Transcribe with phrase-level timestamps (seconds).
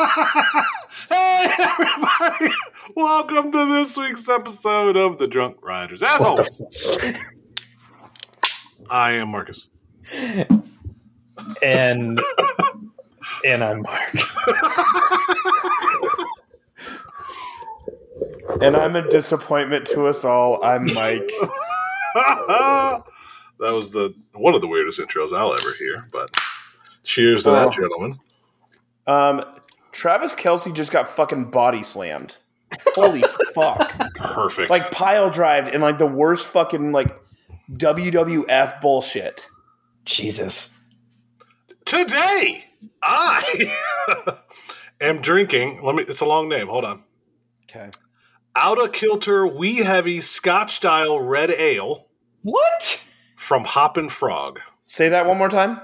[1.10, 2.54] hey, everybody!
[2.96, 6.02] Welcome to this week's episode of the Drunk Riders.
[6.02, 6.62] As always,
[8.88, 9.68] I am Marcus.
[11.62, 12.18] and
[13.44, 14.14] and I'm Mark.
[18.62, 20.64] And I'm a disappointment to us all.
[20.64, 21.30] I'm Mike.
[22.14, 23.02] that
[23.60, 26.08] was the one of the weirdest intros I'll ever hear.
[26.10, 26.30] But
[27.04, 27.52] cheers to Oh.
[27.52, 28.18] that, gentlemen.
[29.06, 29.40] Um,
[29.92, 32.36] Travis Kelce just got fucking body slammed.
[32.94, 33.22] Holy
[33.54, 33.92] fuck!
[34.14, 34.70] Perfect.
[34.70, 37.08] Like pile drived in like the worst fucking like
[37.72, 39.46] WWF bullshit.
[40.04, 40.74] Jesus.
[41.84, 42.64] today,
[43.02, 43.72] I
[45.00, 45.80] am drinking.
[45.82, 46.02] Let me.
[46.04, 46.68] It's a long name.
[46.68, 47.02] Hold on.
[47.64, 47.90] Okay.
[48.56, 52.06] Out of kilter, wee heavy Scotch style red ale
[52.42, 53.06] What?
[53.36, 54.58] from Hoppin' Frog.
[54.84, 55.80] Say that one more time.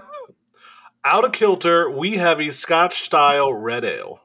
[1.09, 4.23] Out of kilter, we have a Scotch style red ale.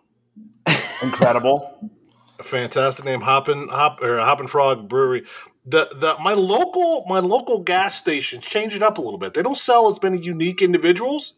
[1.03, 1.91] Incredible.
[2.39, 5.23] A fantastic name, Hoppin' Hop or Hoppin' Frog Brewery.
[5.63, 9.35] The the my local my local gas stations change it up a little bit.
[9.35, 11.35] They don't sell as many unique individuals.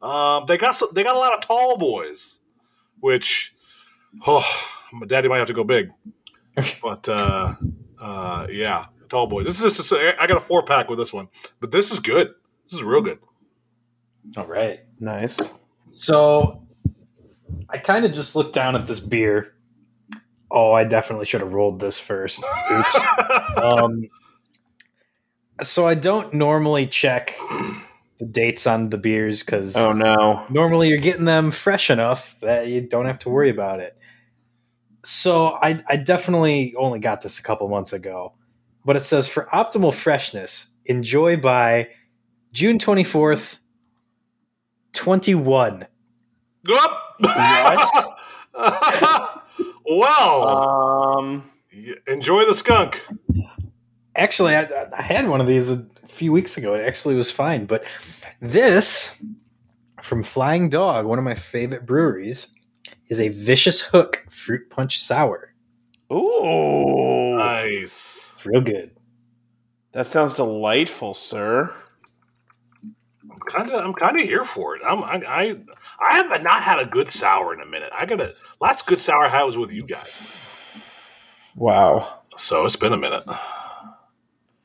[0.00, 2.40] Um, they got some, they got a lot of tall boys,
[3.00, 3.52] which
[4.28, 4.46] oh,
[4.92, 5.90] my daddy might have to go big.
[6.80, 7.56] But uh,
[8.00, 9.44] uh, yeah, tall boys.
[9.44, 11.26] This is just a, I got a four pack with this one,
[11.58, 12.32] but this is good.
[12.62, 13.18] This is real good.
[14.36, 14.80] All right.
[15.00, 15.38] nice.
[15.90, 16.66] So
[17.68, 19.54] I kind of just looked down at this beer.
[20.50, 22.42] Oh, I definitely should have rolled this first.
[22.72, 23.02] Oops.
[23.56, 24.04] um,
[25.62, 27.34] so I don't normally check
[28.18, 30.44] the dates on the beers because Oh no.
[30.50, 33.96] normally you're getting them fresh enough that you don't have to worry about it.
[35.04, 38.34] So I, I definitely only got this a couple months ago,
[38.84, 41.88] but it says for optimal freshness, enjoy by
[42.52, 43.57] June 24th,
[45.02, 45.86] 21.
[46.66, 46.90] What?
[49.86, 51.50] well, Um.
[52.08, 53.00] enjoy the skunk.
[54.16, 56.74] Actually, I, I had one of these a few weeks ago.
[56.74, 57.84] It actually was fine, but
[58.40, 59.22] this
[60.02, 62.48] from Flying Dog, one of my favorite breweries,
[63.08, 65.54] is a Vicious Hook Fruit Punch Sour.
[66.12, 67.36] Ooh.
[67.36, 68.34] Nice.
[68.36, 68.90] It's real good.
[69.92, 71.72] That sounds delightful, sir.
[73.56, 74.82] I'm kind of I'm kind of here for it.
[74.86, 75.56] I'm, I I
[76.00, 77.90] I have not had a good sour in a minute.
[77.92, 80.26] I got a last good sour I had was with you guys,
[81.56, 82.22] Wow.
[82.36, 83.24] so it's been a minute.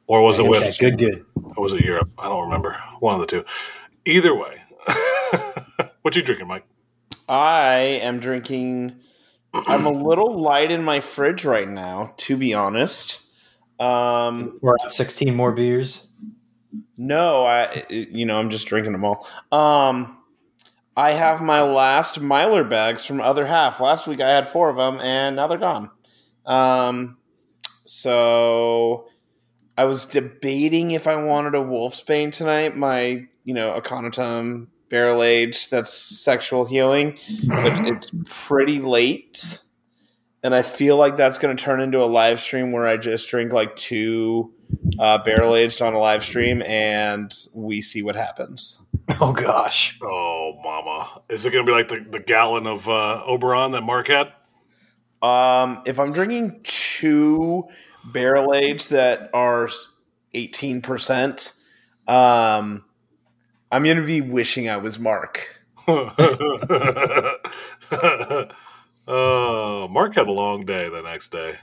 [0.07, 0.77] Or was it with?
[0.79, 1.25] Good, good.
[1.55, 2.09] Or was it Europe?
[2.19, 2.77] I don't remember.
[2.99, 3.45] One of the two.
[4.05, 4.61] Either way,
[6.01, 6.65] what you drinking, Mike?
[7.29, 8.95] I am drinking.
[9.53, 13.21] I'm a little light in my fridge right now, to be honest.
[13.79, 16.07] Um, We're at 16 more beers.
[16.97, 19.27] No, I you know I'm just drinking them all.
[19.51, 20.17] Um,
[20.95, 23.79] I have my last Mylar bags from other half.
[23.79, 25.89] Last week I had four of them, and now they're gone.
[26.45, 27.17] Um,
[27.85, 29.07] so
[29.77, 32.77] I was debating if I wanted a Wolfsbane tonight.
[32.77, 37.17] My you know Aconitum barrel aged that's sexual healing,
[37.47, 39.59] but it's pretty late.
[40.43, 43.29] And I feel like that's going to turn into a live stream where I just
[43.29, 44.53] drink like two
[44.99, 48.79] uh, barrel aged on a live stream, and we see what happens.
[49.19, 49.99] Oh, gosh.
[50.01, 53.81] Oh, mama, is it going to be like the, the gallon of uh, Oberon that
[53.81, 54.31] Mark had?
[55.21, 57.65] Um, if I'm drinking two
[58.05, 59.67] barrel aged that are
[60.33, 61.51] eighteen percent,
[62.07, 62.85] um,
[63.69, 65.59] I'm going to be wishing I was Mark.
[69.07, 71.57] oh, Mark had a long day the next day.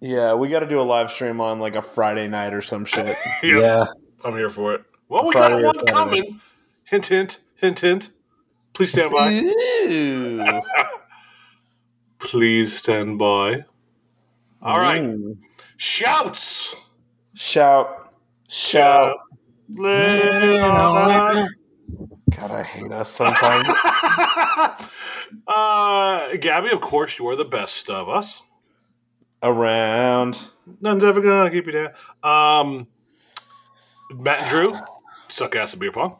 [0.00, 2.84] Yeah, we got to do a live stream on like a Friday night or some
[2.84, 3.16] shit.
[3.42, 3.86] Yep, Yeah.
[4.24, 4.82] I'm here for it.
[5.08, 6.40] Well, we Friday or got one coming.
[6.84, 8.10] Hint, hint, hint, hint.
[8.72, 10.62] Please stand by.
[12.18, 13.64] Please stand by.
[14.60, 15.02] All right.
[15.02, 15.36] Ooh.
[15.76, 16.74] Shouts.
[17.34, 18.12] Shout.
[18.48, 19.18] Shout.
[19.68, 21.48] Let it all out.
[22.36, 23.68] God, I hate us sometimes.
[25.46, 28.42] uh, Gabby, of course, you are the best of us.
[29.42, 30.38] Around.
[30.80, 31.90] None's ever gonna keep you down.
[32.22, 32.86] Um,
[34.10, 34.78] Matt and Drew,
[35.28, 36.16] suck ass at beer pong.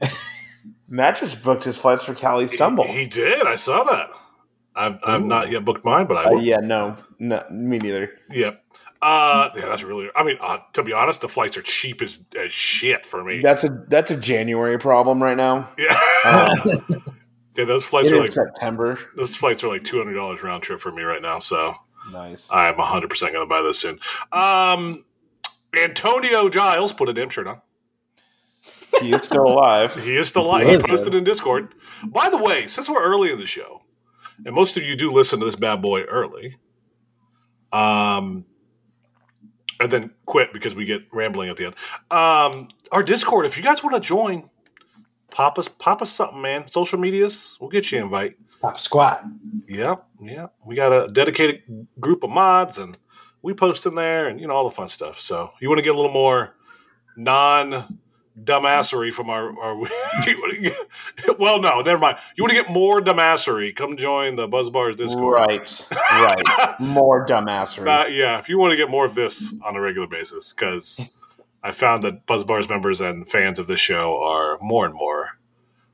[0.88, 2.84] Matt just booked his flights for Cali Stumble.
[2.84, 3.46] He, he did.
[3.46, 4.10] I saw that.
[4.74, 8.18] I've I've not yet booked mine, but I Uh, yeah, no, no, me neither.
[8.30, 8.62] Yep.
[9.02, 10.08] Uh, yeah, that's really.
[10.16, 13.40] I mean, uh, to be honest, the flights are cheap as, as shit for me.
[13.42, 15.68] That's a that's a January problem right now.
[15.78, 15.94] yeah.
[16.24, 16.84] Um,
[17.56, 18.98] yeah, those flights it are like September.
[19.16, 21.38] those flights are like two hundred dollars round trip for me right now.
[21.38, 21.74] So
[22.12, 22.48] Nice.
[22.50, 23.98] I'm hundred percent going to buy this soon.
[24.32, 25.04] Um,
[25.76, 27.60] Antonio Giles put a damn shirt on.
[29.00, 29.94] he is still alive.
[30.02, 30.62] He is still alive.
[30.62, 30.82] He He is.
[30.82, 31.74] posted in Discord.
[32.06, 33.82] By the way, since we're early in the show,
[34.44, 36.56] and most of you do listen to this bad boy early,
[37.72, 38.44] um,
[39.80, 41.74] and then quit because we get rambling at the end.
[42.10, 44.48] Um, our Discord, if you guys want to join,
[45.30, 46.68] pop us, pop us something, man.
[46.68, 48.36] Social medias, we'll get you an invite.
[48.60, 49.24] Pop squat.
[49.68, 50.46] Yeah, yeah.
[50.64, 51.62] We got a dedicated
[52.00, 52.96] group of mods, and
[53.42, 55.20] we post in there, and you know all the fun stuff.
[55.20, 56.54] So you want to get a little more
[57.16, 57.98] non
[58.42, 59.74] dumbassery from our, our
[60.26, 62.18] you wanna get- well, no, never mind.
[62.36, 63.74] You want to get more dumbassery?
[63.74, 65.34] Come join the Buzz Bars Discord.
[65.34, 66.74] Right, right.
[66.80, 67.86] More dumbassery.
[67.86, 71.06] Uh, yeah, if you want to get more of this on a regular basis, because
[71.62, 75.38] I found that Buzz Bars members and fans of this show are more and more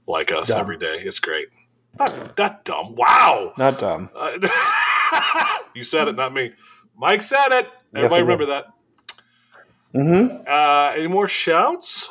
[0.07, 0.61] like us Dumb.
[0.61, 0.97] every day.
[0.99, 1.49] It's great.
[1.99, 2.95] Not, not dumb.
[2.97, 3.53] Wow.
[3.57, 4.11] Not dumb.
[4.15, 4.39] Uh,
[5.75, 6.53] you said it, not me.
[6.97, 7.69] Mike said it.
[7.95, 8.67] Everybody I remember that.
[9.95, 10.45] Mm-hmm.
[10.47, 12.09] Uh, any more shouts?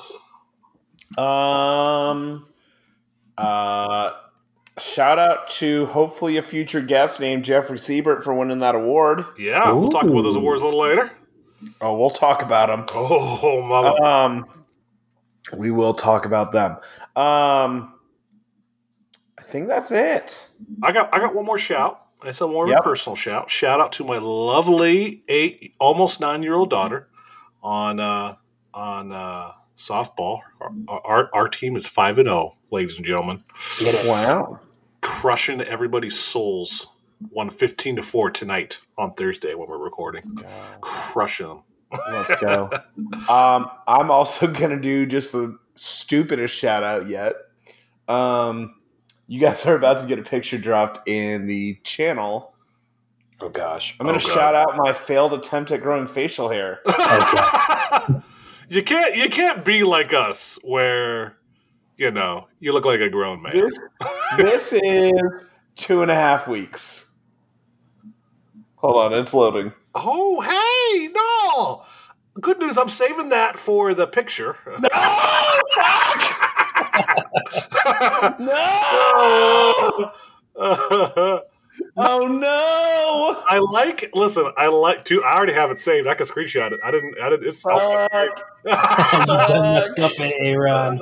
[1.18, 2.48] Um.
[3.38, 4.12] Uh.
[4.80, 9.26] Shout out to hopefully a future guest named Jeffrey Siebert for winning that award.
[9.38, 11.12] Yeah, we'll talk about those awards a little later.
[11.82, 12.86] Oh, we'll talk about them.
[12.96, 14.02] Oh, mama.
[14.04, 14.46] Um,
[15.56, 16.72] we will talk about them.
[17.16, 17.94] Um,
[19.38, 20.48] I think that's it.
[20.82, 22.04] I got I got one more shout.
[22.24, 22.80] It's a more of Yep.
[22.80, 23.50] a personal shout.
[23.50, 27.10] Shout out to my lovely eight, almost nine year old daughter
[27.62, 28.36] on uh,
[28.74, 30.40] on uh, softball.
[30.88, 33.44] Our, our our team is five and zero, ladies and gentlemen,
[34.06, 34.60] Wow.
[35.02, 36.88] crushing everybody's souls.
[37.30, 40.24] Won fifteen to four tonight on Thursday when we're recording.
[40.82, 41.64] Crushing them.
[42.12, 42.70] Let's go.
[43.30, 47.36] um, I'm also gonna do just the stupidest shout out yet.
[48.08, 48.76] Um,
[49.28, 52.54] you guys are about to get a picture dropped in the channel.
[53.40, 53.96] Oh gosh.
[54.00, 56.80] I'm gonna Oh, shout out my failed attempt at growing facial hair.
[58.72, 61.36] you can't you can't be like us where
[61.98, 63.54] you know you look like a grown man.
[63.58, 63.80] This
[64.38, 65.12] this is
[65.76, 67.06] two and a half weeks.
[68.76, 69.74] Hold on, it's loading.
[69.94, 71.84] Oh, hey, no.
[72.40, 72.78] Good news.
[72.78, 74.56] I'm saving that for the picture.
[74.66, 74.90] No!
[80.58, 81.42] I
[81.98, 83.44] Oh no!
[83.48, 84.10] I like.
[84.14, 85.24] Listen, I like to.
[85.24, 86.08] I already have it saved.
[86.08, 86.80] I can screenshot it.
[86.84, 87.18] I didn't.
[87.20, 87.48] I didn't.
[87.48, 87.66] It's.
[87.66, 88.14] Oh, it's
[88.64, 91.00] you done messed up it, Aaron.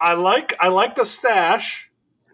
[0.00, 0.54] I like.
[0.60, 1.90] I like the stash.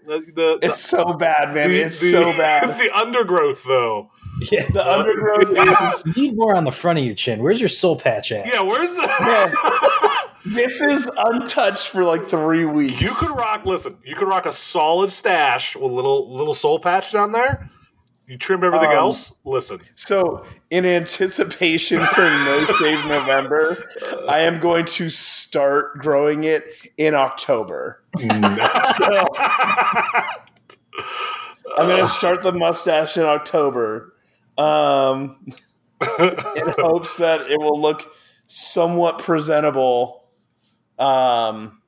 [0.07, 1.69] The the, it's so bad, man.
[1.71, 2.77] the- it's the- so bad.
[2.79, 4.11] The undergrowth, though.
[4.51, 4.67] Yeah.
[4.71, 5.51] The undergrowth
[6.07, 7.43] is You need more on the front of your chin.
[7.43, 8.47] Where's your soul patch at?
[8.47, 8.63] Yeah.
[8.63, 9.03] Where's the?
[10.45, 13.01] This is untouched for like three weeks.
[13.01, 13.65] You could rock.
[13.65, 17.71] Listen, you could rock a solid stash with a little little soul patch down there.
[18.27, 19.35] You trim everything Um, else.
[19.45, 23.77] Listen, So, in anticipation for No Shave November,
[24.29, 28.03] I am going to start growing it in October.
[28.19, 28.27] So,
[31.77, 34.15] I'm going to start the mustache in October
[34.57, 35.37] um,
[36.19, 38.13] in hopes that it will look
[38.47, 40.22] somewhat presentable
[41.03, 41.83] um,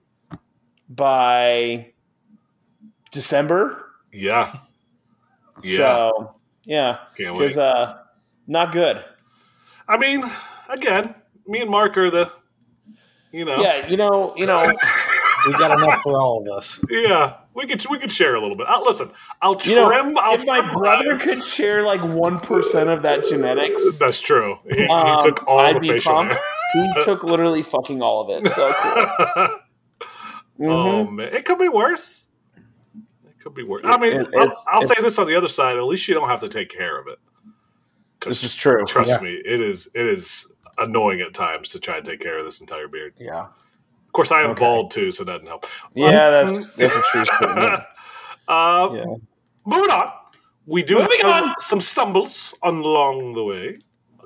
[0.89, 1.93] by
[3.13, 3.85] December.
[4.13, 4.57] yeah,
[5.63, 5.77] yeah.
[5.77, 6.35] So,
[6.65, 7.57] yeah, Can't wait.
[7.57, 7.99] uh,
[8.47, 9.05] not good.
[9.87, 10.25] I mean,
[10.69, 11.15] again,
[11.47, 12.31] me and Mark are the,
[13.33, 14.63] you know, Yeah, you know, you know,
[15.47, 16.85] We got enough for all of us.
[16.91, 17.37] yeah.
[17.55, 18.67] We could we could share a little bit.
[18.69, 19.11] I'll, listen,
[19.41, 19.89] I'll you know.
[19.89, 20.19] trim.
[20.19, 24.59] I'll if my trim- brother could share like one percent of that genetics, That's true.
[24.69, 26.37] He, he um, took all I'd the facial hair.
[26.73, 28.51] he took literally fucking all of it.
[28.53, 29.47] So cool.
[30.61, 31.13] Oh Mhm.
[31.15, 32.29] man, it could be worse.
[32.97, 33.83] It could be worse.
[33.85, 35.77] I mean, It- I'll, I'll it's- say this on the other side.
[35.77, 37.19] At least you don't have to take care of it.
[38.25, 38.85] This is true.
[38.87, 39.25] Trust Yeah.
[39.29, 42.61] me, it is it is annoying at times to try and take care of this
[42.61, 43.15] entire beard.
[43.19, 43.47] Yeah,
[44.15, 44.61] course, I am Okay.
[44.61, 45.67] bald too, so that doesn't help.
[45.95, 47.83] yeah, that's that's a true statement.
[48.49, 49.05] uh, Yeah.
[49.67, 50.13] Moving on,
[50.67, 51.55] we do Moving have on.
[51.59, 53.77] some stumbles along the way.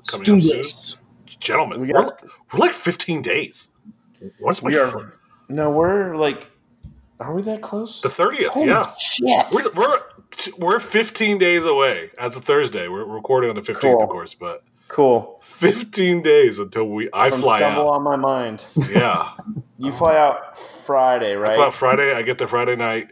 [0.07, 0.41] Coming up soon.
[0.41, 0.97] Stumbles.
[1.39, 3.69] Gentlemen, We we're, got- we're like 15 days.
[4.39, 4.99] What's my are- fr-
[5.47, 6.47] No, we're like,
[7.19, 8.01] are we that close?
[8.01, 8.47] the 30th?
[8.47, 8.93] Holy yeah.
[8.97, 9.45] shit!
[9.51, 9.99] We're, we're
[10.57, 12.87] we're 15 days away as of Thursday.
[12.87, 14.03] We're recording on the 15th, Cool.
[14.03, 15.37] of course, but Cool.
[15.41, 17.85] 15 days until we I From fly out.
[17.87, 18.65] on my mind.
[18.75, 19.31] Yeah,
[19.77, 21.55] You fly out Friday, I right?
[21.55, 22.13] fly out Friday.
[22.13, 23.09] I get there Friday night.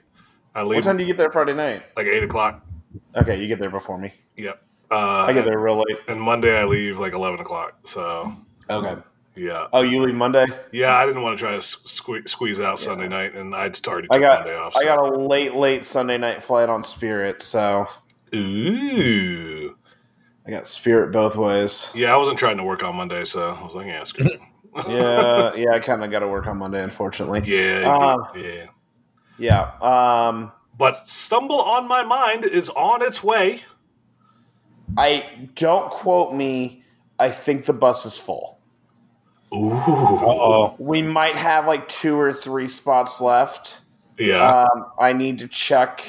[0.53, 0.77] I leave.
[0.77, 1.83] what time do you get there Friday night?
[1.95, 2.65] like eight o'clock.
[3.15, 4.11] Okay, you get there before me.
[4.35, 4.61] Yep.
[4.89, 5.97] Uh, I get there real late.
[6.07, 7.75] and Monday I leave like 11 o'clock.
[7.83, 8.33] So
[8.69, 8.99] Okay.
[9.35, 10.45] yeah, Oh, you leave Monday?
[10.71, 10.95] yeah.
[10.95, 14.17] I didn't want to try to sque- squeeze out Sunday night, and I'd already I
[14.19, 14.75] got Monday off.
[14.75, 17.85] I got a late, late Sunday night flight on Spirit, so
[18.33, 19.76] Ooh.
[20.47, 21.89] I got Spirit both ways.
[21.93, 24.39] Yeah, I wasn't trying to work on Monday, so I was like, yeah, screw it.
[24.87, 25.71] yeah, yeah.
[25.71, 27.41] I kind of got to work on Monday, unfortunately.
[27.43, 28.67] Yeah, Um, yeah.
[29.37, 29.71] Yeah.
[29.81, 33.61] Um, But Stumble on My Mind is on its way.
[34.97, 36.83] I don't quote me.
[37.19, 38.59] I think the bus is full.
[39.53, 39.71] Ooh.
[39.73, 40.75] oh.
[40.79, 43.81] We might have like two or three spots left.
[44.17, 44.63] Yeah.
[44.63, 46.03] Um, I need to check.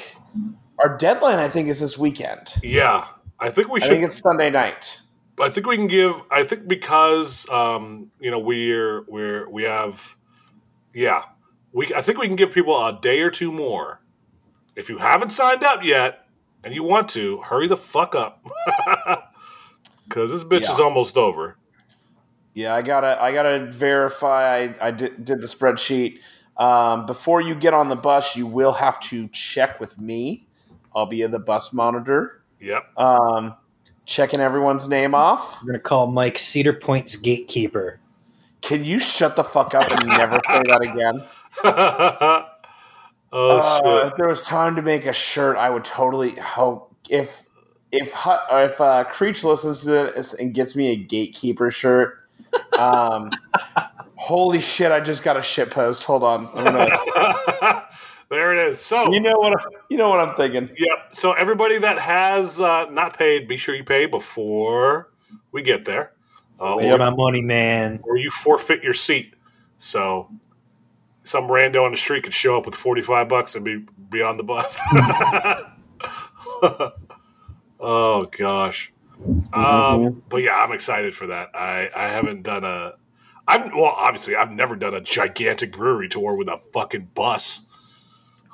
[0.77, 2.53] Our deadline, I think, is this weekend.
[2.63, 3.05] yeah.
[3.39, 5.01] I think we I should think it's Sunday night.
[5.41, 6.21] I think we can give.
[6.29, 10.17] I think because um, you know we're we're we have,
[10.93, 11.23] yeah,
[11.71, 11.91] we.
[11.95, 14.01] I think we can give people a day or two more.
[14.75, 16.25] If you haven't signed up yet
[16.63, 18.45] and you want to, hurry the fuck up,
[20.07, 20.73] because this bitch Yeah.
[20.73, 21.57] is almost over.
[22.53, 24.57] Yeah, I gotta, I gotta verify.
[24.63, 26.19] I, I did, did the spreadsheet.
[26.57, 30.47] Um, before you get on the bus, you will have to check with me.
[30.93, 32.97] I'll be in the bus monitor, Yep.
[32.97, 33.55] um,
[34.05, 35.61] checking everyone's name off.
[35.61, 37.99] We're gonna call Mike Cedar Point's gatekeeper.
[38.61, 41.23] Can you shut the fuck up and never say that again?
[43.31, 44.07] oh Uh, shit!
[44.11, 47.45] if there was time to make a shirt, I would totally hope if
[47.91, 48.13] if
[48.51, 52.15] if uh, Creech listens to this and gets me a gatekeeper shirt.
[52.77, 53.31] Um,
[54.19, 54.91] holy shit!
[54.91, 56.03] I just got a shit post.
[56.03, 56.87] Hold on, gonna,
[58.29, 58.79] there it is.
[58.79, 60.69] So you know what I- you know what I'm thinking.
[60.77, 61.15] Yep.
[61.15, 65.09] So everybody that has uh, not paid, be sure you pay before
[65.51, 66.13] we get there,
[66.59, 67.99] uh, Where's my money, man?
[68.03, 69.33] or you forfeit your seat.
[69.77, 70.29] So
[71.23, 74.21] some rando on the street could show up with forty five bucks and be be
[74.21, 74.79] on the bus.
[77.79, 78.91] oh gosh.
[79.53, 81.49] Um, but yeah, I'm excited for that.
[81.53, 82.93] I I haven't done a.
[83.49, 87.65] I've well, obviously, I've never done a gigantic brewery tour with a fucking bus.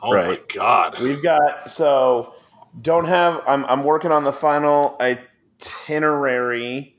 [0.01, 0.27] Oh Right.
[0.27, 0.99] my god!
[1.01, 2.33] We've got so
[2.81, 3.41] don't have.
[3.47, 6.95] I'm I'm working on the final itinerary,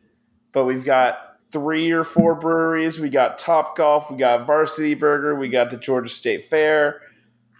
[0.53, 1.19] but we've got
[1.53, 2.99] three or four breweries.
[3.01, 7.01] We got Top Golf, we got Varsity Burger, we got the Georgia State Fair.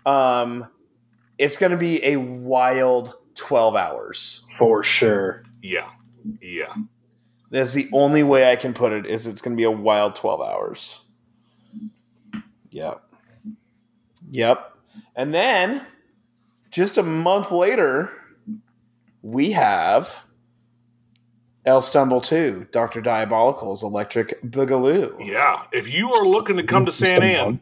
[0.05, 0.67] Um,
[1.39, 4.45] it's going to be a wild twelve hours.
[4.59, 5.43] For sure.
[5.63, 5.89] Yeah,
[6.41, 6.75] yeah.
[7.51, 9.07] That's the only way I can put it.
[9.07, 11.01] Is it's going to be a wild twelve hours.
[12.71, 13.03] Yep.
[14.31, 14.73] Yep.
[15.15, 15.87] And then,
[16.71, 18.11] just a month later,
[19.23, 20.15] we have
[21.65, 23.01] El Stumble 2, Dr.
[23.01, 25.15] Diabolical's Electric Boogaloo.
[25.19, 27.61] Yeah, if you are looking to come to San Ann,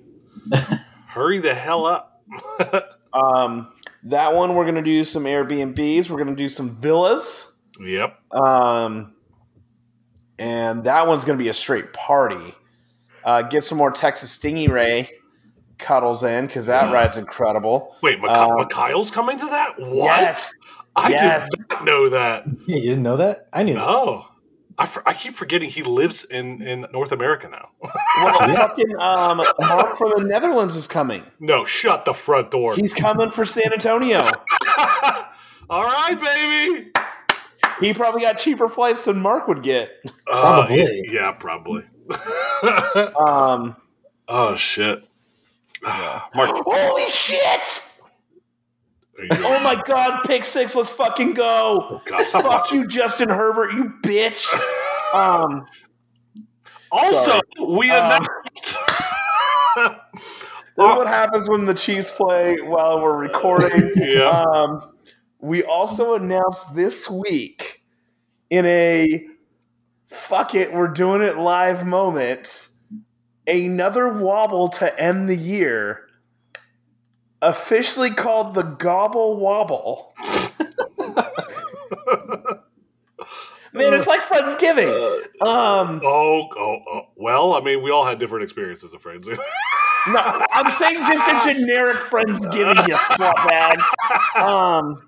[1.08, 2.22] hurry the hell up.
[3.14, 3.72] Um,
[4.02, 6.10] that one, we're going to do some Airbnbs.
[6.10, 7.52] We're going to do some villas.
[7.80, 8.18] yep.
[8.32, 9.14] Um,
[10.38, 12.54] and that one's going to be a straight party.
[13.24, 15.08] Uh, get some more Texas Stingray
[15.78, 16.92] cuddles in because that Yeah.
[16.92, 17.96] ride's incredible.
[18.02, 19.74] Wait, Mik- Um, Mikhail's coming to that?
[19.78, 20.20] What?
[20.20, 20.52] Yes.
[20.96, 21.48] I yes.
[21.50, 22.44] did not know that.
[22.66, 23.48] Yeah, you didn't know that?
[23.52, 23.74] I knew.
[23.74, 24.22] that.
[24.76, 27.70] I, for, I keep forgetting he lives in, in North America now.
[28.16, 31.24] Well, fucking um, Mark from the Netherlands is coming.
[31.40, 32.74] no, shut the front door.
[32.76, 34.18] He's coming for San Antonio.
[35.70, 36.90] All right, baby.
[37.80, 39.90] He probably got cheaper flights than Mark would get.
[40.30, 41.02] Uh, Probably.
[41.10, 41.82] yeah, probably.
[43.26, 43.76] Um,
[44.28, 45.04] oh, shit.
[45.82, 47.82] Mark, holy shit!
[49.32, 52.00] Oh my god, pick six, let's fucking go!
[52.06, 52.80] God, Fuck watching.
[52.80, 54.46] you, Justin Herbert, you bitch!
[55.14, 55.66] Um,
[56.90, 57.40] Also, Sorry.
[57.76, 58.78] we Um, announced.
[60.76, 63.92] This what happens when the Chiefs play while we're recording.
[63.94, 64.28] Yeah.
[64.28, 64.93] Um,
[65.44, 67.82] we also announced this week
[68.48, 69.26] in a
[70.06, 72.68] fuck it, we're doing it live moment,
[73.46, 76.08] another wobble to end the year,
[77.42, 80.14] officially called the Gobble Wobble.
[83.74, 85.20] Man, it's like Friendsgiving.
[85.44, 89.28] Um, Oh, oh, oh, well, I mean, we all had different experiences of friends.
[90.08, 93.82] no, I'm saying just a generic Friendsgiving, you slutbag.
[94.36, 94.98] Um,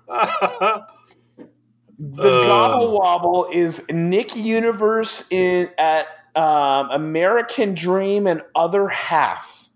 [1.99, 2.43] The Uh.
[2.43, 9.69] Gobble Wobble is Nick Universe in at um, American Dream and Other Half.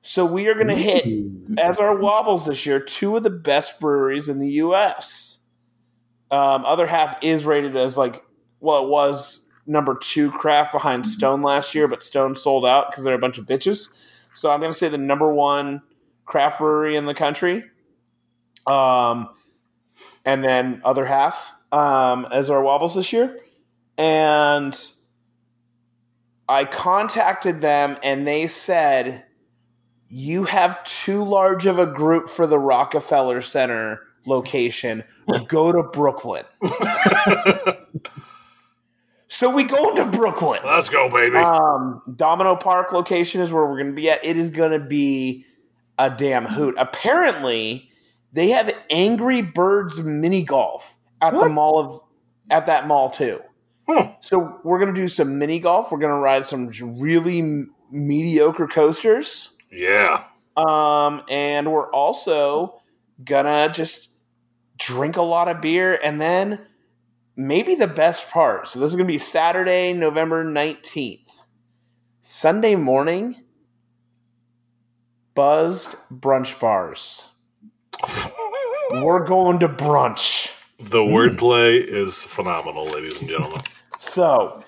[0.00, 1.04] So we are going to hit
[1.58, 5.40] as our wobbles this year two of the best breweries in the U.S.
[6.30, 8.22] Um, Other Half is rated as like
[8.60, 13.04] well, it was number two craft behind Stone last year, but Stone sold out because
[13.04, 13.88] they're a bunch of bitches.
[14.32, 15.82] So I'm going to say the number one
[16.24, 17.64] craft brewery in the country.
[18.66, 19.28] Um,
[20.24, 23.38] and then Other Half um, as our wobbles this year.
[23.98, 24.78] And
[26.48, 29.24] I contacted them and they said,
[30.08, 35.04] You have too large of a group for the Rockefeller Center location.
[35.48, 36.44] Go to Brooklyn.
[39.28, 40.60] So we go to Brooklyn.
[40.64, 41.36] Let's go, baby.
[41.36, 44.24] Um, Domino Park location is where we're going to be at.
[44.24, 45.44] It is going to be
[45.98, 46.74] a damn hoot.
[46.78, 47.90] Apparently,
[48.36, 52.00] they have Angry Birds mini golf at the mall of
[52.50, 53.40] at that mall too.
[53.88, 54.12] Hmm.
[54.20, 55.90] So we're going to do some mini golf.
[55.90, 59.52] We're going to ride some really mediocre coasters.
[59.70, 60.24] yeah.
[60.56, 62.80] Um, and we're also
[63.22, 64.08] gonna just
[64.78, 66.60] drink a lot of beer and then
[67.36, 68.66] maybe the best part.
[68.68, 71.20] So this is gonna be Saturday, November 19th.
[72.22, 73.36] Sunday morning,
[75.34, 77.24] buzzed brunch bars.
[79.02, 80.50] We're going to brunch.
[80.78, 83.62] The wordplay is phenomenal, ladies and gentlemen.
[83.98, 84.60] So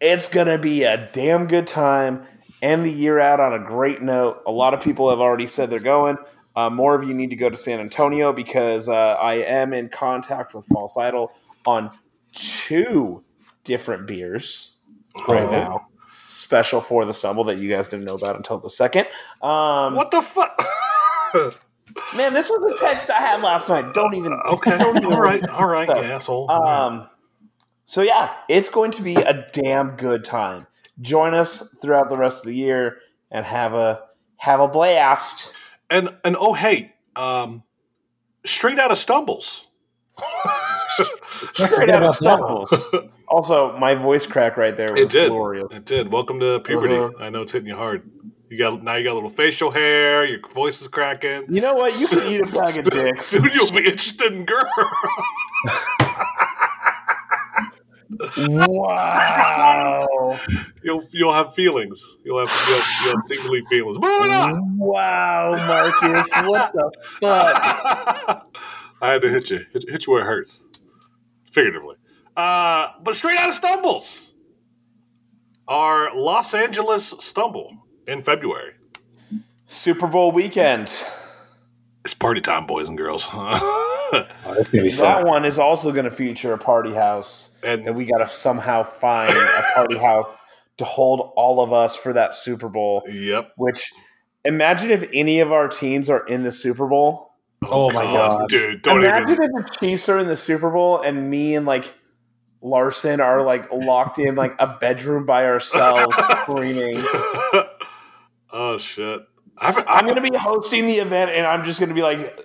[0.00, 2.24] it's gonna be a damn good time.
[2.62, 4.42] End the year out on a great note.
[4.46, 6.16] A lot of people have already said they're going.
[6.56, 9.88] Uh, more of you need to go to San Antonio because uh, I am in
[9.90, 11.30] contact with False Idol
[11.66, 11.90] on
[12.32, 13.22] two
[13.62, 14.72] different beers
[15.28, 15.50] right Oh.
[15.50, 15.86] now.
[16.28, 19.06] Special for the stumble that you guys didn't know about until the second.
[19.42, 20.60] Um, What the fuck?
[22.16, 22.34] man?
[22.34, 23.94] This was a text I had last night.
[23.94, 24.32] Don't even.
[24.46, 24.76] okay.
[24.78, 25.46] Don't even All right.
[25.48, 26.50] All right, So, asshole.
[26.50, 27.08] Um,
[27.84, 30.62] so yeah, it's going to be a damn good time.
[31.00, 32.98] Join us throughout the rest of the year
[33.30, 34.00] and have a
[34.36, 35.52] have a blast.
[35.90, 37.62] and and oh hey, um,
[38.44, 39.66] straight out of stumbles.
[41.52, 42.72] Straight out of stumbles.
[43.28, 45.30] also, my voice crack right there was It did.
[45.30, 45.68] glorious.
[45.70, 46.10] It did.
[46.10, 46.96] Welcome to puberty.
[46.96, 47.12] Uh-huh.
[47.20, 48.02] I know it's hitting you hard.
[48.50, 48.96] You got now.
[48.96, 50.24] You got a little facial hair.
[50.24, 51.44] Your voice is cracking.
[51.48, 51.98] You know what?
[52.00, 53.24] You can eat a bag of Soon- dicks.
[53.26, 54.64] Soon you'll be interested in girl.
[58.48, 60.38] Wow!
[60.82, 62.16] You'll you'll have feelings.
[62.24, 63.98] You'll have you'll, you'll have tingly feelings.
[63.98, 64.78] Moving on.
[64.78, 66.30] wow, Marcus!
[66.48, 66.90] What the
[67.20, 68.46] fuck?
[69.00, 69.58] I had to hit you.
[69.72, 70.66] Hit, hit you where it hurts,
[71.52, 71.96] figuratively.
[72.36, 74.34] Uh, but straight out of stumbles,
[75.68, 77.72] our Los Angeles stumble
[78.08, 78.72] in February.
[79.68, 81.04] Super Bowl weekend.
[82.04, 83.28] It's party time, boys and girls.
[84.10, 85.26] Oh, be That fun.
[85.26, 87.54] one is also going to feature a party house.
[87.62, 90.26] and and we got to somehow find a party house
[90.78, 93.02] to hold all of us for that Super Bowl.
[93.06, 93.52] yep.
[93.58, 93.90] Which,
[94.46, 97.32] imagine if any of our teams are in the Super Bowl.
[97.64, 98.48] Oh, oh my God.
[98.48, 98.80] dude!
[98.80, 99.50] Don't even imagine even.
[99.58, 101.92] if the Chiefs are in the Super Bowl and me and like
[102.62, 106.96] Larson are like locked in like a bedroom by ourselves screaming.
[108.52, 109.22] Oh shit!
[109.56, 112.38] I've, I'm I'm gonna be hosting the event and I'm just gonna be like,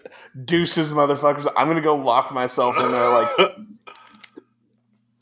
[0.46, 1.52] deuces, motherfuckers.
[1.56, 3.30] I'm gonna go lock myself in there like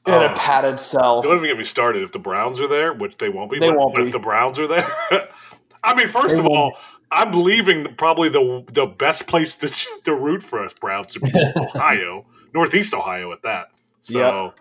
[0.08, 0.36] in a Oh.
[0.36, 1.22] padded cell.
[1.22, 2.02] Don't even get me started.
[2.04, 4.08] If the Browns are there, which they won't be, They but, won't but be.
[4.08, 4.88] if the Browns are there,
[5.84, 6.76] I mean, first They of all,
[7.12, 9.68] I'm leaving the, probably the the best place to
[10.04, 13.68] to root for us, Browns, to be Ohio, Northeast Ohio, at that.
[14.00, 14.54] So,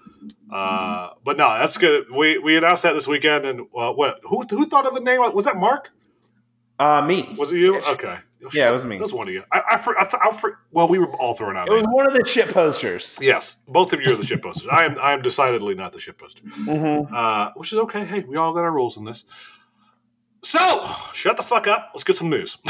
[0.52, 2.04] uh, but no, that's good.
[2.14, 4.20] We we announced that this weekend, and uh, what?
[4.24, 5.20] Who who thought of the name?
[5.32, 5.90] Was that Mark?
[6.80, 7.34] Uh, me.
[7.38, 7.76] Was it you?
[7.78, 7.86] Ish.
[7.86, 8.16] Okay.
[8.54, 8.96] Yeah, it was me.
[8.96, 9.42] It was one of you.
[9.52, 11.68] I I, for, I, th- I for, well, we were all throwing out.
[11.68, 13.18] It was one of the shit posters.
[13.20, 14.66] Yes, both of you are the ship posters.
[14.72, 14.98] I am.
[14.98, 16.42] I am decidedly not the ship poster.
[16.44, 17.14] Mm-hmm.
[17.14, 18.04] uh, which is okay.
[18.06, 19.24] Hey, we all got our rules in this.
[20.42, 21.90] So, shut the fuck up.
[21.94, 22.56] Let's get some news.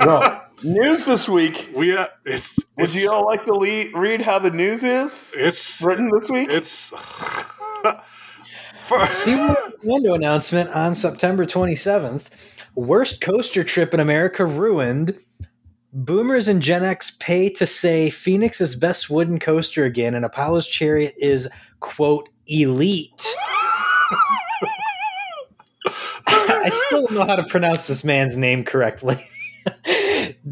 [0.00, 1.70] Well, News this week.
[1.74, 5.32] we uh, it's Would it's you all like to le- read how the news is
[5.36, 6.48] it's written this week?
[6.50, 6.88] it's
[8.74, 12.28] for, SeaWorld Orlando announcement on September 27th.
[12.74, 15.18] Worst coaster trip in America ruined.
[15.92, 21.14] Boomers and Gen X pay to say Phoenix's best wooden coaster again, and Apollo's Chariot
[21.18, 21.48] is,
[21.80, 23.26] quote, elite.
[26.26, 29.22] I still don't know how to pronounce this man's name correctly.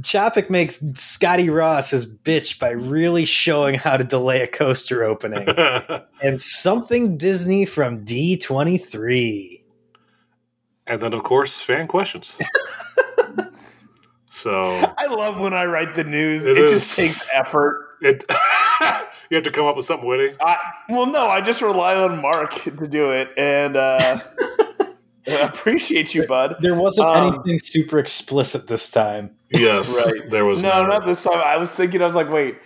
[0.00, 5.48] Chapek makes Scotty Ross his bitch by really showing how to delay a coaster opening.
[6.22, 9.59] and something Disney from D23.
[10.90, 12.38] And then of course fan questions.
[14.26, 16.44] so I love when I write the news.
[16.46, 17.96] It It, is- just takes effort.
[18.02, 18.24] it
[19.30, 20.36] you have to come up with something witty.
[20.40, 20.56] I,
[20.88, 24.18] well, no, I just rely on Mark to do it, and uh,
[25.26, 26.56] I appreciate you, bud.
[26.60, 29.30] There wasn't Um, anything super explicit this time.
[29.50, 30.28] Yes, Right.
[30.30, 31.40] there was No, not this time.
[31.44, 32.56] I was thinking, I was like, wait,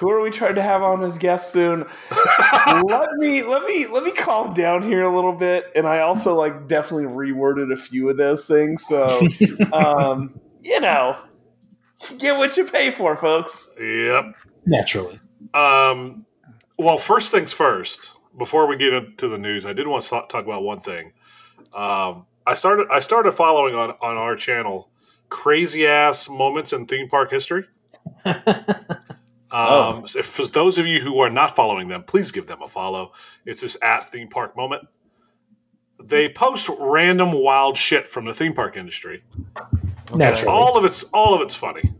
[0.00, 1.84] who are we trying to have on as guest soon?
[2.84, 5.70] let me, let me, let me calm down here a little bit.
[5.76, 8.82] And I also like definitely reworded a few of those things.
[8.86, 9.20] So,
[9.74, 11.18] um, you know,
[12.16, 13.68] get what you pay for, folks.
[13.78, 14.36] Yep.
[14.64, 15.20] Naturally.
[15.52, 16.24] Um,
[16.78, 18.14] well, first things first.
[18.38, 21.12] Before we get into the news, I did want to talk talk about one thing.
[21.74, 24.88] Um, I started I started following on on our channel
[25.28, 27.64] crazy ass moments in theme park history.
[29.52, 32.62] Um, so if, for those of you who are not following them, please give them
[32.62, 33.12] a follow.
[33.44, 34.86] It's this at theme park moment.
[36.02, 39.22] They post random wild shit from the theme park industry.
[40.14, 40.52] Naturally.
[40.52, 41.92] All of it's all of it's funny,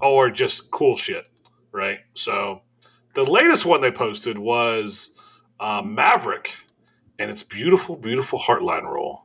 [0.00, 1.28] or just cool shit,
[1.72, 2.00] right?
[2.14, 2.62] So
[3.14, 5.12] the latest one they posted was
[5.58, 6.54] uh, Maverick,
[7.18, 9.22] and it's beautiful, beautiful Heartline roll.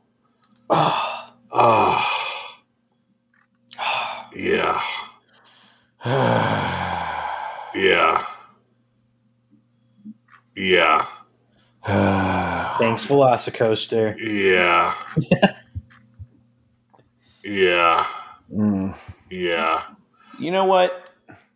[0.70, 2.30] Ah, Ah,
[4.34, 4.80] yeah,
[7.74, 8.26] yeah,
[10.56, 11.06] yeah,
[12.78, 14.16] thanks, Velocicoaster.
[14.18, 14.94] yeah,
[17.44, 18.06] yeah,
[18.52, 18.94] Mm.
[19.30, 19.82] yeah,
[20.38, 21.08] You know what?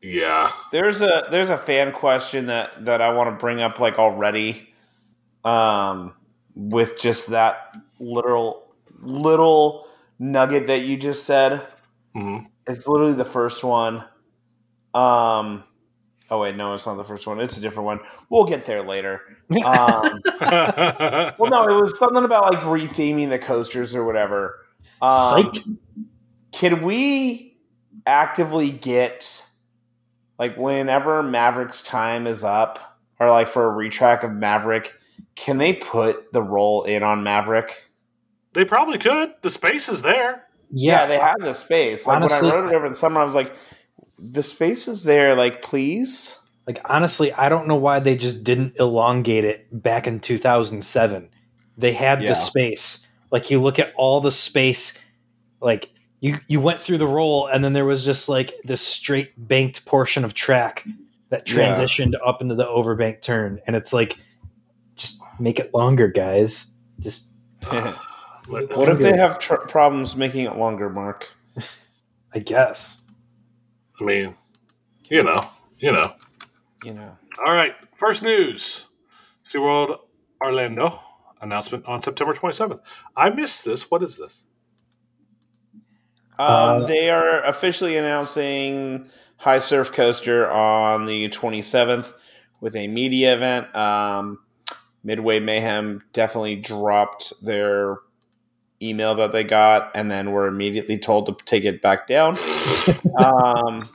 [0.02, 0.50] yeah.
[0.72, 4.68] There's a there's a fan question that that I want to bring up like already,
[5.44, 6.14] um,
[6.54, 9.86] with just that literal little
[10.18, 11.66] nugget that you just said.
[12.14, 14.04] hmm It's literally the first one.
[14.94, 15.64] Um,
[16.30, 17.40] oh wait, no, it's not the first one.
[17.40, 18.00] It's a different one.
[18.30, 19.20] We'll get there later.
[19.64, 24.60] Um, well, no, it was something about like retheming the coasters or whatever.
[25.00, 25.64] Um, Psych.
[26.52, 27.56] can we
[28.06, 29.46] actively get
[30.38, 34.94] like whenever Maverick's time is up, or like for a retrack of Maverick,
[35.34, 37.82] can they put the roll in on Maverick?
[38.52, 39.34] they probably could.
[39.42, 40.46] The space is there.
[40.72, 42.06] Yeah, Yeah, they have the space.
[42.06, 43.54] Like Honestly- when I wrote it over the summer, I was like,
[44.18, 45.34] the space is there.
[45.34, 46.38] Like, please.
[46.66, 51.28] Like honestly, I don't know why they just didn't elongate it back in 2007.
[51.78, 52.30] They had Yeah.
[52.30, 53.06] the space.
[53.30, 54.98] Like you look at all the space
[55.60, 59.32] like you you went through the roll and then there was just like this straight
[59.36, 60.84] banked portion of track
[61.28, 61.56] that Yeah.
[61.72, 64.18] transitioned up into the overbank turn and it's like
[64.96, 66.66] just make it longer, guys.
[66.98, 67.28] Just
[68.48, 71.28] what if they have tr- problems making it longer, Mark?
[72.34, 73.02] I guess.
[74.00, 74.34] I mean,
[75.04, 76.14] you know, you know.
[76.84, 77.16] You know.
[77.44, 78.86] All right, first news:
[79.44, 79.98] SeaWorld
[80.42, 81.00] Orlando
[81.40, 82.80] announcement on September 27th.
[83.16, 83.90] I missed this.
[83.90, 84.44] What is this?
[86.38, 86.46] Um,
[86.82, 92.12] Uh, they are officially announcing High Surf Coaster on the 27th
[92.60, 93.74] with a media event.
[93.74, 94.38] Um,
[95.02, 97.96] Midway Mayhem definitely dropped their
[98.82, 102.36] email that they got and then were immediately told to take it back down.
[103.24, 103.88] um,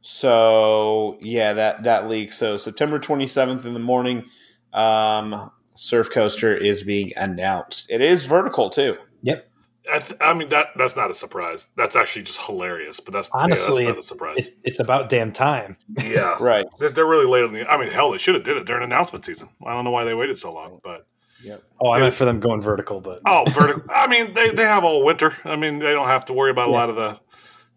[0.00, 2.32] so yeah, that that leak.
[2.32, 4.24] So September 27th in the morning,
[4.72, 7.90] um, Surf Coaster is being announced.
[7.90, 8.96] It is vertical too.
[9.22, 9.46] Yep.
[9.92, 11.68] I, th- I mean that that's not a surprise.
[11.76, 13.00] That's actually just hilarious.
[13.00, 14.48] But that's Honestly, yeah, that's not a surprise.
[14.48, 15.76] It, it's about damn time.
[16.02, 16.66] yeah, Right.
[16.78, 17.68] they're, they're really late on the.
[17.68, 19.48] I mean, hell, they should have did it during announcement season.
[19.66, 21.06] I don't know why they waited so long, but
[21.42, 21.62] Yep.
[21.80, 22.02] Oh, I Yeah.
[22.04, 23.82] meant for them going vertical, but oh, vertical.
[23.94, 25.34] I mean, they they have all winter.
[25.44, 27.18] I mean, they don't have to worry about a lot of the.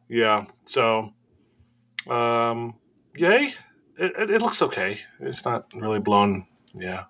[0.10, 0.46] Yeah.
[0.66, 1.14] So,
[2.08, 2.76] um,
[3.16, 3.54] yay!
[3.98, 5.00] It, it, it looks okay.
[5.20, 6.46] It's not really blown.
[6.74, 7.06] Yeah.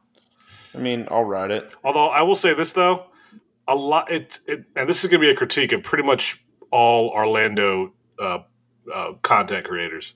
[0.75, 1.71] I mean, I'll ride it.
[1.83, 3.05] Although I will say this though,
[3.67, 6.43] a lot it, it and this is going to be a critique of pretty much
[6.71, 8.39] all Orlando uh,
[8.93, 10.13] uh, content creators.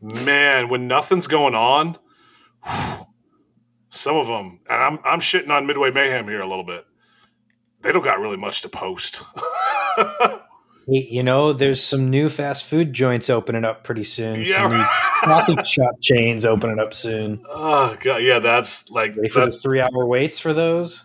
[0.00, 1.96] Man, when nothing's going on,
[2.64, 3.04] whew,
[3.90, 6.86] some of them, and I'm I'm shitting on Midway Mayhem here a little bit.
[7.82, 9.22] They don't got really much to post.
[10.92, 14.40] You know, there's some new fast food joints opening up pretty soon.
[14.40, 14.88] yeah.
[15.22, 15.24] Some
[15.56, 17.44] coffee shop chains opening up soon.
[17.48, 21.04] oh god, yeah, that's like Ready that's three hour waits for those?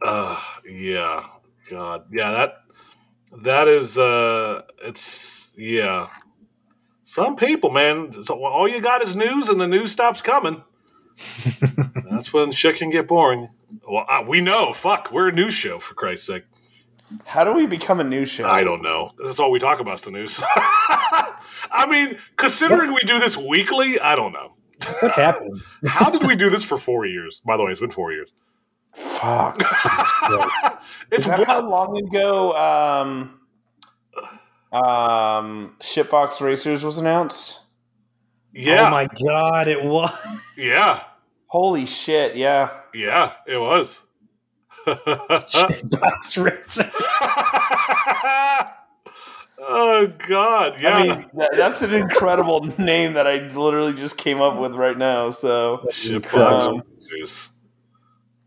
[0.00, 1.26] uh yeah.
[1.70, 2.06] God.
[2.10, 2.54] Yeah, that
[3.42, 6.08] that is uh it's yeah.
[7.04, 10.62] Some people, man, all you got is news and the news stops coming.
[12.10, 13.48] That's when shit can get boring.
[13.88, 14.72] Well, uh, we know.
[14.72, 16.44] Fuck, we're a news show for Christ's sake.
[17.24, 18.46] How do we become a news show?
[18.46, 19.10] I don't know.
[19.18, 20.42] That's all we talk about is the news.
[21.70, 24.52] I mean, considering we do this weekly, I don't know.
[25.00, 25.60] What happened?
[25.86, 27.40] How did we do this for four years?
[27.44, 28.30] By the way, it's been four years.
[28.94, 29.62] Fuck.
[31.10, 33.40] It's Is that how long ago um,
[34.72, 37.60] um, Shitbox Racers was announced?
[38.54, 40.10] yeah, Oh my god, it was.
[40.56, 41.02] yeah,
[41.52, 42.34] Holy shit!
[42.34, 42.70] Yeah.
[42.94, 43.34] yeah.
[43.46, 44.00] It was.
[44.86, 46.90] Box racer.
[49.58, 50.80] oh God!
[50.80, 50.96] Yeah.
[50.96, 54.96] I mean, that, that's an incredible name that I literally just came up with right
[54.96, 55.30] now.
[55.30, 57.50] So, Shitbox Um, Racers.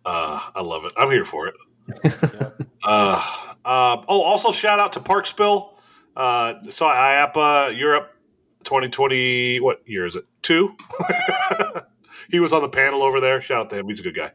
[0.04, 0.94] Uh, I love it.
[0.98, 1.56] I'm here for it.
[2.84, 3.22] uh,
[3.64, 5.74] uh, oh, also shout out to Parkspill.
[6.16, 8.16] Uh, saw IAAPA Europe
[8.64, 9.60] 2020.
[9.60, 10.26] What year is it?
[10.42, 10.76] Two.
[12.30, 13.42] he was on the panel over there.
[13.42, 13.88] Shout out to him.
[13.88, 14.32] He's a good guy.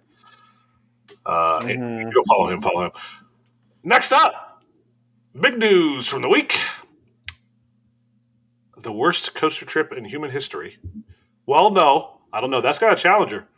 [1.27, 2.13] Uh, Mhm.
[2.13, 2.61] Go follow him.
[2.61, 2.93] Follow him.
[3.83, 4.63] Next up,
[5.39, 6.55] big news from the week:
[8.77, 10.79] the worst coaster trip in human history
[11.47, 12.61] Well, no, I don't know.
[12.61, 13.49] That's got a challenger.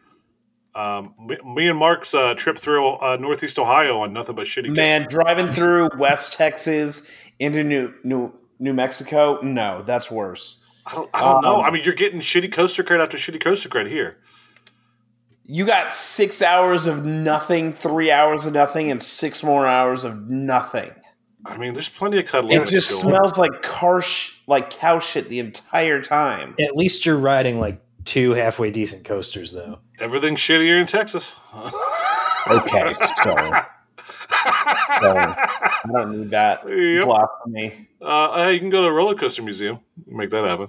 [0.75, 4.75] Um, me, me and Mark's uh, trip through uh, Northeast Ohio on nothing but shitty.
[4.75, 7.03] Man, driving through West Texas
[7.39, 10.62] into New New New Mexico, no, that's worse.
[10.87, 11.11] I don't.
[11.15, 11.61] I don't Um, know.
[11.63, 14.19] I mean, you're getting shitty coaster credit after shitty coaster credit here.
[15.45, 20.29] You got six hours of nothing, three hours of nothing, and six more hours of
[20.29, 20.93] nothing.
[21.45, 22.61] I mean, there's plenty of cuddling.
[22.63, 26.55] It just smells like car sh- like cow shit the entire time.
[26.61, 29.81] At least you're riding like two halfway decent coasters, though.
[30.01, 31.37] Everything's shittier in Texas.
[32.49, 32.93] Okay,
[33.23, 33.35] so,
[35.01, 37.07] so I don't need that Yep.
[37.07, 37.89] blasphemy.
[38.01, 39.81] Uh, you can go to the roller coaster museum.
[40.07, 40.69] Make that happen.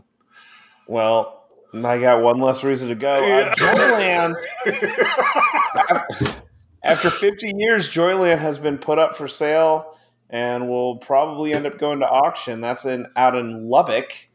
[0.88, 3.14] Well, I got one less reason to go.
[3.14, 4.36] Uh, Joyland.
[6.84, 9.98] After 50 years, Joyland has been put up for sale
[10.30, 12.60] and will probably end up going to auction.
[12.62, 14.30] That's in out in Lubbock,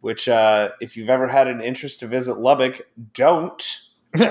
[0.00, 2.82] which, uh, if you've ever had an interest to visit Lubbock,
[3.14, 3.62] don't.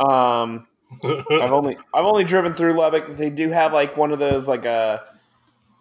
[0.00, 0.66] Um,
[1.04, 3.16] I've only I've only driven through Lubbock.
[3.16, 4.98] They do have like one of those like uh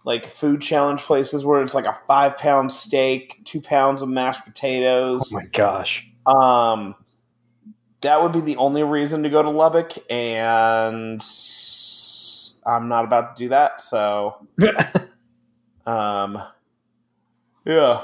[0.03, 4.45] like food challenge places where it's like a five pound steak, two pounds of mashed
[4.45, 5.31] potatoes.
[5.31, 6.07] Oh my gosh.
[6.25, 6.95] Um,
[8.01, 11.23] that would be the only reason to go to Lubbock, and
[12.65, 13.81] I'm not about to do that.
[13.81, 14.47] So,
[15.85, 16.41] um,
[17.65, 18.03] yeah,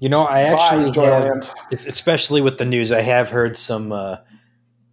[0.00, 0.90] You know, I actually
[1.70, 4.16] especially with the news, I have heard some uh,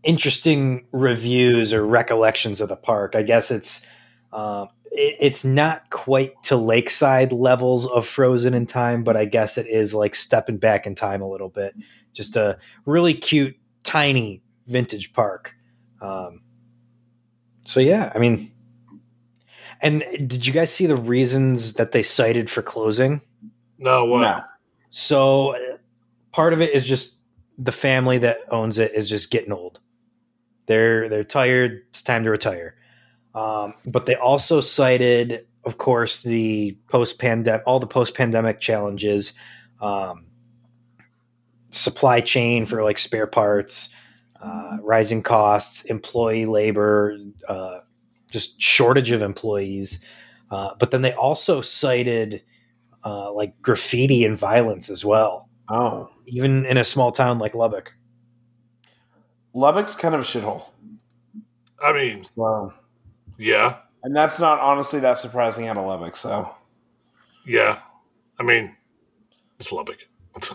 [0.04, 3.16] interesting reviews or recollections of the park.
[3.16, 3.86] I guess it's
[4.32, 9.58] um, it, it's not quite to lakeside levels of frozen in time, but I guess
[9.58, 11.76] it is like stepping back in time a little bit.
[12.14, 15.56] Just a really cute, tiny vintage park.
[16.02, 16.42] Um,
[17.66, 18.52] so yeah, I mean,
[19.82, 23.22] and did you guys see the reasons that they cited for closing?
[23.78, 24.22] No, what?
[24.22, 24.42] no,
[24.90, 25.78] So uh,
[26.32, 27.16] part of it is just
[27.58, 29.80] the family that owns it is just getting old.
[30.68, 31.84] They're they're tired.
[31.90, 32.76] It's time to retire.
[33.34, 39.34] Um, but they also cited, of course, the post pandemic, all the post pandemic challenges,
[39.82, 40.26] um,
[41.70, 43.90] supply chain for like spare parts,
[44.42, 47.80] uh, rising costs, employee labor, uh,
[48.32, 50.04] just shortage of employees.
[50.50, 52.42] Uh, but then they also cited
[53.06, 57.94] uh, like graffiti and violence as well, oh, even in a small town like Lubbock.
[59.58, 60.66] Lubbock's kind of a shithole.
[61.84, 62.74] I mean, Wow,
[63.40, 66.16] yeah, and that's not honestly that surprising out of Lubbock.
[66.16, 66.50] So,
[67.46, 67.80] yeah.
[68.40, 68.76] I mean,
[69.60, 69.98] it's Lubbock.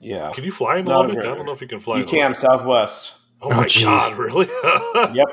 [0.00, 1.14] yeah, Can you fly in Not a Lubbock?
[1.16, 1.96] great- I don't know if you can fly.
[1.96, 2.02] In Low.
[2.02, 2.36] You in can Lubbock.
[2.36, 3.14] Southwest.
[3.42, 4.46] Oh my Oh, god, really?
[5.14, 5.26] Yep,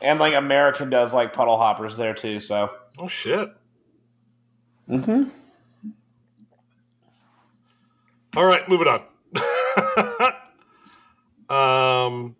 [0.00, 2.40] and like American does like puddle hoppers there too.
[2.40, 3.50] So, oh shit.
[4.88, 5.24] mm-hmm.
[8.36, 9.02] All right, moving on.
[11.50, 12.36] Um,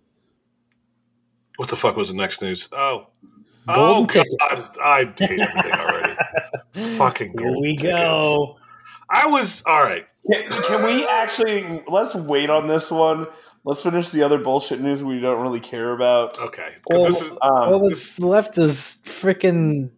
[1.57, 2.69] what the fuck was the next news?
[2.73, 3.09] Oh,
[3.69, 4.77] oh Golden god, ticket.
[4.83, 6.15] I hate everything already.
[6.97, 7.95] Fucking golden Here we tickets.
[7.99, 8.57] go.
[9.11, 10.07] I was all right.
[10.31, 13.27] Can, can we actually let's wait on this one?
[13.65, 16.39] Let's finish the other bullshit news we don't really care about.
[16.41, 19.91] Okay, 'cause this is Um, All that's left is freaking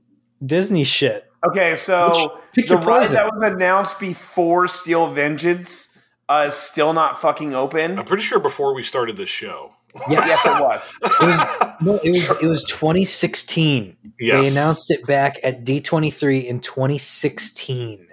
[0.45, 1.31] Disney shit.
[1.47, 5.89] okay, so Pick the your ride that was announced before Steel Vengeance
[6.31, 7.99] uh, is still not fucking open.
[7.99, 9.73] I'm pretty sure before we started this show.
[10.09, 10.93] yes, it was.
[11.03, 13.97] It was, no, it was it was 2016.
[14.19, 14.55] Yes.
[14.55, 18.07] They announced it back at D23 in 2016.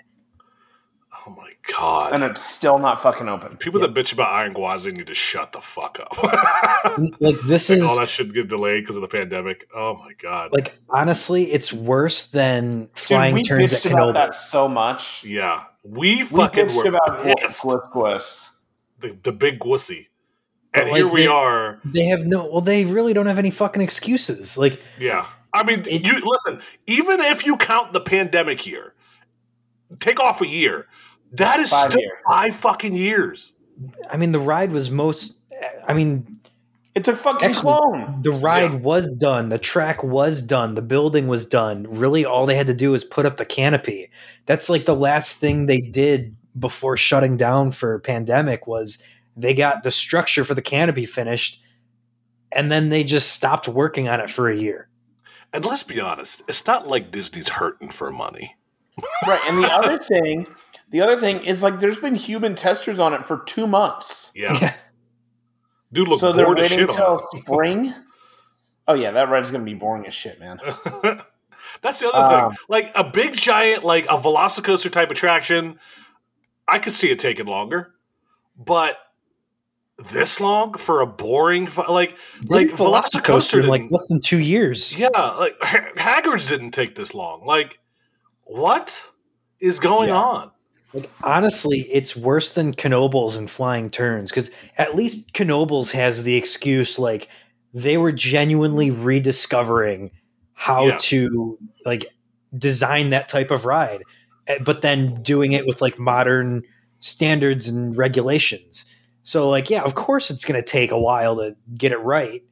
[1.28, 2.14] Oh my god.
[2.14, 3.58] and it's still not fucking open.
[3.58, 6.18] People that bitch about Iron Gwazi need to shut the fuck up.
[7.20, 9.68] Like this like, is all that shit get delayed because of the pandemic.
[9.76, 10.52] Oh my god.
[10.54, 14.14] like honestly, it's worse than Dude, flying we turns at bitched about Knoebels.
[14.14, 15.24] that so much.
[15.24, 17.66] yeah, we We fucking bitched were about pissed.
[17.66, 18.50] Gliss Gliss.
[19.00, 20.08] The, the big wussy,
[20.74, 21.80] and like, here we they- are.
[21.86, 22.50] They have no.
[22.50, 24.58] Well, they really don't have any fucking excuses.
[24.58, 26.62] Like Yeah, I mean, you listen.
[26.88, 28.96] Even if you count the pandemic year,
[30.00, 30.88] take off a year.
[31.34, 32.14] That is Five still years.
[32.28, 33.54] five fucking years.
[34.10, 35.36] I mean, the ride was most.
[35.88, 36.37] I mean,
[36.98, 38.22] It's a fucking Actually- clone.
[38.24, 38.78] the ride Yeah.
[38.80, 39.50] was done.
[39.50, 40.74] The track was done.
[40.76, 41.86] The building was done.
[41.90, 44.10] Really, all they had to do was put up the canopy.
[44.48, 48.98] That's like the last thing they did before shutting down for pandemic was
[49.36, 51.62] they got the structure for the canopy finished,
[52.52, 54.90] and then they just stopped working on it for a year.
[55.54, 58.56] And let's be honest, it's not like Disney's hurting for money.
[59.28, 60.48] Right, and the other thing,
[60.90, 64.32] the other thing is like there's been human testers on it for two months.
[64.34, 64.74] Yeah,
[65.92, 67.94] dude, look so they're bored as waiting shit till on spring.
[68.88, 70.60] Oh yeah, that ride's gonna be boring as shit, man.
[71.82, 72.58] That's the other Um, thing.
[72.70, 75.80] Like a big giant, like a Velocicoaster type attraction,
[76.68, 77.94] I could see it taking longer.
[78.58, 78.98] but
[80.12, 84.98] this long for a boring like like Didn't Velocicoaster in like less than two years.
[84.98, 87.44] yeah, like Ha- Hagrid's didn't take this long.
[87.46, 87.80] Like,
[88.44, 89.04] what
[89.60, 90.18] is going Yeah.
[90.22, 90.52] on?
[90.94, 96.36] Like honestly, it's worse than Knoebels and Flying Turns because at least Knoebels has the
[96.36, 97.28] excuse like
[97.74, 100.12] they were genuinely rediscovering
[100.54, 101.04] how Yes.
[101.10, 102.06] to like
[102.58, 104.02] design that type of ride,
[104.48, 106.64] eh, but then doing it with like modern
[107.00, 108.86] standards and regulations.
[109.24, 112.44] So like, yeah, of course it's going to take a while to get it right.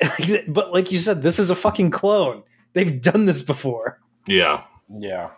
[0.48, 2.42] but like you said, this is a fucking clone.
[2.72, 4.00] They've done this before.
[4.26, 4.62] Yeah.
[4.90, 5.30] Yeah.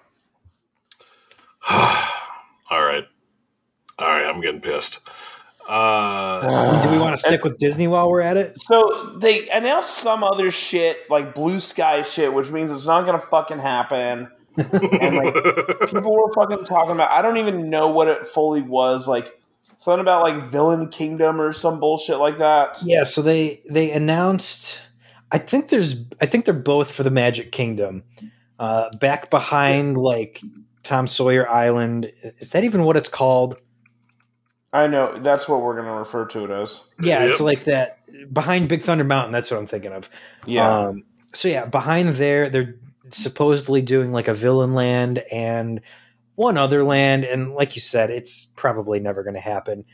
[1.70, 3.04] All right.
[3.98, 4.26] All right.
[4.26, 5.00] I'm getting pissed.
[5.68, 8.60] Uh, Do we want to stick with Disney while we're at it?
[8.62, 13.20] So they announced some other shit, like blue sky shit, which means it's not gonna
[13.30, 14.28] fucking happen.
[14.58, 15.34] And like
[15.90, 19.38] people were fucking talking about I don't even know what it fully was, like
[19.76, 22.78] something about like Villain Kingdom or some bullshit like that.
[22.82, 24.80] Yeah, so they they announced.
[25.30, 25.96] I think there's.
[26.22, 28.04] I think they're both for the Magic Kingdom.
[28.58, 30.40] Uh, back behind like
[30.86, 32.12] Tom Sawyer Island.
[32.38, 33.56] Is that even what it's called?
[34.72, 36.80] I know that's what we're gonna refer to it as.
[37.00, 37.98] Yeah, it's like that
[38.32, 39.32] behind Big Thunder Mountain.
[39.32, 40.08] That's what I'm thinking of.
[40.46, 40.68] Yeah.
[40.68, 42.76] Um, so yeah, behind there, they're
[43.10, 45.80] supposedly doing like a villain land and
[46.36, 49.84] one other land, and like you said, it's probably never going to happen.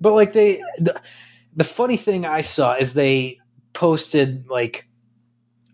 [0.00, 1.00] But like they, the,
[1.54, 3.38] the funny thing I saw is they
[3.74, 4.88] posted like,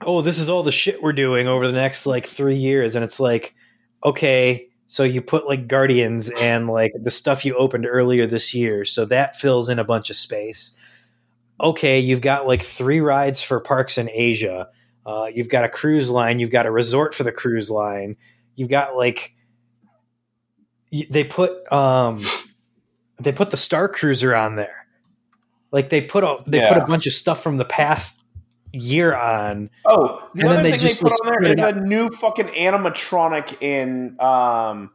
[0.03, 3.05] "Oh, this is all the shit we're doing over the next like three years," and
[3.05, 3.55] it's like,
[4.05, 4.69] okay.
[4.87, 9.05] So you put like Guardians and like the stuff you opened earlier this year, so
[9.07, 10.75] that fills in a bunch of space
[11.61, 14.69] okay, you've got like three rides for parks in Asia.
[15.05, 16.39] Uh, you've got a cruise line.
[16.39, 18.17] You've got a resort for the cruise line.
[18.55, 19.35] You've got like
[20.91, 22.23] they put um
[23.21, 24.87] they put the Star Cruiser on there.
[25.71, 28.23] Like they put a they put a bunch of stuff from the past
[28.73, 29.71] year on.
[29.85, 32.11] Oh, the And then other they thing just, they put on there spread a new
[32.11, 34.91] fucking animatronic in um,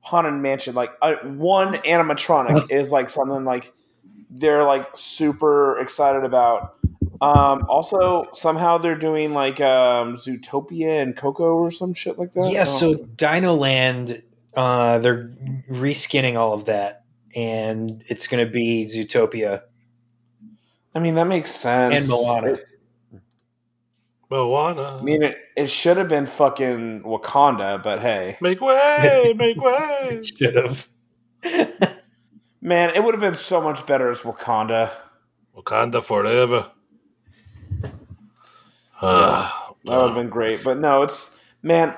[0.00, 0.74] Haunted Mansion.
[0.74, 3.72] Like uh, one animatronic is like something like
[4.30, 6.76] they're like super excited about.
[7.20, 12.50] Um, also, somehow they're doing like um, Zootopia and Coco or some shit like that.
[12.52, 12.64] Yeah, Oh.
[12.64, 14.22] so Dino Land,
[14.56, 15.30] uh, they're
[15.70, 17.04] reskinning all of that,
[17.36, 19.62] and it's going to be Zootopia
[20.94, 21.96] I mean that makes sense.
[22.02, 22.52] and Moana.
[22.54, 22.66] It-
[24.30, 24.96] Moana.
[25.00, 30.22] I mean, it, it should have been fucking Wakanda, but hey, Make way, make way.
[30.38, 30.88] Should have.
[32.62, 34.90] man, it would have been so much better as Wakanda.
[35.56, 36.70] Wakanda forever.
[39.00, 39.50] Uh,
[39.84, 40.62] That would have been great.
[40.64, 41.94] But no, it's man,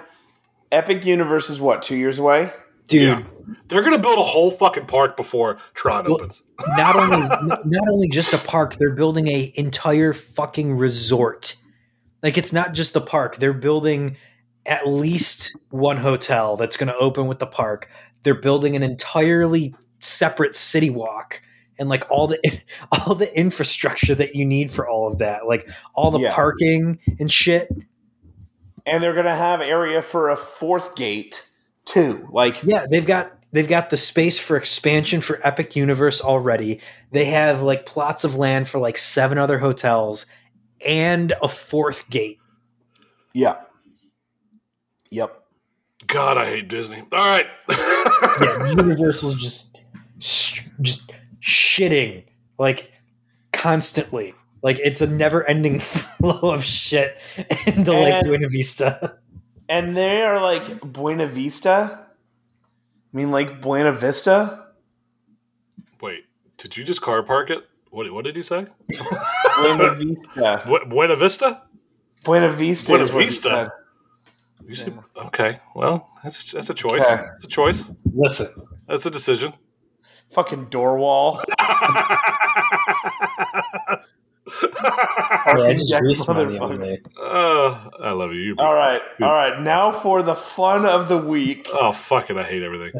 [0.73, 2.53] Epic Universe is what, two years away?
[2.89, 3.23] Dude, Yeah.
[3.69, 6.43] They're gonna build a whole fucking park before Tron Well- opens.
[6.77, 7.19] not only
[7.65, 11.57] not only just a park, they're building a entire fucking resort.
[12.23, 14.17] Like it's not just the park; they're building
[14.65, 17.89] at least one hotel that's going to open with the park.
[18.25, 21.41] They're building an entirely separate city walk
[21.79, 22.39] and like all the
[22.93, 26.35] all the infrastructure that you need for all of that, like all the Yeah.
[26.35, 27.69] parking and shit.
[28.85, 31.49] And they're gonna have area for a fourth gate
[31.85, 32.29] too.
[32.33, 36.81] Like Yeah, they've got they've got the space for expansion for Epic Universe already.
[37.13, 40.27] They have like plots of land for like seven other hotels
[40.85, 42.39] and a fourth gate.
[43.33, 43.57] Yeah.
[45.11, 45.43] Yep.
[46.07, 47.03] God, I hate Disney.
[47.13, 47.47] All right.
[48.41, 49.79] Yeah, Universal's just
[50.21, 51.11] sh- just
[51.41, 52.25] shitting
[52.59, 52.91] like
[53.53, 54.35] constantly.
[54.63, 55.81] Like it's a never-ending
[56.21, 57.17] flow of shit
[57.67, 59.19] into Lake And- Buena Vista.
[59.69, 62.07] And they are like Buena Vista.
[63.13, 64.67] I mean like Buena Vista?
[66.01, 66.25] Wait,
[66.57, 67.67] did you just car park it?
[67.91, 68.67] What, what did he say?
[69.59, 70.63] Buena Vista.
[70.67, 71.63] Bu- Buena Vista?
[72.25, 73.49] Buena Vista Buena is what he Vista.
[73.49, 73.71] said.
[74.67, 77.05] You said, okay, well, that's that's a choice.
[77.05, 77.23] Okay.
[77.25, 77.93] That's a choice.
[78.13, 78.49] Listen,
[78.89, 79.53] That's a decision.
[80.33, 81.41] Fucking door wall.
[84.63, 86.63] yeah, I just Jack greased mine the motherfucker.
[86.63, 87.03] other day.
[87.21, 88.41] Uh, I love you.
[88.41, 89.61] You're- All right, all right.
[89.61, 91.69] Now for the fun of the week.
[91.73, 92.37] Oh fuck it!
[92.37, 92.93] I hate everything.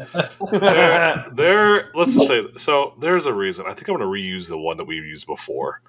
[0.51, 1.91] There, there.
[1.93, 2.93] Let's just say so.
[2.99, 3.65] There's a reason.
[3.67, 5.81] I think I'm going to reuse the one that we've used before.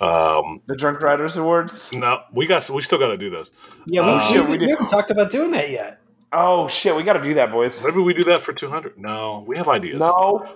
[0.00, 1.90] Um, the Drunk Riders Awards.
[1.92, 2.68] no, we got.
[2.70, 3.52] We still got to do those.
[3.86, 5.98] Yeah, we, Uh, we- we we haven't talked about doing that yet.
[6.34, 7.84] Oh shit, we got to do that, boys.
[7.84, 8.98] Maybe we do that for 200.
[8.98, 9.98] No, we have ideas.
[10.00, 10.46] No,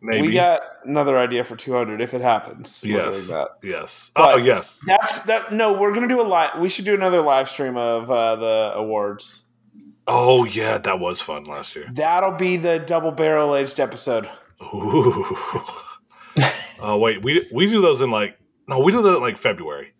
[0.00, 0.28] maybe.
[0.28, 2.82] we got another idea for 200 if it happens.
[2.84, 3.28] Yes.
[3.28, 3.48] that?
[3.62, 4.10] Yes.
[4.14, 4.82] But- oh yes.
[4.86, 5.52] That's that.
[5.52, 6.58] No, we're gonna do a live.
[6.60, 9.42] We should do another live stream of uh, the awards.
[10.06, 11.86] Oh yeah, that was fun last year.
[11.92, 14.28] That'll be the double barrel aged episode.
[14.62, 15.36] Ooh.
[16.80, 18.38] Oh wait, we we do those in like
[18.68, 19.94] no, we do that in like February.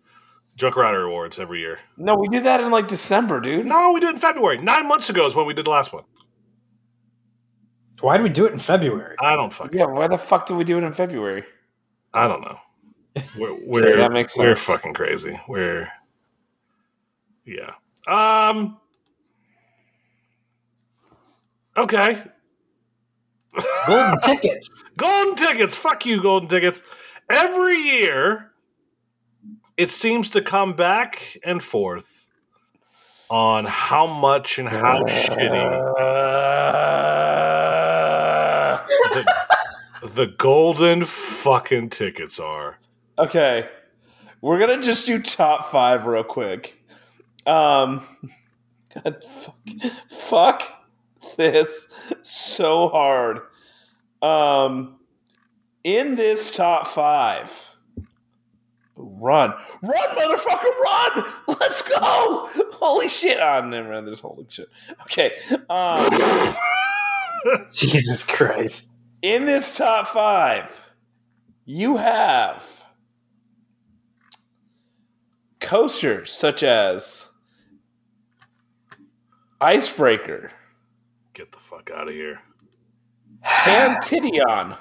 [0.55, 1.79] Drunk Rider Awards every year.
[1.97, 3.65] No, we did that in like December, dude.
[3.65, 4.57] No, we did it in February.
[4.57, 6.03] Nine months ago is when we did the last one.
[8.01, 9.15] Why did we do it in February?
[9.19, 9.77] I don't fucking.
[9.77, 11.43] Yeah, why the fuck did we do it in February?
[12.13, 12.57] I don't know.
[13.37, 15.39] We're, we're that makes we're fucking crazy.
[15.47, 15.87] We're
[17.45, 17.71] yeah.
[18.07, 18.77] Um.
[21.77, 22.21] Okay.
[23.87, 24.69] Golden tickets.
[24.97, 25.75] Golden tickets.
[25.75, 26.83] Fuck you, golden tickets.
[27.29, 28.51] Every year,
[29.77, 32.29] it seems to come back and forth
[33.29, 35.49] on how much and how shitty
[39.13, 42.79] the, the golden fucking tickets are.
[43.17, 43.69] Okay,
[44.41, 46.81] we're gonna just do top five real quick.
[47.45, 48.05] Um,
[48.93, 49.55] God, fuck,
[50.09, 50.63] fuck
[51.37, 51.87] this
[52.21, 53.41] so hard.
[54.21, 54.99] Um,
[55.83, 57.69] in this top five,
[58.95, 61.33] run, run, motherfucker, run!
[61.59, 62.49] Let's go!
[62.73, 63.39] Holy shit!
[63.39, 64.07] Ah, never mind.
[64.07, 64.69] There's holy shit.
[65.03, 65.33] Okay.
[65.69, 66.05] Um,
[67.73, 68.91] Jesus Christ.
[69.21, 70.85] In this top five,
[71.65, 72.85] you have
[75.59, 77.25] coasters such as
[79.61, 80.51] Icebreaker,
[81.33, 82.39] Get the fuck out of here.
[83.45, 84.77] Pantidion,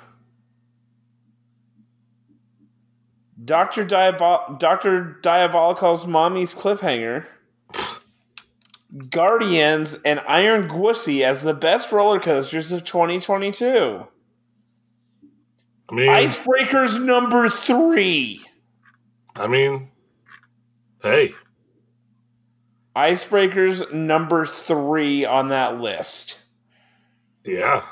[3.44, 7.26] Doctor Diabol- Doctor Diabolical's Mommy's Cliffhanger,
[9.10, 14.06] Guardians, and Iron Gwussy as the best roller coasters of 2022.
[15.90, 18.44] I mean, Icebreaker's number three.
[19.36, 19.90] I mean,
[21.02, 21.32] hey,
[22.94, 26.38] Icebreaker's number three on that list.
[27.44, 27.84] yeah.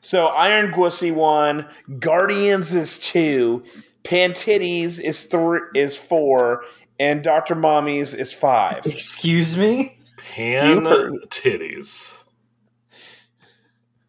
[0.00, 1.66] So Iron Gwussy one,
[1.98, 3.64] Guardians is two,
[4.04, 6.64] Pantitties is three is four,
[6.98, 8.82] and Doctor Mommy's is five.
[8.86, 9.98] Excuse me?
[10.16, 10.84] Pan
[11.28, 12.22] titties.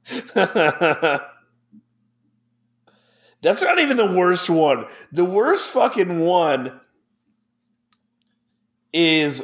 [3.41, 4.85] That's not even the worst one.
[5.11, 6.79] The worst fucking one
[8.93, 9.43] is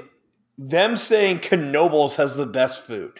[0.57, 3.19] them saying Knoebels has the best food.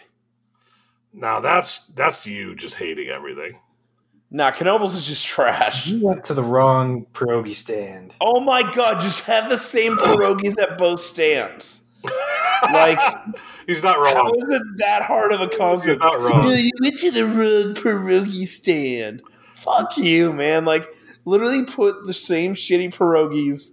[1.12, 3.58] Now that's that's you just hating everything.
[4.30, 5.86] Nah, Knoebels is just trash.
[5.86, 8.12] You went to the wrong pierogi stand.
[8.20, 11.84] Oh my god, just have the same pierogies at both stands.
[12.72, 12.98] Like,
[13.66, 14.34] He's not wrong.
[14.38, 16.00] is it that hard of a He's concept?
[16.00, 16.50] not wrong.
[16.50, 19.22] you went to the wrong pierogi stand.
[19.66, 20.64] Fuck you, man.
[20.64, 20.88] Like,
[21.26, 23.72] literally put the same shitty pierogies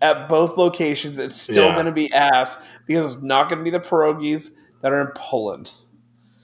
[0.00, 1.18] at both locations.
[1.18, 1.74] It's still Yeah.
[1.74, 4.50] going to be ass because it's not going to be the pierogies
[4.82, 5.72] that are in Poland.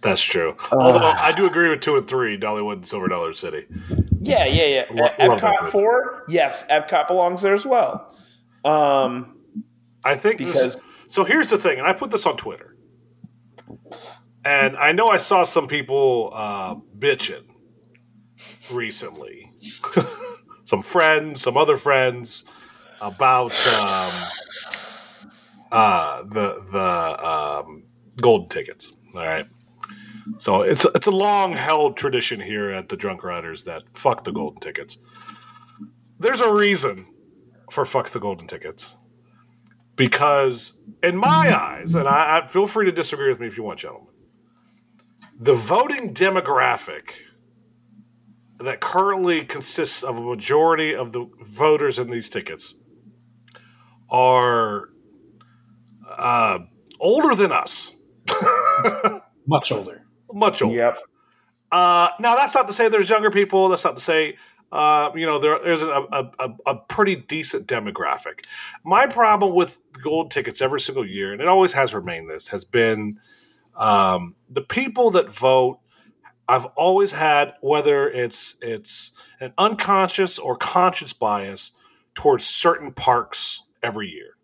[0.02, 0.56] That's true.
[0.72, 3.66] Although I do agree with two and three, Dollywood and Silver Dollar City.
[4.22, 4.84] Yeah, yeah, yeah.
[4.90, 8.10] Lo- Epcot 4, yes, Epcot belongs there as well.
[8.64, 9.36] Um,
[10.02, 10.76] I think because this,
[11.06, 11.24] so.
[11.24, 12.76] Here's the thing, and I put this on Twitter,
[14.44, 17.44] and I know I saw some people uh, bitching
[18.72, 19.52] recently,
[20.64, 22.44] some friends, some other friends,
[23.00, 24.24] about um,
[25.72, 27.84] uh, the the um,
[28.20, 28.92] golden tickets.
[29.14, 29.46] All right.
[30.38, 34.32] So it's it's a long held tradition here at the Drunk Riders that fuck the
[34.32, 34.98] golden tickets.
[36.18, 37.06] There's a reason
[37.70, 38.96] for fuck the golden tickets
[39.96, 43.62] because in my eyes, and I, I feel free to disagree with me if you
[43.62, 44.14] want, gentlemen,
[45.38, 47.14] the voting demographic
[48.60, 52.74] that currently consists of a majority of the voters in these tickets
[54.10, 54.90] are
[56.08, 56.58] uh,
[56.98, 57.92] older than us,
[59.46, 60.02] Much older.
[60.32, 60.76] much older.
[60.76, 60.98] yep.
[61.72, 63.68] Uh, now that's not to say there's younger people.
[63.68, 64.36] That's not to say
[64.72, 68.44] uh, you know there, there's a, a, a, a pretty decent demographic.
[68.84, 72.64] My problem with gold tickets every single year, and it always has remained this, has
[72.64, 73.18] been
[73.76, 75.78] um, the people that vote.
[76.50, 81.72] I've always had whether it's it's an unconscious or conscious bias
[82.14, 84.34] towards certain parks every year.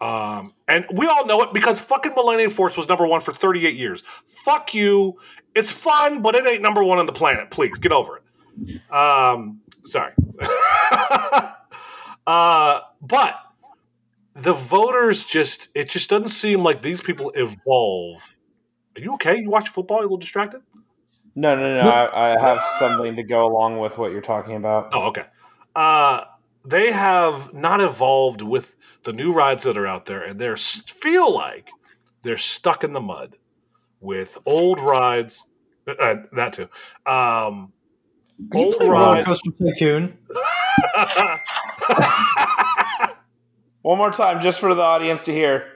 [0.00, 3.74] Um, and we all know it because fucking Millennium Force was number one for 38
[3.74, 4.02] years.
[4.26, 5.18] Fuck you.
[5.54, 7.50] It's fun, but it ain't number one on the planet.
[7.50, 8.90] Please get over it.
[8.90, 10.14] Um, sorry.
[12.26, 13.36] uh, but
[14.34, 18.31] the voters just, it just doesn't seem like these people evolve.
[18.96, 19.40] Are you okay?
[19.40, 19.98] You watch football?
[19.98, 20.62] You a little distracted?
[21.34, 21.88] No, no, no.
[21.88, 24.90] I, I have something to go along with what you're talking about.
[24.92, 25.24] Oh, okay.
[25.74, 26.24] Uh,
[26.64, 31.34] they have not evolved with the new rides that are out there, and they feel
[31.34, 31.70] like
[32.22, 33.38] they're stuck in the mud
[34.00, 35.48] with old rides.
[35.86, 36.68] Uh, that too.
[37.06, 37.72] Um,
[38.52, 39.24] Are you Old playing Roller ride.
[39.24, 40.18] Coaster Tycoon?
[43.82, 45.71] One more time, just for the audience to hear.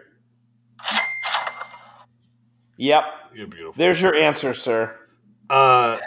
[2.78, 3.04] Yep,
[3.34, 3.72] You're beautiful.
[3.74, 4.94] there's your answer, sir.
[5.48, 5.98] Uh,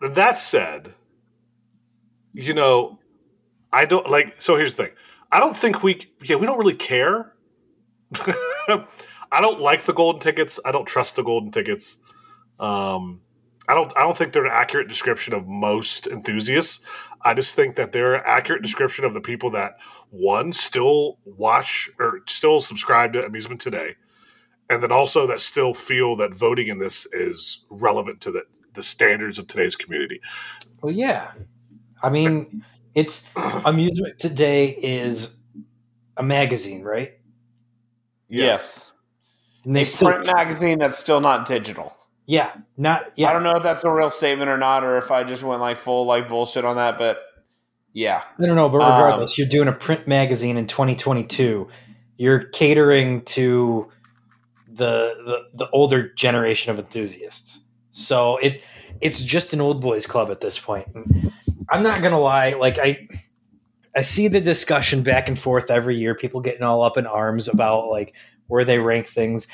[0.00, 0.94] that said,
[2.32, 2.98] you know,
[3.72, 4.40] I don't like.
[4.40, 4.92] So here's the thing.
[5.30, 6.10] I don't think we.
[6.24, 7.34] Yeah, we don't really care.
[8.68, 10.58] I don't like the golden tickets.
[10.64, 11.98] I don't trust the golden tickets.
[12.58, 13.20] Um,
[13.68, 13.92] I don't.
[13.96, 16.84] I don't think they're an accurate description of most enthusiasts.
[17.22, 19.76] I just think that they're an accurate description of the people that
[20.10, 23.94] one still watch or still subscribe to amusement today,
[24.72, 28.44] and then also that still feel that voting in this is relevant to the
[28.74, 30.20] the standards of today's community.
[30.80, 31.32] Well, yeah.
[32.02, 32.64] I mean,
[32.94, 33.26] it's
[33.64, 35.34] amusement today is
[36.16, 37.12] a magazine, right?
[38.28, 38.92] Yes.
[39.64, 41.94] And they A still, print magazine that's still not digital.
[42.26, 43.28] yeah, not yeah.
[43.28, 45.60] I don't know if that's a real statement or not, or if I just went
[45.60, 47.18] like full like bullshit on that, but
[47.92, 48.22] yeah.
[48.42, 51.68] I don't know, but Um, regardless, you're doing a print magazine in 2022.
[52.16, 53.88] You're catering to
[54.72, 55.14] the,
[55.54, 57.60] the the older generation of enthusiasts.
[57.90, 58.62] So it
[59.00, 60.88] it's just an old boys club at this point.
[60.94, 61.32] And
[61.70, 63.08] I'm not gonna lie, like I
[63.94, 67.48] I see the discussion back and forth every year, people getting all up in arms
[67.48, 68.14] about like
[68.46, 69.46] where they rank things.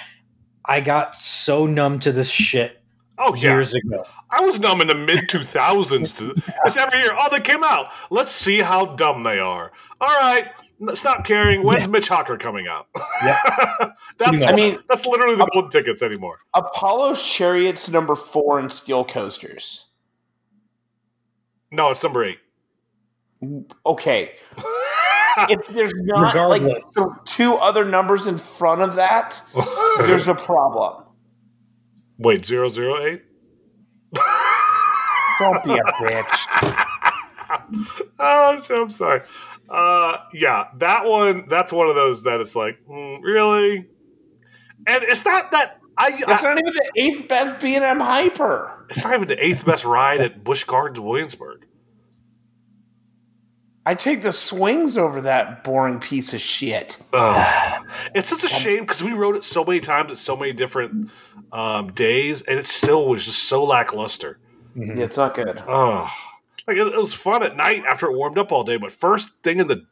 [0.64, 2.78] I got so numb to this shit
[3.18, 4.04] Oh yeah, years ago.
[4.30, 6.12] I was numb in the mid two thousands.
[6.14, 7.12] to This every year.
[7.18, 7.86] Oh, they came out.
[8.10, 9.72] Let's see how dumb they are.
[10.00, 10.48] All right,
[10.94, 11.62] stop caring.
[11.62, 12.86] When's Mitch Hawker coming out?
[13.24, 13.38] Yeah,
[14.18, 16.38] that's I mean- that's literally the golden tickets anymore.
[16.54, 19.86] Apollo's Chariots number four in steel coasters.
[21.70, 22.38] No, it's number eight.
[23.84, 24.32] Okay.
[25.48, 26.84] if there's not Regardless.
[26.96, 29.40] like two other numbers in front of that,
[30.00, 31.04] there's a problem.
[32.18, 33.22] Wait, zero zero eight.
[35.38, 37.07] Don't be a bitch.
[38.18, 39.22] oh, I'm sorry.
[39.68, 41.46] Uh, yeah, that one.
[41.48, 43.88] That's one of those that it's like, mm, really,
[44.86, 46.08] and it's not that I.
[46.08, 48.86] It's I not even the eighth best B and M hyper.
[48.90, 51.66] it's not even the eighth best ride at Busch Gardens, Williamsburg.
[53.88, 56.98] I take the swings over that boring piece of shit.
[57.14, 57.86] Ugh.
[58.14, 61.10] it's such a shame because we rode it so many times at so many different
[61.52, 64.38] um, days, and it still was just so lackluster.
[64.74, 65.62] Yeah, it's not good.
[65.66, 66.10] Oh,
[66.68, 69.32] like it, it was fun at night after it warmed up all day, but first
[69.42, 69.84] thing in the,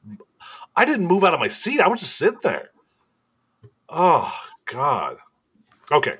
[0.76, 1.80] I didn't move out of my seat.
[1.80, 2.68] I would just sit there.
[3.88, 4.32] Oh
[4.66, 5.16] God.
[5.90, 6.16] Okay.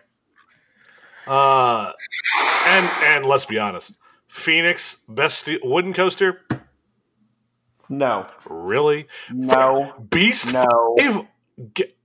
[1.27, 1.93] Uh,
[2.67, 3.99] and and let's be honest,
[4.29, 6.43] Phoenix best steel, wooden coaster.
[7.89, 9.07] No, Really?
[9.33, 10.97] no, Beast no.
[10.99, 11.27] Five?
[11.75, 11.97] Get-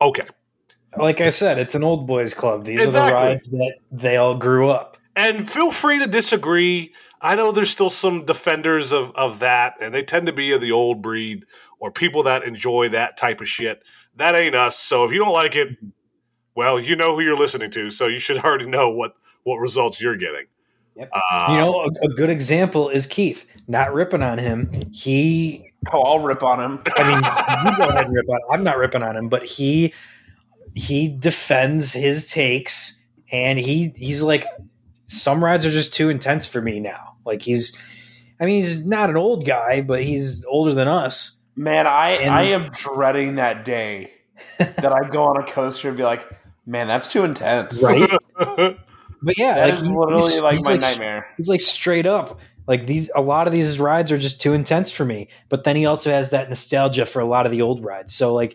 [0.00, 0.26] okay.
[0.96, 2.64] Like I said, it's an old boys club.
[2.64, 4.96] These are the rides that they all grew up.
[5.16, 6.92] And feel free to disagree.
[7.24, 10.60] I know there's still some defenders of, of that, and they tend to be of
[10.60, 11.46] the old breed
[11.80, 13.82] or people that enjoy that type of shit.
[14.16, 14.78] That ain't us.
[14.78, 15.76] So if you don't like it,
[16.54, 20.00] well, you know who you're listening to, so you should already know what, what results
[20.00, 20.46] you're getting.
[20.96, 21.10] Yep.
[21.12, 23.46] Uh, You know, a, a good example is Keith.
[23.66, 24.70] Not ripping on him.
[24.92, 26.82] He, Oh, I'll rip on him.
[26.96, 28.40] I mean, you go ahead and rip on.
[28.50, 29.92] I'm not ripping on him, but he
[30.74, 33.00] he defends his takes,
[33.30, 34.46] and he he's like,
[35.06, 37.13] some rides are just too intense for me now.
[37.24, 37.76] Like he's,
[38.40, 41.32] I mean, he's not an old guy, but he's older than us.
[41.56, 44.10] Man, I And- I am dreading that day
[44.58, 46.26] that I go on a coaster and be like,
[46.66, 47.82] man, that's too intense.
[47.82, 48.10] Right?
[49.22, 51.26] But yeah, That like is literally he's- like he's my like nightmare.
[51.38, 52.40] He's like straight up.
[52.66, 55.28] Like these, a lot of these rides are just too intense for me.
[55.48, 58.14] But then he also has that nostalgia for a lot of the old rides.
[58.14, 58.54] So like,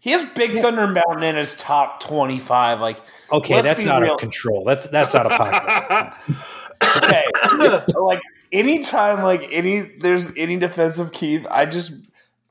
[0.00, 2.80] He has Big Thunder Mountain in his top twenty five.
[2.80, 4.14] Like, okay, that's out real.
[4.14, 4.64] of control.
[4.64, 6.14] That's that's out of pocket.
[6.96, 7.24] okay,
[7.94, 8.20] like
[8.52, 11.92] anytime, like any there's any defense of Keith, I just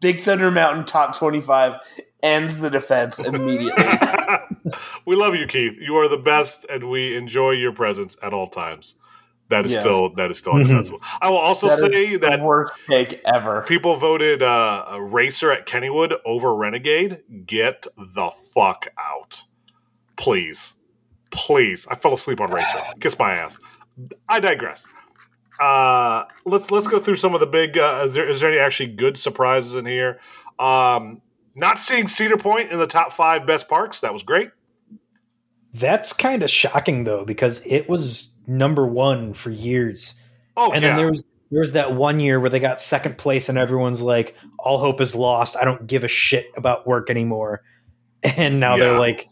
[0.02, 1.74] Big Thunder Mountain top twenty five
[2.24, 3.86] ends the defense immediately.
[5.06, 5.80] we love you, Keith.
[5.80, 8.96] You are the best, and we enjoy your presence at all times.
[9.50, 9.84] That is Yes.
[9.84, 10.66] still that is still Mhm.
[10.66, 11.04] undefensible.
[11.22, 13.62] I will also That is say that the worst take ever.
[13.62, 17.20] people voted uh, a racer at Kennywood over Renegade.
[17.46, 19.44] Get the fuck out,
[20.16, 20.76] please,
[21.30, 21.86] please.
[21.92, 22.82] I fell asleep on racer.
[23.00, 23.60] Kiss my ass.
[24.28, 24.88] I digress.
[25.60, 27.78] Uh, let's let's go through some of the big.
[27.78, 30.20] Uh, is there is there any actually good surprises in here?
[30.60, 31.22] Um,
[31.56, 34.02] not seeing Cedar Point in the top five best parks.
[34.02, 34.50] That was great.
[35.74, 40.16] That's kind of shocking though, because it was number one for years.
[40.58, 40.90] Oh and yeah.
[40.90, 44.02] then there was there was that one year where they got second place, and everyone's
[44.02, 45.56] like, "All hope is lost.
[45.56, 47.62] I don't give a shit about work anymore."
[48.24, 48.86] And now Yeah.
[48.86, 49.30] they're like,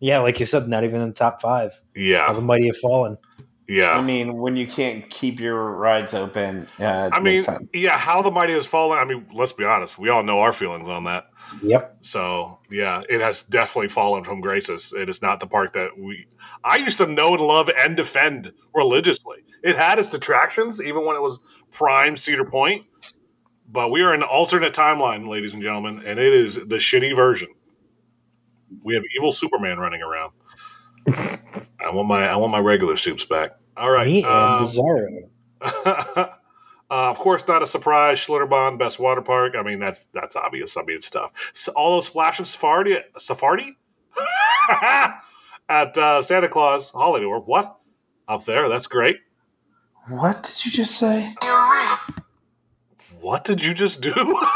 [0.00, 1.80] "Yeah, like you said, not even in the top five.
[1.96, 2.26] yeah.
[2.26, 3.16] How the mighty have fallen."
[3.66, 3.96] Yeah.
[3.96, 7.68] I mean, when you can't keep your rides open, uh, I mean, sense.
[7.72, 8.98] yeah, how the mighty has fallen.
[8.98, 9.98] I mean, let's be honest.
[9.98, 11.28] We all know our feelings on that.
[11.62, 11.98] Yep.
[12.02, 14.92] So yeah, it has definitely fallen from graces.
[14.96, 16.26] It is not the park that we
[16.62, 19.38] I used to know and love and defend religiously.
[19.62, 21.38] It had its detractions, even when it was
[21.70, 22.84] prime Cedar Point.
[23.66, 27.16] But we are in an alternate timeline, ladies and gentlemen, and it is the shitty
[27.16, 27.48] version.
[28.82, 30.32] We have evil Superman running around.
[31.06, 33.56] I want my I want my regular soups back.
[33.76, 34.06] All right.
[34.06, 35.28] Me and um, Bizarro.
[35.64, 36.26] uh,
[36.90, 38.18] of course, not a surprise.
[38.18, 39.54] Schlitterbahn, best water park.
[39.56, 40.76] I mean, that's that's obvious.
[40.76, 41.50] I mean, it's stuff.
[41.52, 43.76] So all those Splashin' Safari, Safari
[45.68, 47.46] at uh, Santa Claus Holiday World.
[47.46, 47.76] What
[48.28, 48.68] up there?
[48.68, 49.16] That's great.
[50.08, 51.34] What did you just say?
[53.20, 54.12] What did you just do?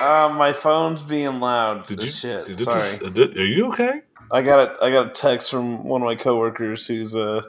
[0.00, 1.86] Uh, my phone's being loud.
[1.86, 2.10] did you?
[2.10, 2.44] Shit.
[2.44, 2.76] Did it Sorry.
[2.76, 4.02] just, did, are you okay?
[4.30, 7.42] I got a I got a text from one of my coworkers who's uh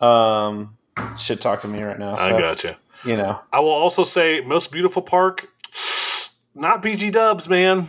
[0.00, 0.76] um
[1.18, 2.16] shit talking me right now.
[2.16, 2.74] So, I got you.
[3.04, 3.40] you know.
[3.52, 5.48] I will also say most beautiful park.
[6.54, 7.84] Not BG Dubs, man.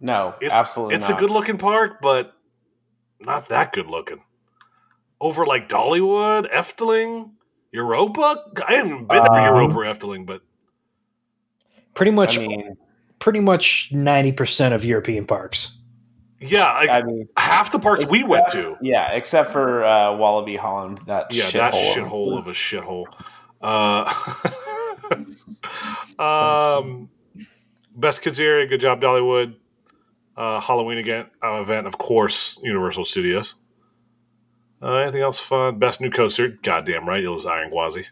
[0.00, 1.18] No, It's absolutely it's not.
[1.18, 2.34] a good looking park, but
[3.20, 4.22] not that good looking.
[5.20, 7.30] Over like Dollywood, Efteling,
[7.72, 8.44] Europa.
[8.66, 10.42] I haven't even been to Um, Europa or Efteling, but
[11.94, 12.76] Pretty much, I mean,
[13.18, 15.75] pretty much ninety percent of European parks.
[16.46, 18.76] Yeah, like I mean, half the parks we went to.
[18.80, 21.52] yeah, except for uh, Walibi Holland, that Yeah, shithole.
[21.52, 23.06] that shithole of a shithole.
[23.60, 24.12] Uh,
[26.22, 27.08] um,
[27.94, 28.66] best kids area.
[28.66, 29.56] Good job, Dollywood.
[30.36, 33.54] Uh, Halloween again uh, event, of course, Universal Studios.
[34.82, 35.78] Uh, anything else fun?
[35.78, 36.48] Best new coaster.
[36.62, 38.06] Goddamn right, it was Iron Gwazi.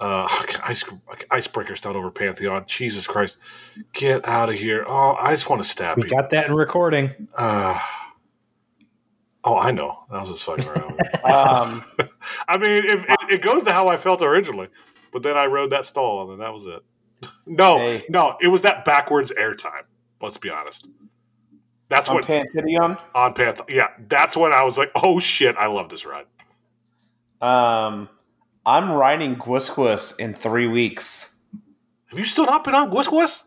[0.00, 0.26] Uh,
[0.64, 0.84] ice
[1.30, 2.64] icebreakers down over Pantheon.
[2.66, 3.38] Jesus Christ,
[3.92, 4.84] get out of here!
[4.86, 6.08] Oh, I just want to stab We you.
[6.10, 7.10] got that in recording.
[7.34, 7.78] Uh,
[9.44, 9.98] oh, I know.
[10.10, 10.98] That was just fucking around.
[11.24, 11.84] Um,
[12.48, 14.68] I mean, if it, it goes to how I felt originally,
[15.12, 16.80] but then I rode that stall and then that was it.
[17.44, 18.04] No, Hey.
[18.08, 19.82] no, it was that backwards airtime.
[20.22, 20.88] Let's be honest.
[21.88, 23.66] That's on what Pantheon, on Pantheon.
[23.68, 26.26] Yeah, that's when I was like, oh shit, I love this ride.
[27.42, 28.08] um,
[28.68, 31.30] I'm riding Gwisquis in three weeks.
[32.10, 33.44] Have you still not been on Gwisquis?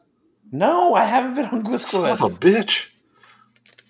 [0.51, 2.87] No, I haven't been on Son of a bitch.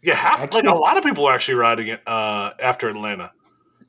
[0.04, 3.32] Yeah, half like a lot of people are actually riding it uh, after Atlanta.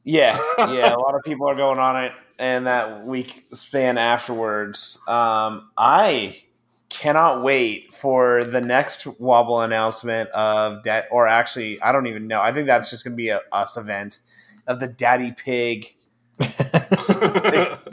[0.05, 5.01] Yeah, yeah, a lot of people are going on it, and that week span afterwards.
[5.09, 6.45] Um, I
[6.90, 12.40] cannot wait for the next wobble announcement of that, or actually, I don't even know.
[12.40, 14.20] I think that's just going to be a us event
[14.68, 15.97] of the Daddy Pig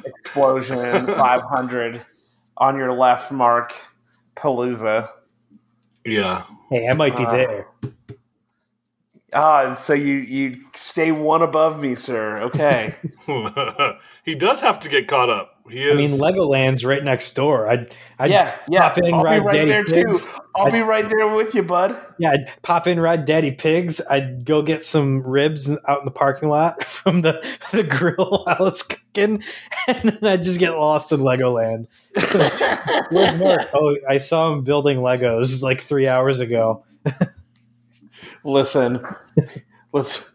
[0.05, 2.05] Explosion 500
[2.57, 3.73] on your left, Mark
[4.35, 5.09] Palooza.
[6.05, 7.67] yeah, Hey, I might be Uh, there.
[9.31, 12.39] Ah, and so you you stay one above me, sir.
[12.41, 12.95] Okay.
[14.25, 15.58] he does have to get caught up.
[15.69, 15.93] He is.
[15.93, 17.69] I mean, Legoland's right next door.
[17.69, 18.89] I'd, I'd yeah, yeah.
[18.89, 20.25] pop in, I'll ride be right Daddy there Pigs.
[20.25, 20.31] too.
[20.55, 21.97] I'll be right there with you, bud.
[22.17, 24.01] Yeah, I'd pop in, ride Daddy Pigs.
[24.09, 28.67] I'd go get some ribs out in the parking lot from the, the grill while
[28.67, 29.43] it's cooking,
[29.87, 31.87] and then I'd just get lost in Legoland.
[33.11, 33.69] Where's Mark?
[33.73, 36.83] Oh, I saw him building Legos like three hours ago.
[38.43, 39.05] Listen,
[39.93, 40.29] let's.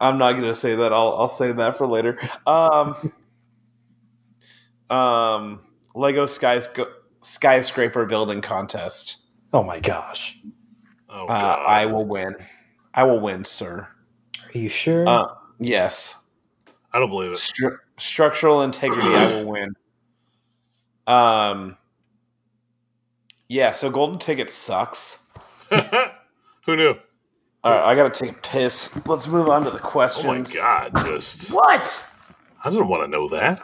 [0.00, 0.92] I'm not going to say that.
[0.92, 2.18] I'll I'll say that for later.
[2.44, 3.12] Um,
[4.92, 5.60] um,
[5.94, 6.86] Lego skysc-
[7.22, 9.18] skyscraper building contest.
[9.52, 10.38] Oh my gosh,
[11.10, 12.34] oh, Uh, I will win.
[12.94, 13.88] I will win, sir.
[14.54, 15.08] are you sure?
[15.08, 15.26] Uh,
[15.58, 16.18] yes.
[16.92, 17.38] I don't believe it.
[17.38, 19.08] Stru- structural integrity.
[19.14, 19.74] I will win.
[21.06, 21.76] Um.
[23.48, 23.70] Yeah.
[23.72, 25.18] So golden ticket sucks.
[25.70, 26.94] Who knew?
[27.64, 28.94] All right, I gotta take a piss.
[29.06, 30.54] Let's move on to the questions.
[30.56, 31.06] Oh my god!
[31.06, 32.04] Just What?
[32.64, 33.62] I didn't want to know that.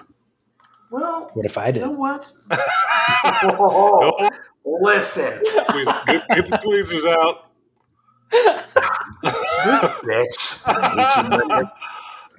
[0.90, 1.82] Well, what if I did?
[1.82, 2.32] you know what?
[3.42, 4.28] Oh,
[4.82, 7.36] Listen, please, get, get the tweezers out.
[10.04, 10.58] bitch.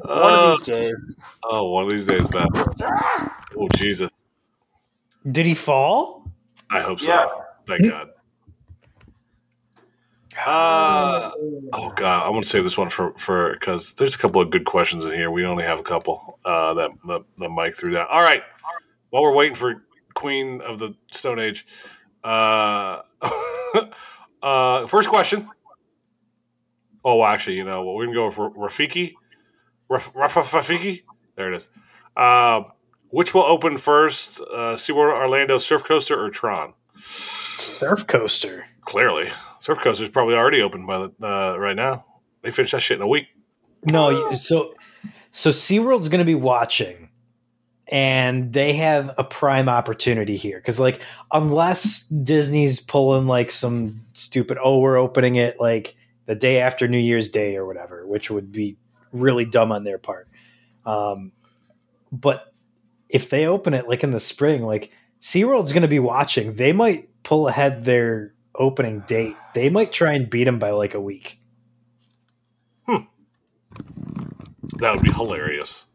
[0.06, 1.16] One Uh, of these days.
[1.44, 2.48] oh, one of these days, man.
[3.58, 4.12] Oh Jesus!
[5.32, 6.32] Did he fall?
[6.70, 7.08] I hope so.
[7.12, 7.28] Yeah.
[7.68, 8.10] Thank God.
[10.46, 11.32] Uh,
[11.74, 14.50] oh God, I want to save this one for for because there's a couple of
[14.50, 15.32] good questions in here.
[15.32, 18.08] We only have a couple uh, that the, the Mike threw down.
[18.10, 18.44] All right,
[19.10, 19.84] while we're waiting for
[20.14, 21.66] Queen of the Stone Age,
[22.24, 23.02] uh,
[24.44, 25.50] uh, first question.
[27.04, 27.96] Oh, actually, you know what?
[27.96, 29.14] We're gonna go for Rafiki.
[29.90, 31.04] Raf, Raf, Rafiki.
[31.36, 31.70] There it is.
[32.16, 32.64] Uh,
[33.10, 34.40] which will open first?
[34.42, 36.74] Uh, SeaWorld Orlando Surf Coaster or Tron?
[37.02, 38.68] Surf coaster.
[38.82, 39.30] Clearly,
[39.60, 42.06] Surf Coaster's probably already open by the uh, right now.
[42.42, 43.28] They finished that shit in a week.
[43.86, 44.74] No, so
[45.32, 47.10] so SeaWorld's going to be watching
[47.92, 51.02] and they have a prime opportunity here cuz like
[51.34, 55.96] unless Disney's pulling like some stupid oh we're opening it like
[56.26, 58.78] the day after New Year's Day or whatever, which would be
[59.12, 60.28] really dumb on their part.
[60.86, 61.32] Um
[62.12, 62.54] but
[63.10, 64.92] if they open it like in the spring, like
[65.22, 66.56] SeaWorld's going to be watching.
[66.56, 69.36] They might pull ahead their opening date.
[69.54, 71.40] They might try and beat them by like a week.
[74.80, 75.86] That would be hilarious.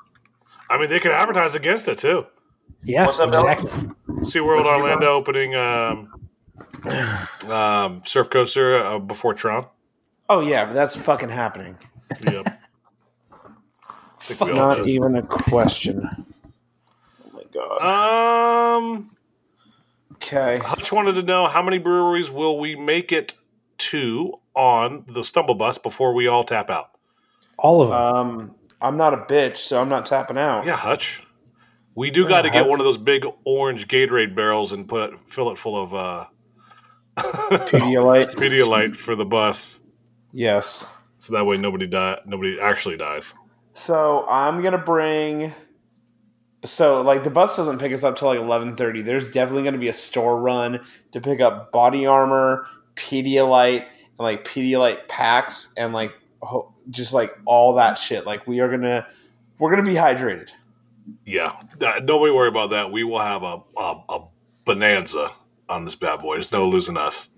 [0.68, 2.26] I mean, they could advertise against it too.
[2.82, 3.46] Yeah, What's up, Bill?
[3.46, 3.70] exactly.
[4.20, 6.28] SeaWorld What'd Orlando opening um,
[7.50, 9.66] um, surf coaster uh, before Tron.
[10.28, 11.78] Oh yeah, that's fucking happening.
[12.22, 12.46] Yep.
[13.32, 16.08] I think we all Not even a question.
[17.24, 18.76] Oh my god.
[18.78, 19.13] Um,
[20.24, 20.58] Okay.
[20.58, 23.34] Hutch wanted to know how many breweries will we make it
[23.78, 26.90] to on the Stumble Bus before we all tap out?
[27.58, 27.98] All of them.
[27.98, 30.64] Um, I'm not a bitch, so I'm not tapping out.
[30.64, 31.22] Yeah, Hutch.
[31.94, 35.20] We do got to get one of those big orange Gatorade barrels and put it,
[35.28, 36.24] fill it full of uh,
[37.16, 38.34] Pedialyte.
[38.34, 39.80] Pedialyte for the bus,
[40.32, 40.86] Yes.
[41.18, 43.34] so that way nobody die, nobody actually dies.
[43.74, 45.54] So I'm gonna bring.
[46.64, 49.04] So like the bus doesn't pick us up till like 11:30.
[49.04, 50.80] There's definitely gonna be a store run
[51.12, 56.12] to pick up body armor, Pedialyte, and like Pedialyte packs, and like
[56.42, 58.26] ho- just like all that shit.
[58.26, 59.06] Like we are gonna,
[59.58, 60.48] we're gonna be hydrated.
[61.24, 62.90] Yeah, that, nobody worry about that.
[62.92, 64.20] We will have a, a a
[64.64, 65.30] bonanza
[65.68, 66.34] on this bad boy.
[66.34, 67.28] There's no losing us.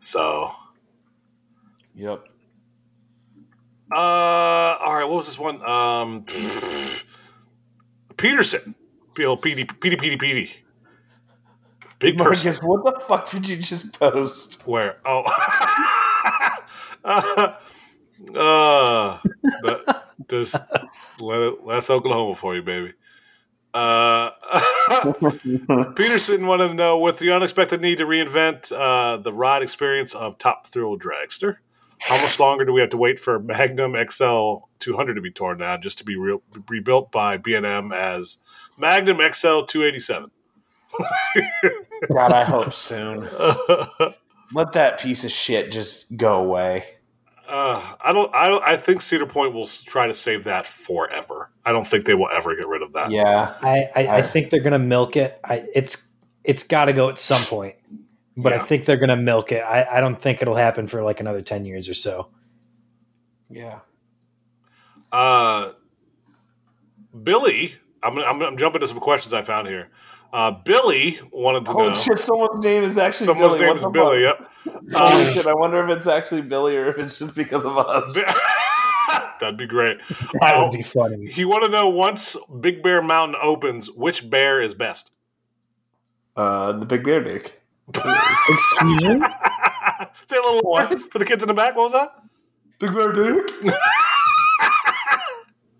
[0.00, 0.52] So,
[1.94, 2.24] Yep.
[3.92, 5.04] uh, all right.
[5.04, 5.62] What was this one?
[5.68, 6.26] Um,
[8.22, 8.76] Peterson,
[9.14, 10.50] P L P D P D P D P D.
[11.98, 12.52] Big person.
[12.52, 14.58] Marcus, what the fuck did you just post?
[14.64, 14.98] Where?
[15.04, 15.24] Oh.
[17.04, 17.56] uh,
[18.36, 19.18] uh,
[19.62, 20.54] that, just
[21.18, 22.92] let it, that's Oklahoma for you, baby.
[23.74, 24.30] Uh,
[25.96, 30.38] Peterson wanted to know with the unexpected need to reinvent uh, the ride experience of
[30.38, 31.56] Top Thrill Dragster,
[32.02, 35.58] how much longer do we have to wait for Magnum XL 200 to be torn
[35.58, 36.38] down just to be re-
[36.68, 38.38] rebuilt by B&M as
[38.76, 40.30] Magnum XL 287?
[42.12, 43.28] God, I hope soon.
[44.54, 46.84] Let that piece of shit just go away.
[47.48, 48.34] Uh, I don't.
[48.34, 48.62] I don't.
[48.62, 51.50] I think Cedar Point will try to save that forever.
[51.64, 53.10] I don't think they will ever get rid of that.
[53.10, 53.54] Yeah.
[53.62, 55.38] I, I, I I- think they're gonna milk it.
[55.44, 56.06] I, it's
[56.44, 57.76] it's got to go at some point,
[58.36, 59.60] but I think they're gonna milk it.
[59.62, 62.28] I, I don't think it'll happen for like another ten years or so.
[63.50, 63.80] Yeah.
[65.10, 65.72] Uh,
[67.22, 69.90] Billy, I'm, I'm, I'm jumping to some questions I found here.
[70.32, 71.96] Uh, Billy wanted to Oh know.
[71.98, 72.18] shit!
[72.20, 73.60] Someone's name is actually Someone's Billy.
[73.66, 74.22] name What is the Billy.
[74.22, 74.48] Yep.
[74.94, 75.46] Holy Um, shit!
[75.46, 78.16] I wonder if it's actually Billy or if it's just because of us.
[79.40, 80.00] That'd be great.
[80.40, 81.26] That Uh, would be funny.
[81.26, 85.10] he wanted to know once Big Bear Mountain opens, which bear is best?
[86.34, 87.60] Uh, the big bear dick.
[87.88, 89.20] Excuse me.
[90.26, 91.74] Say a little more for the kids in the back.
[91.76, 92.10] What was that?
[92.78, 93.50] Big bear dick.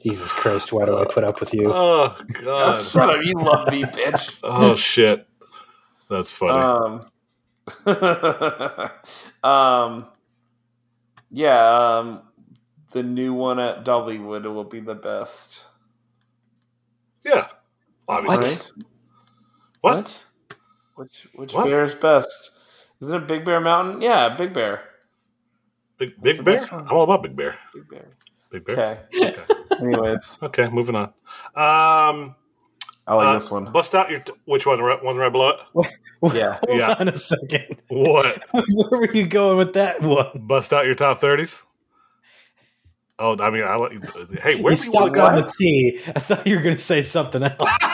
[0.03, 0.72] Jesus Christ!
[0.72, 1.72] Why do I put up with you?
[1.72, 2.82] Oh Oh, God.
[2.84, 3.24] shut up!
[3.24, 4.36] You love me, bitch.
[4.42, 5.26] Oh shit.
[6.11, 6.59] That's funny.
[6.59, 7.00] Um.
[9.44, 10.07] um.
[11.30, 11.98] Yeah.
[11.98, 12.22] Um.
[12.90, 15.64] The new one at Dollywood will be the best.
[17.24, 17.46] yeah.
[18.09, 18.44] Obviously.
[18.44, 18.72] Right?
[19.80, 20.26] What?
[20.95, 21.64] Which which What?
[21.66, 22.53] bear is best?
[23.01, 24.01] Is it a Big Bear Mountain?
[24.01, 24.82] Yeah, Big Bear.
[25.99, 26.66] Big What's Big Bear?
[26.72, 27.57] I'm all about Big Bear.
[27.74, 28.09] Big Bear.
[28.51, 29.09] Big Bear.
[29.14, 29.28] Okay.
[29.28, 29.43] Okay.
[29.80, 31.05] Anyways, Okay, moving on.
[31.57, 32.34] Um,
[33.07, 33.72] I like uh, this one.
[33.72, 34.76] Bust out your t- which one?
[34.76, 35.88] The right- One right below it.
[36.34, 36.59] Yeah.
[36.68, 36.95] Hold yeah.
[37.01, 37.80] on a second.
[37.88, 38.45] What?
[38.53, 40.26] Where were you going with that one?
[40.47, 41.64] Bust out your top thirties.
[43.18, 44.01] Oh, I mean, I let you.
[44.40, 46.01] Hey, You where you want stopped on the T.
[46.14, 47.57] I thought you were going to say something else.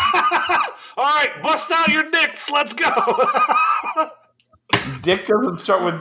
[0.49, 2.51] All right, bust out your dicks.
[2.51, 2.89] Let's go.
[5.03, 5.95] Dick doesn't start with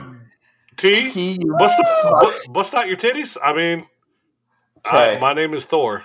[0.76, 1.10] T.
[1.10, 1.38] T.
[1.42, 2.20] you Bust, fuck.
[2.46, 3.36] bu- bust out your titties.
[3.42, 3.86] I mean,
[4.84, 6.04] I- my name is Thor.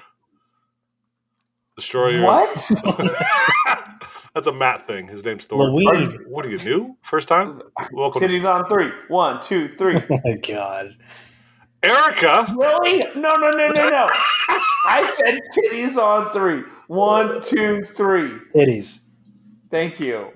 [1.75, 2.23] Destroyer.
[2.23, 2.71] What?
[4.33, 5.07] That's a Matt thing.
[5.07, 5.69] His name's Thor.
[5.69, 6.17] Louise.
[6.27, 6.97] What are you new?
[7.03, 7.61] First time?
[7.91, 8.89] Welcome, Titties on three.
[9.07, 9.97] One, two, three.
[10.09, 10.95] Oh my God.
[11.83, 12.53] Erica.
[12.57, 12.99] Really?
[13.15, 14.07] No, no, no, no, no.
[14.87, 16.63] I said titties on three.
[16.87, 18.39] One, two, three.
[18.55, 19.01] Titties.
[19.69, 20.31] Thank you.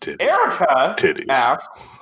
[0.00, 0.20] Titties.
[0.20, 1.28] Erica Titties.
[1.28, 1.98] asks,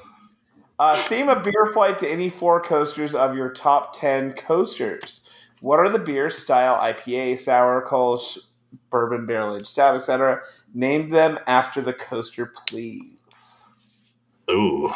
[0.78, 5.28] uh, theme a beer flight to any four coasters of your top 10 coasters.
[5.60, 8.38] What are the beers, style, IPA, sour, Kolsch,
[8.90, 10.40] bourbon, barrel aged stout, etc.?
[10.74, 13.64] Name them after the coaster, please.
[14.50, 14.92] Ooh.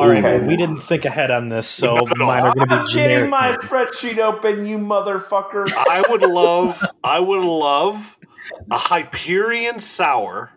[0.00, 0.38] All right, Okay.
[0.38, 2.92] well, we didn't think ahead on this, so Not mine are going to I'm be
[2.94, 5.70] getting my spreadsheet open, you motherfucker.
[5.76, 8.16] I would love, I would love
[8.70, 10.52] a Hyperion sour.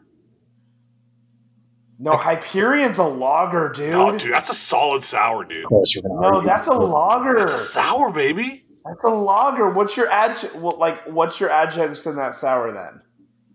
[2.00, 3.94] No, Hyperion's a lager, dude.
[3.94, 5.64] Oh, dude, that's a solid sour, dude.
[5.64, 7.38] Of course, you're going to No, that's a lager.
[7.38, 8.66] That's a sour, baby.
[8.86, 9.70] That's a lager.
[9.70, 10.54] What's your adj?
[10.56, 13.02] Well, like, what's your adjuncts in that sour then?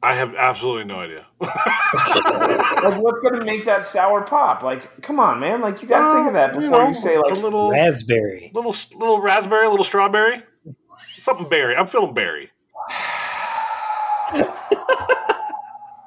[0.03, 1.27] I have absolutely no idea.
[2.79, 4.63] Like, what's gonna make that sour pop?
[4.63, 5.61] Like, come on, man.
[5.61, 7.33] Like, you gotta think of that before you, know, say like.
[7.33, 8.53] a little, raspberry.
[8.55, 10.43] little, little raspberry, little strawberry,
[11.17, 11.75] something berry.
[11.75, 12.51] I'm feeling berry.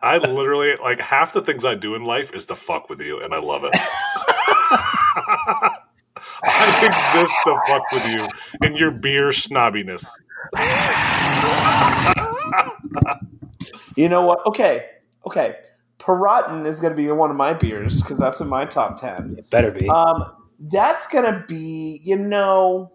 [0.03, 3.19] I literally like half the things I do in life is to fuck with you,
[3.21, 3.71] and I love it.
[6.43, 8.27] I exist to fuck with you
[8.61, 10.09] and your beer snobbiness.
[13.95, 14.45] You know what?
[14.45, 14.87] Okay,
[15.25, 15.55] okay.
[15.99, 19.35] Piraten is gonna be one of my beers because that's in my top ten.
[19.37, 19.87] It better be.
[19.89, 22.91] Um, that's gonna be, you know,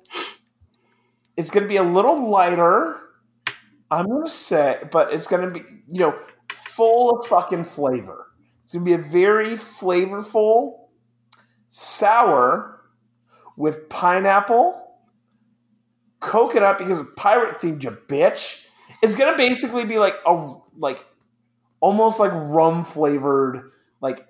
[1.37, 2.97] it's gonna be a little lighter.
[3.91, 5.61] I'm gonna say, but it's gonna be,
[5.91, 6.19] you know,
[6.75, 8.27] full of fucking flavor.
[8.65, 10.89] It's gonna be a very flavorful
[11.69, 12.81] sour
[13.57, 14.99] with pineapple,
[16.21, 18.66] coconut because of pirate themed, you bitch.
[19.03, 21.05] It's gonna basically be like a like
[21.81, 23.71] almost like rum flavored,
[24.01, 24.27] like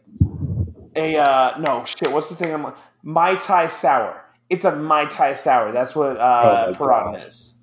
[0.97, 2.11] a uh no shit.
[2.13, 2.53] What's the thing?
[2.53, 4.23] I'm like mai tai sour.
[4.49, 5.73] It's a mai tai sour.
[5.73, 7.27] That's what uh, Oh Piranha God.
[7.27, 7.55] is.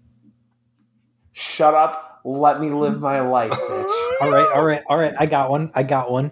[1.31, 2.21] Shut up.
[2.25, 4.21] Let me live my life, bitch.
[4.21, 5.13] all right, all right, all right.
[5.19, 5.71] I got one.
[5.73, 6.31] I got one.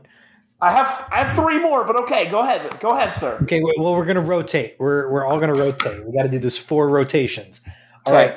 [0.62, 2.80] I have I have three more, but okay, go ahead.
[2.80, 3.42] Go ahead, sir.
[3.44, 4.76] Okay, well, we're going to rotate.
[4.80, 6.06] We're, we're all going to rotate.
[6.06, 7.62] We got to do this four rotations.
[8.06, 8.26] All Okay.
[8.26, 8.36] right,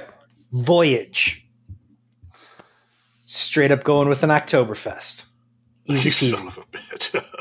[0.53, 1.44] Voyage.
[3.35, 5.25] Straight up going with an Oktoberfest.
[5.87, 7.21] Easy You son of a bitch.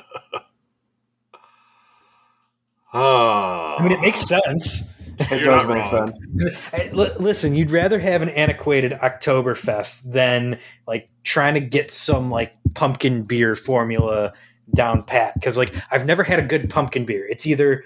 [2.95, 4.87] Ah, I mean, it makes sense.
[5.17, 6.13] It You're does make wrong.
[6.37, 6.57] sense.
[6.71, 12.53] Hey, listen, you'd rather have an antiquated Oktoberfest than like trying to get some like
[12.75, 14.33] pumpkin beer formula
[14.75, 15.33] down pat.
[15.33, 17.25] Because like I've never had a good pumpkin beer.
[17.27, 17.83] It's either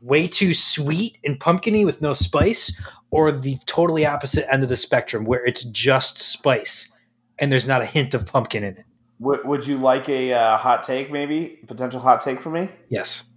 [0.00, 2.80] way too sweet and pumpkiny with no spice,
[3.10, 6.95] or the totally opposite end of the spectrum where it's just spice
[7.38, 8.84] and there's not a hint of pumpkin in it.
[9.18, 12.68] Would, would you like a uh, hot take, maybe potential hot take for me?
[12.88, 13.30] Yes,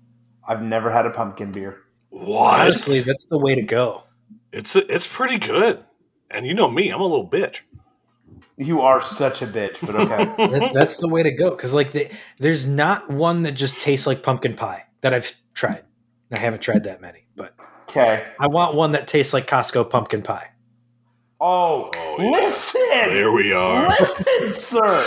[0.47, 1.84] I've never had a pumpkin beer.
[2.10, 2.62] what?
[2.62, 4.04] honestly, that's the way to go.
[4.52, 5.84] It's it's pretty good.
[6.32, 7.62] And you know me, I'm a little bitch.
[8.58, 10.26] You are such a bitch, but okay.
[10.60, 14.06] That- that's the way to go because like the, there's not one that just tastes
[14.06, 15.84] like pumpkin pie that I've tried.
[16.32, 17.56] I haven't tried that many, but
[17.89, 18.24] okay.
[18.39, 20.50] I want one that tastes like Costco pumpkin pie.
[21.42, 22.30] Oh, Oh, yeah.
[22.32, 23.88] listen, There we are.
[24.00, 25.04] listen, sir.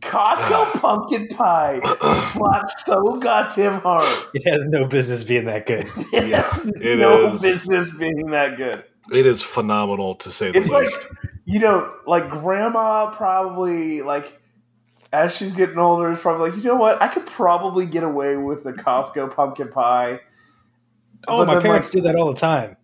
[0.00, 0.80] Costco uh.
[0.80, 1.80] pumpkin pie
[2.12, 4.04] slaps so goddamn hard.
[4.34, 5.86] It has no business being that good.
[6.12, 7.40] It Yeah, has it no is.
[7.42, 8.84] business being that good.
[9.12, 11.06] It is phenomenal to say the like least.
[11.46, 14.38] you know, like grandma probably like
[15.12, 18.36] as she's getting older is probably like, you know what, I could probably get away
[18.36, 20.20] with the Costco pumpkin pie.
[21.28, 22.76] Oh, But my then, parents like- do that all the time.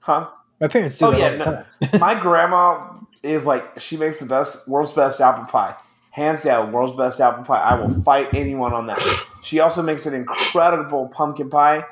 [0.00, 0.28] Huh?
[0.60, 1.64] My parents do Oh, yeah, no.
[1.98, 5.74] My grandma is like she makes the best world's best apple pie.
[6.10, 7.60] Hands down, world's best apple pie.
[7.60, 9.00] I will fight anyone on that.
[9.44, 11.84] She also makes an incredible pumpkin pie.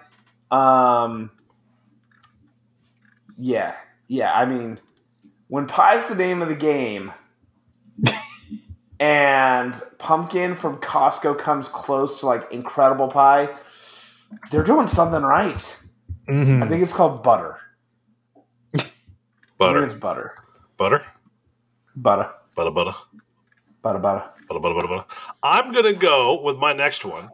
[0.51, 1.31] Um
[3.39, 3.75] Yeah.
[4.09, 4.79] Yeah, I mean
[5.49, 7.13] when pie's the name of the game
[8.99, 13.49] and pumpkin from Costco comes close to like incredible pie,
[14.51, 15.79] they're doing something right.
[16.29, 16.63] Mhm.
[16.63, 17.59] I think it's called butter.
[19.59, 19.85] Butter.
[19.85, 20.33] it's butter.
[20.77, 21.03] Butter?
[21.97, 22.31] Butter.
[22.55, 22.95] Butter, butter.
[23.83, 24.25] Butter, butter.
[24.49, 25.05] Butter, butter, butter, butter.
[25.43, 27.31] I'm to go with my next one.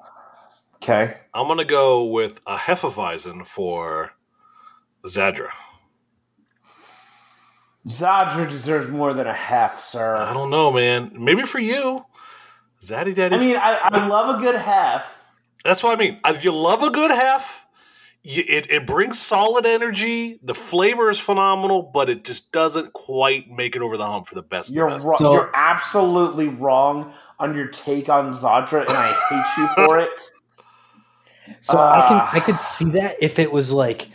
[0.77, 1.17] Okay.
[1.35, 4.13] I'm to go with a Hefeweizen for
[5.05, 5.51] Zadra.
[7.87, 10.17] Zadra deserves more than a half, sir.
[10.17, 11.13] I don't know, man.
[11.19, 12.05] Maybe for you.
[12.81, 13.37] Zaddy Daddy.
[13.37, 15.31] I mean, I, I love a good half.
[15.65, 16.21] That's what I mean.
[16.41, 17.67] You love a good half.
[18.25, 20.39] You, it, it brings solid energy.
[20.45, 24.37] The flavor is phenomenal, but it just doesn't quite make it over the hump for
[24.37, 24.73] the best.
[24.73, 25.05] You're best.
[25.05, 25.19] wrong.
[25.19, 30.31] So- you're absolutely wrong on your take on Zadra, and I hate you for it.
[31.61, 32.31] So I can Ah.
[32.33, 34.07] I could see that if it was like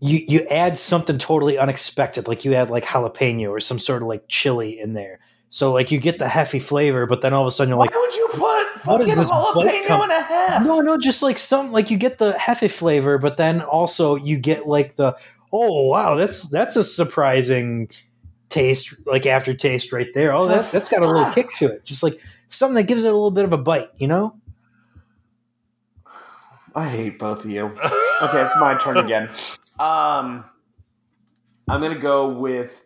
[0.00, 4.08] you you add something totally unexpected, like you add like jalapeno or some sort of
[4.08, 5.20] like chili in there.
[5.52, 7.90] So like you get the hefty flavor, but then all of a sudden you're like,
[7.90, 10.62] Why would you put What is fucking this bite jalapeno com- and a half?
[10.64, 14.38] no, no, just like some like you get the hefe flavor, but then also you
[14.38, 15.16] get like the
[15.52, 17.90] oh wow, that's that's a surprising
[18.48, 20.32] taste, like aftertaste right there.
[20.32, 23.08] Oh, that that's got a little kick to it, just like something that gives it
[23.08, 24.34] a little bit of a bite, you know?
[26.76, 27.64] I hate both of you.
[27.66, 29.28] Okay, it's my turn again.
[29.80, 30.44] Um,
[31.70, 32.79] I'm gonna go with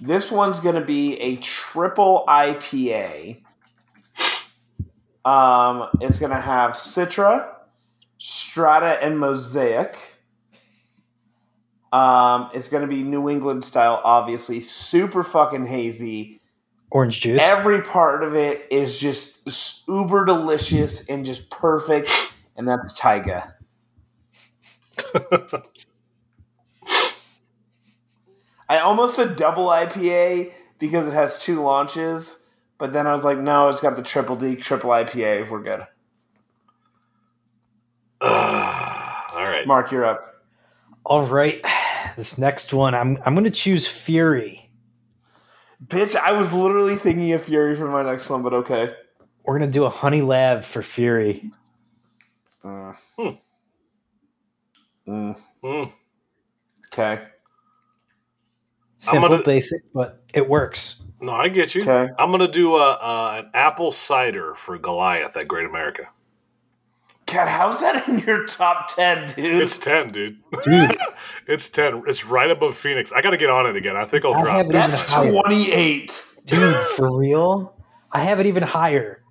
[0.00, 3.38] this one's gonna be a triple IPA.
[5.24, 7.52] Um, it's gonna have Citra,
[8.18, 9.96] Strata, and Mosaic.
[11.92, 16.40] Um, it's gonna be New England style, obviously, super fucking hazy.
[16.90, 17.38] Orange juice.
[17.40, 19.36] Every part of it is just
[19.86, 23.54] uber delicious and just perfect, and that's Taiga.
[28.70, 32.40] I almost said double IPA because it has two launches,
[32.78, 35.50] but then I was like, no, it's got the triple D, triple IPA.
[35.50, 35.84] We're good.
[38.20, 38.28] All
[39.48, 39.64] right.
[39.66, 40.20] Mark, you're up.
[41.04, 41.60] All right.
[42.16, 44.70] This next one, I'm I'm gonna choose Fury.
[45.86, 48.94] Bitch, I was literally thinking of Fury for my next one, but okay.
[49.44, 51.50] We're gonna do a honey lab for Fury.
[52.62, 53.28] Uh, Hmm.
[55.08, 55.92] mm, Mm.
[56.92, 57.22] okay.
[59.00, 61.02] Simple, gonna- basic, but it works.
[61.22, 61.82] No, I get you.
[61.82, 62.10] Okay.
[62.18, 66.08] I'm gonna do a, a an apple cider for Goliath at Great America.
[67.26, 69.62] God, how's that in your top 10, dude?
[69.62, 70.38] It's ten, dude.
[70.64, 70.96] Dude,
[71.46, 72.02] it's ten.
[72.06, 73.12] It's right above Phoenix.
[73.12, 73.96] I got to get on it again.
[73.96, 74.60] I think I'll I drop.
[74.66, 74.72] it it.
[74.72, 76.24] That's 28.
[76.46, 77.74] dude, for real?
[78.10, 79.22] I have it even higher.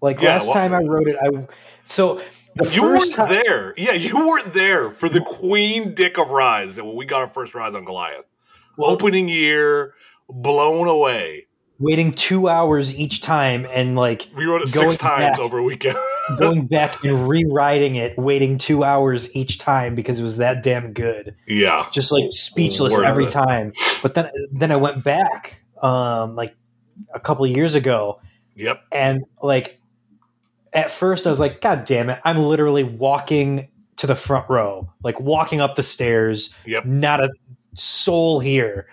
[0.00, 1.46] Like Yeah, last well- time I wrote it, I
[1.84, 2.20] so
[2.56, 3.72] the You weren't time, there.
[3.76, 7.54] Yeah, you weren't there for the Queen Dick of Rise when we got our first
[7.54, 8.24] rise on Goliath.
[8.78, 9.94] Opening year,
[10.28, 11.46] blown away.
[11.80, 15.38] waiting two hours each time and like We wrote it Going six times back.
[15.38, 15.96] over a weekend.
[16.38, 20.92] going back and rewriting it, waiting two hours each time because it was that damn
[20.92, 21.34] good.
[21.46, 21.86] yeah.
[21.92, 23.72] Just like speechless Worth every time.
[24.02, 26.54] But then then I went back um like
[27.14, 28.20] a couple of years ago
[28.56, 28.80] Yep.
[28.90, 29.78] and like
[30.72, 34.92] at first I was like, God damn it, I'm literally walking to the front row,
[35.02, 36.84] like walking up the stairs, Yep.
[36.86, 37.30] not a
[37.78, 38.88] soul here,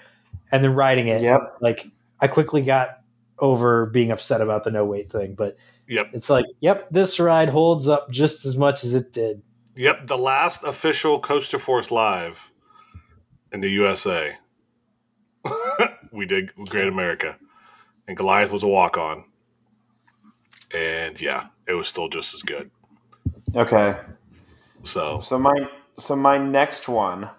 [0.52, 1.22] and then riding it.
[1.22, 1.58] Yep.
[1.62, 1.88] Like
[2.20, 2.98] I quickly got
[3.40, 5.58] over being upset about the no weight thing, but
[5.88, 6.10] Yep.
[6.14, 9.42] it's like, yep, this ride holds up just as much as it did.
[9.76, 10.08] Yep.
[10.08, 12.50] The last official Coaster Force live
[13.52, 14.36] in the USA.
[16.12, 17.38] we did Great America.
[18.08, 19.26] And Goliath was a walk on.
[20.74, 22.72] And yeah, it was still just as good.
[23.56, 23.96] Okay.
[24.84, 25.70] So So my
[26.00, 27.30] so my next one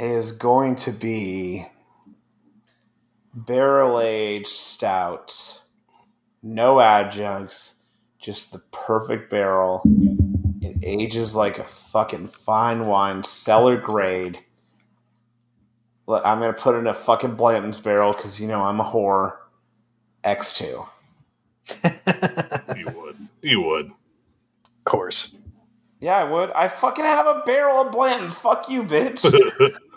[0.00, 1.66] is going to be
[3.34, 5.60] barrel aged stout.
[6.42, 7.74] No adjuncts,
[8.18, 9.82] just the perfect barrel.
[10.62, 14.38] It ages like a fucking fine wine, cellar grade.
[16.06, 18.84] Look, I'm gonna put it in a fucking Blanton's barrel because you know I'm a
[18.84, 19.36] whore.
[20.24, 20.84] X two.
[22.76, 23.16] you would.
[23.42, 23.86] You would.
[23.86, 25.36] Of course.
[26.00, 26.50] Yeah, I would.
[26.52, 28.34] I fucking have a barrel of Blanton's.
[28.34, 29.22] Fuck you, bitch.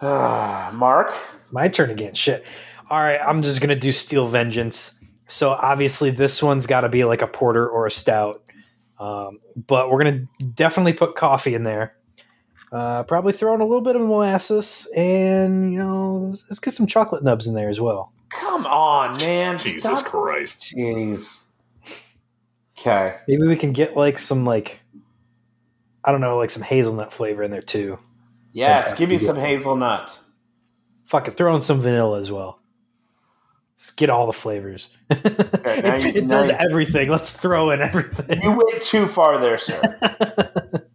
[0.00, 1.14] Ah, Mark.
[1.50, 2.14] My turn again.
[2.14, 2.44] Shit.
[2.88, 4.94] All right, I'm just gonna do Steel Vengeance.
[5.26, 8.42] So obviously this one's got to be like a porter or a stout,
[8.98, 10.24] um, but we're gonna
[10.54, 11.94] definitely put coffee in there.
[12.72, 16.74] Uh, probably throw in a little bit of molasses, and you know, let's, let's get
[16.74, 18.12] some chocolate nubs in there as well.
[18.30, 19.58] Come on, man.
[19.58, 20.04] Jesus Stop.
[20.04, 20.72] Christ.
[20.76, 21.42] Jeez.
[22.78, 23.16] Okay.
[23.28, 24.79] Maybe we can get like some like,
[26.04, 27.98] I don't know, like some hazelnut flavor in there too.
[28.52, 28.98] Yes, Okay.
[29.00, 30.18] give me some hazelnut.
[31.06, 32.58] Fuck it, throw in some vanilla as well.
[33.78, 34.90] Just get all the flavors.
[35.10, 37.08] now it you- it now does you- everything.
[37.08, 38.42] Let's throw in everything.
[38.42, 39.80] You went too far there, sir.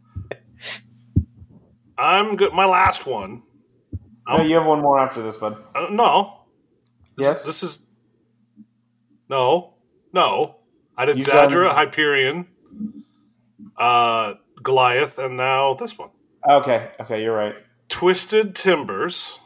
[1.97, 2.53] I'm good.
[2.53, 3.43] My last one.
[4.27, 5.57] no, you have one more after this, bud.
[5.73, 6.41] Uh, no.
[7.17, 7.45] This- Yes?
[7.45, 7.79] This is.
[9.29, 9.73] No.
[10.13, 10.57] No.
[10.97, 12.47] I did You've Zadra, Hyperion,
[13.77, 16.09] uh, Goliath, and now this one.
[16.49, 16.89] Okay.
[16.99, 17.55] Okay, you're right.
[17.89, 19.39] Twisted Timbers,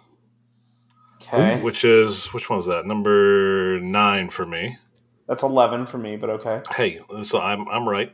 [1.21, 1.61] Okay.
[1.61, 2.27] which is.
[2.33, 2.85] Which one was that?
[2.85, 4.77] Number nine for me.
[5.27, 6.61] That's 11 for me, but okay.
[6.75, 8.11] Hey, so I'm I'm right.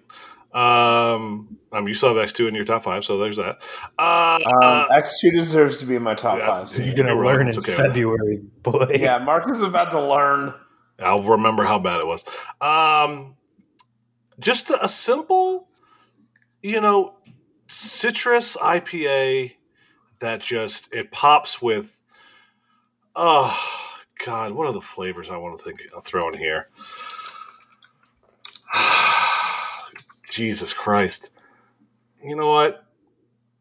[0.54, 3.62] Um, um, you still have X two in your top five, so there's that.
[4.00, 6.70] Uh, Um, X2 deserves to be in my top Yeah, five.
[6.70, 7.74] so you You're gonna You're right, learn in okay.
[7.76, 8.88] February, boy.
[8.98, 10.54] yeah, Mark is about to learn.
[11.00, 12.24] I'll remember how bad it was.
[12.62, 13.36] Um,
[14.40, 15.65] just a, a simple,
[16.66, 17.14] you know,
[17.68, 19.54] citrus IPA
[20.20, 22.00] that just it pops with.
[23.16, 23.56] Oh
[24.26, 26.70] God, what are the flavors I want to think I'll throw in here?
[30.32, 31.30] Jesus Christ!
[32.24, 32.84] You know what?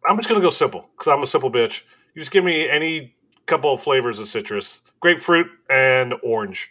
[0.09, 1.83] I'm just gonna go simple because I'm a simple bitch.
[2.15, 6.71] You just give me any couple of flavors of citrus: grapefruit and orange.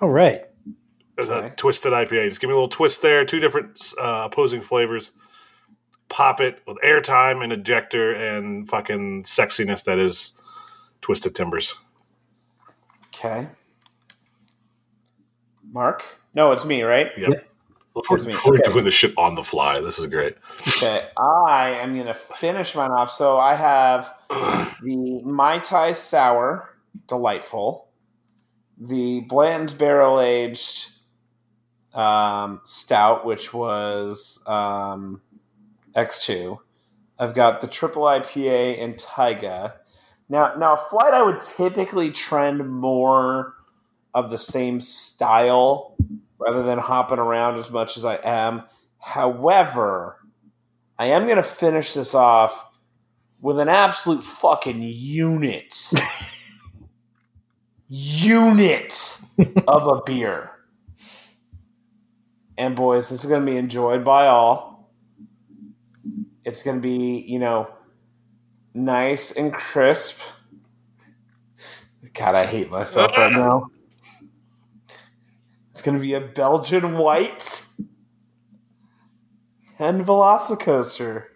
[0.00, 0.49] All right.
[1.20, 1.46] As Okay.
[1.48, 2.28] a twisted IPA.
[2.28, 3.24] Just give me a little twist there.
[3.24, 5.12] Two different uh, opposing flavors.
[6.08, 10.32] Pop it with airtime and ejector and fucking sexiness that is
[11.02, 11.74] Twisted Timbers.
[13.14, 13.48] Okay.
[15.72, 16.02] Mark?
[16.34, 17.08] No, it's me, right?
[17.16, 17.46] Yep.
[18.08, 18.34] We're, me.
[18.46, 18.70] we're Okay.
[18.72, 19.80] doing this shit on the fly.
[19.80, 20.36] This is great.
[20.60, 23.10] Okay, I am gonna finish mine off.
[23.12, 24.14] So I have
[24.82, 26.70] the Mai Tai Sour,
[27.08, 27.88] delightful.
[28.80, 30.86] The Bland Barrel Aged
[31.94, 35.20] um, Stout, which was um,
[35.96, 36.58] X2.
[37.18, 39.74] I've got the Triple IPA and Taiga.
[40.28, 43.54] Now, now, flight I would typically trend more
[44.14, 45.96] of the same style
[46.38, 48.62] rather than hopping around as much as I am.
[49.00, 50.16] However,
[50.98, 52.66] I am going to finish this off
[53.40, 55.90] with an absolute fucking unit.
[57.88, 59.18] unit
[59.66, 60.59] of a beer.
[62.60, 64.90] And boys, this is going to be enjoyed by all.
[66.44, 67.70] It's going to be, you know,
[68.74, 70.18] nice and crisp.
[72.12, 73.70] God, I hate myself right now.
[75.72, 77.64] It's going to be a Belgian white
[79.78, 81.28] and Velocicoaster.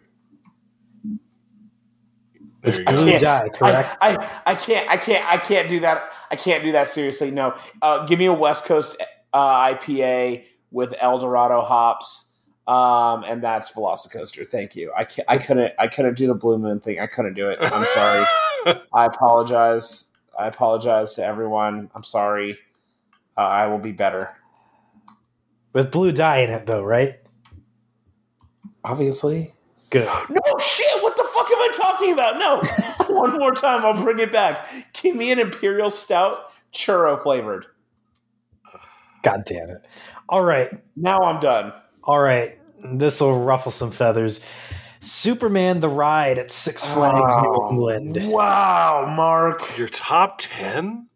[2.63, 3.05] It's you I go.
[3.07, 3.97] Can't- dye, correct?
[4.03, 6.03] I, I, I can't I can't I can't do that.
[6.31, 7.31] I can't do that seriously.
[7.31, 8.95] No, uh, give me a West Coast
[9.33, 10.45] uh, IPA
[10.75, 12.27] with El Dorado hops,
[12.67, 14.47] um, and that's Velocicoaster.
[14.47, 14.93] Thank you.
[14.97, 17.01] I can't, I couldn't I couldn't do the Blue Moon thing.
[17.01, 17.59] I couldn't do it.
[17.63, 18.27] I'm sorry.
[18.93, 20.09] I apologize.
[20.39, 21.91] I apologize to everyone.
[21.95, 22.59] I'm sorry.
[23.39, 24.31] Uh, I will be better.
[25.73, 27.17] With blue dye in it, though, right?
[28.85, 29.53] Obviously.
[29.91, 30.09] Good.
[30.29, 31.03] No shit!
[31.03, 32.39] What the fuck am I talking about?
[32.39, 32.61] No,
[33.15, 34.69] one more time, I'll bring it back.
[34.93, 37.67] Give me an imperial stout, churro flavored.
[39.23, 39.85] God damn it.
[40.35, 40.69] All right.
[40.97, 41.73] Now I'm done.
[42.03, 42.59] All right.
[42.97, 44.41] This will ruffle some feathers.
[44.99, 48.33] Superman the Ride at Six Flags New England.
[48.33, 49.79] Wow, Mark.
[49.79, 51.07] Your top 10?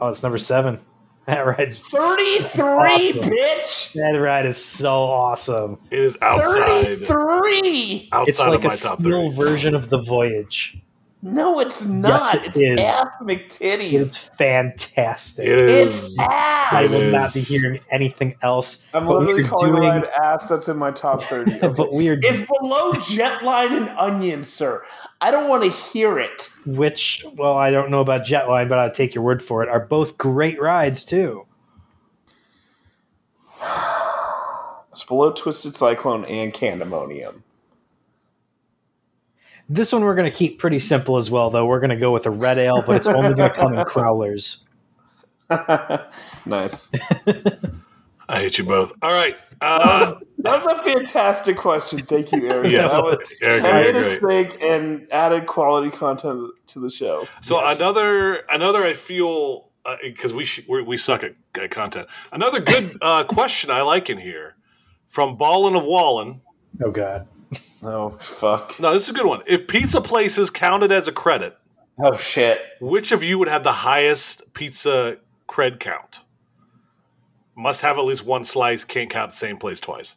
[0.00, 0.78] Oh, it's number seven.
[1.26, 3.20] That ride, 33, Awesome.
[3.30, 3.92] bitch!
[3.92, 5.78] that ride is so awesome.
[5.90, 7.06] It is outside.
[7.06, 8.08] 33!
[8.10, 10.78] Outside it's like of my a top steel version of the Voyage.
[11.22, 12.34] No, it's not.
[12.36, 12.78] it it's is.
[12.80, 13.92] ass McTitties.
[13.92, 15.46] It is fantastic.
[15.46, 16.18] It It's is.
[16.18, 18.82] I will not be hearing anything else.
[18.94, 21.56] I'm but literally we're calling the doing- ride ass that's in my top 30.
[21.56, 21.68] Okay.
[21.76, 24.82] But we are it's below Jetline and Onion, sir.
[25.20, 26.48] I don't want to hear it.
[26.64, 29.68] which, well, I don't know about Jetline, but I'll take your word for it.
[29.68, 31.44] Are both great rides too.
[34.92, 37.42] It's below Twisted Cyclone and Candymonium.
[39.72, 41.64] This one we're going to keep pretty simple as well, though.
[41.64, 43.84] We're going to go with a red ale, but it's only going to come in
[43.84, 44.58] crowlers.
[46.46, 46.90] nice.
[48.28, 48.92] I hate you both.
[49.00, 49.36] All right.
[49.60, 52.02] Uh, That was a fantastic question.
[52.04, 52.72] Thank you, Eric.
[52.72, 52.94] yes.
[52.94, 57.28] That was, Eric, that you're made us think and added quality content to the show.
[57.40, 57.78] So Yes.
[57.78, 59.68] another, another, I feel
[60.02, 62.08] because we sh- we we suck at, at content.
[62.32, 64.56] Another good uh, question I like in here
[65.08, 66.40] from Ballin of Wallen.
[66.82, 67.26] Oh, God.
[67.82, 68.78] Oh, fuck.
[68.78, 69.42] No, this is a good one.
[69.46, 71.56] If pizza places counted as a credit,
[72.02, 72.60] Oh, shit.
[72.80, 76.20] which of you would have the highest pizza cred count?
[77.56, 78.84] Must have at least one slice.
[78.84, 80.16] Can't count the same place twice.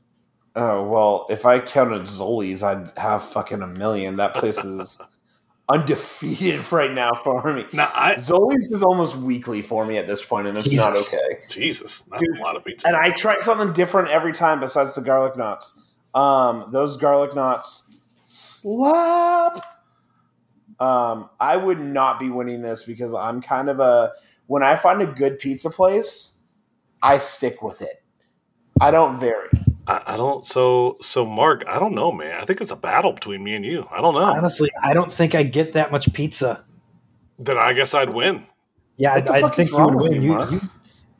[0.56, 4.18] Oh, well, if I counted Zoli's, I'd have fucking a million.
[4.18, 5.00] That place is
[5.70, 7.66] undefeated right now for me.
[7.74, 11.40] Now, I Zoli's is almost weekly for me at this point, and it's not okay.
[11.50, 12.88] Jesus, that's Dude, a lot of pizza.
[12.88, 15.74] And I try something different every time besides the garlic knots.
[16.14, 17.84] Um, those garlic knots
[18.26, 19.66] slap.
[20.80, 24.12] Um, I would not be winning this because I'm kind of a
[24.48, 26.38] when I find a good pizza place,
[27.02, 28.04] I stick with it.
[28.82, 29.50] I don't vary.
[29.88, 30.46] I, I don't.
[30.46, 32.40] So so Mark, I don't know, man.
[32.40, 33.88] I think it's a battle between me and you.
[33.92, 34.22] I don't know.
[34.22, 36.64] Honestly, I don't think I get that much pizza.
[37.40, 38.44] Then I guess I'd win.
[38.98, 40.14] Yeah, I, I think you would win.
[40.14, 40.54] you, You, Mark?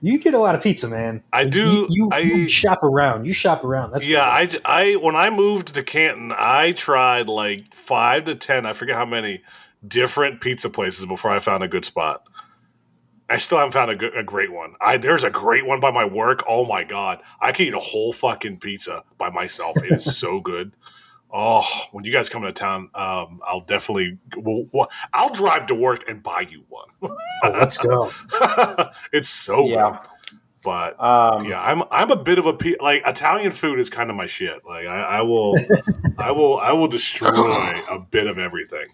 [0.04, 1.24] You, get a lot of pizza, man.
[1.32, 1.64] I do.
[1.64, 3.26] You, you, I you shop around.
[3.26, 3.92] You shop around.
[3.92, 4.24] That's yeah.
[4.24, 4.50] I.
[4.66, 8.66] I when I moved to Canton, I tried like five to ten.
[8.66, 9.42] I forget how many
[9.86, 12.28] different pizza places before I found a good spot.
[13.30, 14.76] I still haven't found a good, a great one.
[14.82, 16.44] I there's a great one by my work.
[16.48, 19.78] Oh my god, I could eat a whole fucking pizza by myself.
[19.78, 20.74] It is so good.
[21.36, 24.20] Oh, when you guys come to town, um, I'll definitely.
[24.38, 26.88] Well, well, I'll drive to work and buy you one.
[27.46, 28.10] Oh, let's go.
[29.12, 29.98] it's so Yeah.
[30.00, 30.10] good.
[30.64, 34.10] But Um, yeah, I'm I'm a bit of a pe- like Italian food is kind
[34.10, 34.64] of my shit.
[34.66, 35.56] Like I, I will,
[36.18, 37.30] I will, I will destroy
[37.90, 38.86] a bit of everything.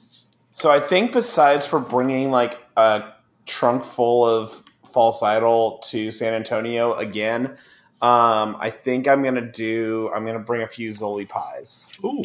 [0.53, 3.03] So I think besides for bringing like a
[3.45, 4.63] trunk full of
[4.93, 7.55] false idol to San Antonio again,
[8.01, 10.09] Um, I think I'm gonna do.
[10.13, 11.85] I'm gonna bring a few Zoli pies.
[12.03, 12.23] Ooh.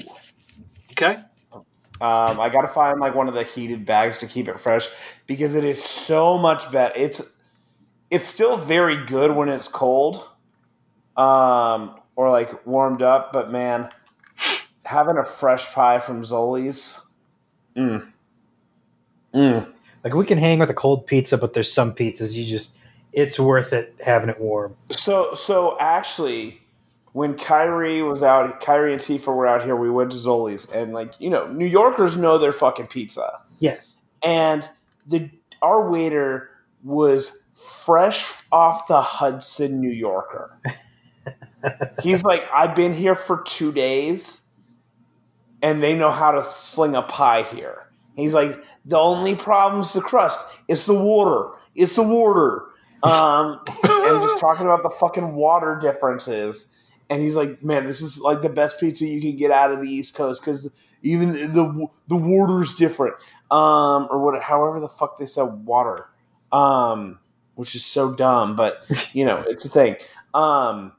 [0.92, 1.18] Okay.
[2.01, 4.88] Um, I gotta find like one of the heated bags to keep it fresh
[5.26, 6.94] because it is so much better.
[6.96, 7.22] It's
[8.10, 10.24] it's still very good when it's cold,
[11.16, 13.32] um, or like warmed up.
[13.32, 13.90] But man,
[14.84, 17.01] having a fresh pie from Zoli's,
[17.76, 18.06] mm,
[19.34, 19.74] mm.
[20.05, 22.76] Like we can hang with a cold pizza, but there's some pizzas you just
[23.15, 24.77] it's worth it having it warm.
[24.91, 26.61] So so actually,
[27.12, 29.77] when Kyrie was out, Kyrie and Tifa were out here.
[29.77, 33.31] We went to Zoli's, and like you know, New Yorkers know their fucking pizza.
[33.59, 33.78] Yeah.
[34.23, 34.69] And
[35.09, 35.31] the
[35.62, 36.51] our waiter
[36.85, 37.39] was
[37.85, 40.59] fresh off the Hudson, New Yorker.
[42.03, 44.43] He's like, I've been here for two days,
[45.62, 47.86] and they know how to sling a pie here.
[48.16, 50.41] He's like, the only problem's the crust.
[50.69, 51.51] It's the water.
[51.74, 52.62] It's the water.
[53.05, 56.66] Um, and just talking about the fucking water differences.
[57.10, 59.81] And he's like, man, this is like the best pizza you can get out of
[59.81, 60.70] the East Coast because
[61.02, 63.14] even the the water's different.
[63.51, 66.06] Um, or what, however the fuck they said water.
[66.51, 67.18] Um,
[67.56, 68.78] which is so dumb, but
[69.12, 69.97] you know, it's a thing.
[70.32, 70.93] Um,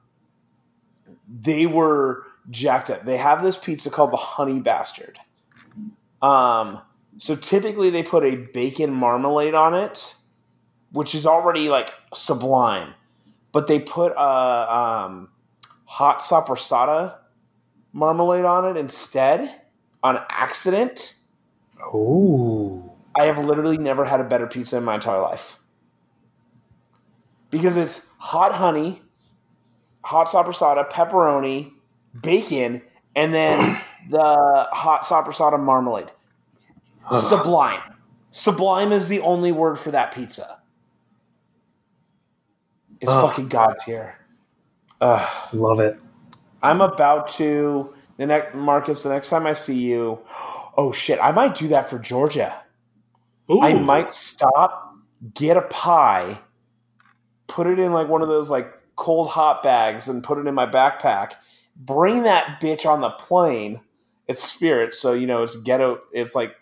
[1.27, 3.03] they were jacked up.
[3.03, 5.19] They have this pizza called the Honey Bastard.
[6.21, 6.81] Um,
[7.19, 10.15] so typically they put a bacon marmalade on it,
[10.95, 12.93] which is already like sublime.
[13.51, 15.29] But they put a um,
[15.83, 17.15] hot sopressata
[17.91, 19.59] marmalade on it instead
[20.01, 21.15] on accident.
[21.81, 22.95] Oh.
[23.13, 25.57] I have literally never had a better pizza in my entire life.
[27.51, 29.01] Because it's hot honey,
[30.01, 31.71] hot sopressata, pepperoni,
[32.21, 32.81] bacon,
[33.17, 36.09] and then the hot sopressata marmalade.
[37.27, 37.81] Sublime.
[38.31, 40.59] Sublime is the only word for that pizza.
[43.01, 43.29] It's Ugh.
[43.29, 44.15] fucking god tier.
[45.01, 45.53] Ugh.
[45.53, 45.97] Love it.
[46.63, 49.03] I'm about to the next Marcus.
[49.03, 50.19] The next time I see you,
[50.77, 52.55] oh shit, I might do that for Georgia.
[53.49, 53.61] Ooh.
[53.61, 54.93] I might stop,
[55.35, 56.39] get a pie,
[57.47, 60.55] put it in like one of those like cold hot bags, and put it in
[60.55, 61.33] my backpack.
[61.75, 63.81] Bring that bitch on the plane.
[64.27, 65.99] It's Spirit, so you know it's ghetto.
[66.11, 66.55] It's like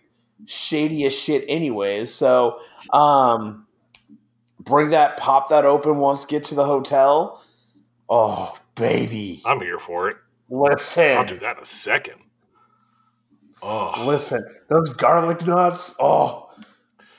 [0.46, 2.14] shady as shit, anyways.
[2.14, 2.60] So,
[2.92, 3.66] um,
[4.64, 7.44] bring that, pop that open once get to the hotel.
[8.10, 10.18] Oh, baby, I'm here for it.
[10.50, 11.18] listen.
[11.18, 12.16] I'll do that in a second.
[13.62, 15.96] Oh, Listen, those garlic nuts.
[16.00, 16.52] Oh,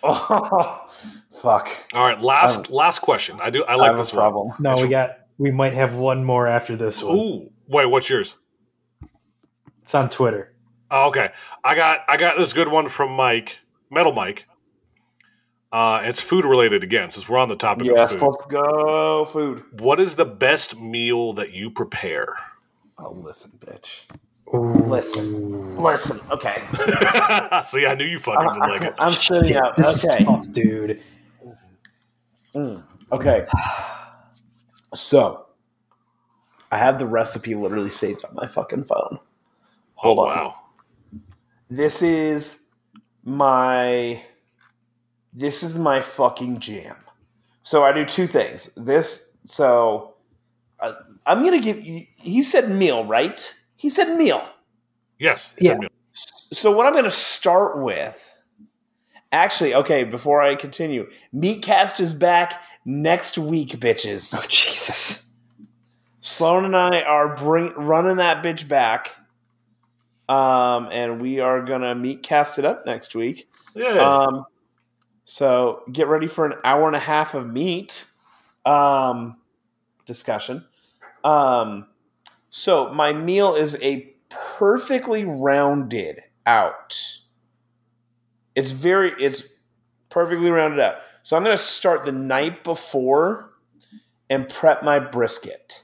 [0.02, 0.90] oh,
[1.40, 1.70] fuck.
[1.94, 2.20] all right.
[2.20, 3.38] Last last question.
[3.40, 3.64] I do.
[3.64, 4.22] I I like have this a one.
[4.22, 4.52] problem.
[4.58, 7.16] No, we got we might have one more after this one.
[7.16, 7.86] Ooh, wait.
[7.86, 8.34] What's yours?
[9.82, 10.52] It's on Twitter.
[10.90, 11.30] Oh, okay.
[11.64, 13.60] I got I got this good one from Mike,
[13.90, 14.44] Metal Mike.
[15.74, 18.26] Uh, it's food related again, since we're on the topic Yes, of food.
[18.28, 19.24] let's go.
[19.32, 19.64] Food.
[19.80, 22.28] What is the best meal that you prepare?
[22.96, 24.04] Oh, listen, bitch.
[24.52, 25.76] Listen.
[25.76, 26.20] Listen.
[26.30, 26.62] Okay.
[27.64, 28.94] See, I knew you fucking did like it.
[28.98, 29.76] I'm sitting Shit, out.
[29.76, 30.20] This Okay.
[30.20, 31.02] is tough, dude.
[32.54, 33.44] Mm, okay.
[34.94, 35.46] So,
[36.70, 39.18] I have the recipe literally saved on my fucking phone.
[39.96, 40.28] Hold oh, on.
[40.28, 40.54] wow.
[41.68, 42.60] This is
[43.24, 44.22] my
[45.34, 46.96] this is my fucking jam.
[47.64, 48.70] So I do two things.
[48.76, 50.14] This so
[50.80, 50.92] uh,
[51.26, 52.06] I'm gonna give you.
[52.16, 53.54] He said meal, right?
[53.76, 54.46] He said meal.
[55.18, 55.52] Yes.
[55.58, 55.78] he said Yeah.
[55.80, 55.88] meal.
[56.52, 58.16] So what I'm going to start with,
[59.32, 64.32] actually, okay, before I continue, Meatcast is back next week, bitches.
[64.34, 65.24] Oh Jesus.
[66.20, 69.10] Sloan and I are bring running that bitch back,
[70.28, 73.46] um, and we are gonna Meatcast it up next week.
[73.74, 74.00] Yeah.
[74.00, 74.46] Um,
[75.24, 78.06] so get ready for an hour and a half of meat
[78.64, 79.36] um,
[80.06, 80.64] discussion.
[81.22, 81.86] Um,
[82.50, 87.20] so my meal is a perfectly rounded out.
[88.54, 89.42] It's very it's
[90.10, 90.96] perfectly rounded out.
[91.22, 93.50] So I'm going to start the night before
[94.28, 95.82] and prep my brisket.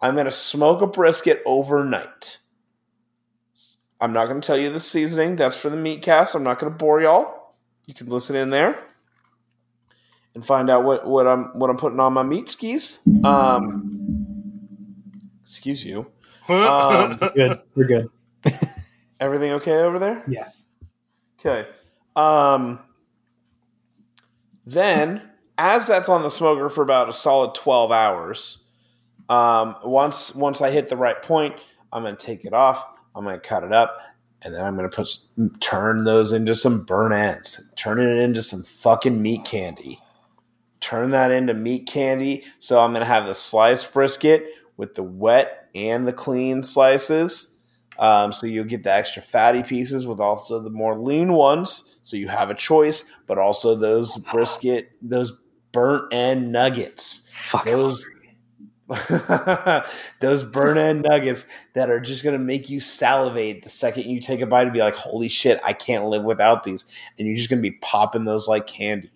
[0.00, 2.38] I'm going to smoke a brisket overnight.
[4.00, 5.36] I'm not going to tell you the seasoning.
[5.36, 6.34] That's for the meat cast.
[6.34, 7.43] I'm not going to bore y'all.
[7.86, 8.78] You can listen in there
[10.34, 12.98] and find out what, what I'm what I'm putting on my meat skis.
[13.24, 14.60] Um,
[15.42, 16.06] excuse you.
[16.48, 17.60] um, Good.
[17.74, 18.10] We're good.
[19.20, 20.24] Everything okay over there?
[20.26, 20.48] Yeah.
[21.38, 21.68] Okay.
[22.16, 22.80] Um,
[24.66, 25.22] then,
[25.58, 28.58] as that's on the smoker for about a solid twelve hours,
[29.28, 31.54] um, once once I hit the right point,
[31.92, 32.84] I'm gonna take it off.
[33.14, 33.96] I'm gonna cut it up,
[34.44, 35.08] and then I'm gonna put
[35.60, 37.60] turn those into some burnt ends.
[37.76, 39.98] Turn it into some fucking meat candy.
[40.80, 42.44] turn that into meat candy.
[42.60, 44.44] So I'm going to have the sliced brisket
[44.76, 47.56] with the wet and the clean slices.
[47.98, 51.96] Um, so you'll get the extra fatty pieces with also the more lean ones.
[52.02, 55.32] So you have a choice, but also those brisket, those
[55.72, 57.26] burnt end nuggets.
[57.48, 57.64] Fuck.
[57.64, 58.04] Those
[60.20, 64.20] those burn end nuggets that are just going to make you salivate the second you
[64.20, 66.84] take a bite and be like, holy shit, I can't live without these.
[67.18, 69.10] And you're just going to be popping those like candy.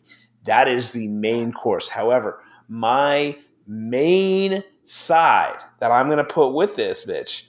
[0.46, 1.90] That is the main course.
[1.90, 3.36] However, my
[3.66, 7.44] main side that I'm going to put with this bitch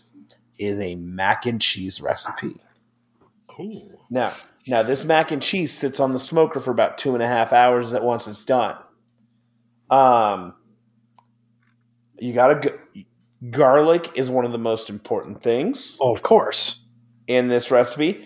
[0.57, 2.57] is a mac and cheese recipe.
[3.59, 3.97] Ooh.
[4.09, 4.33] Now,
[4.67, 7.53] now this mac and cheese sits on the smoker for about two and a half
[7.53, 7.91] hours.
[7.91, 8.77] That once it's done,
[9.89, 10.53] um,
[12.21, 13.01] you gotta go.
[13.51, 16.83] Garlic is one of the most important things Oh, of course.
[17.27, 18.25] in this recipe.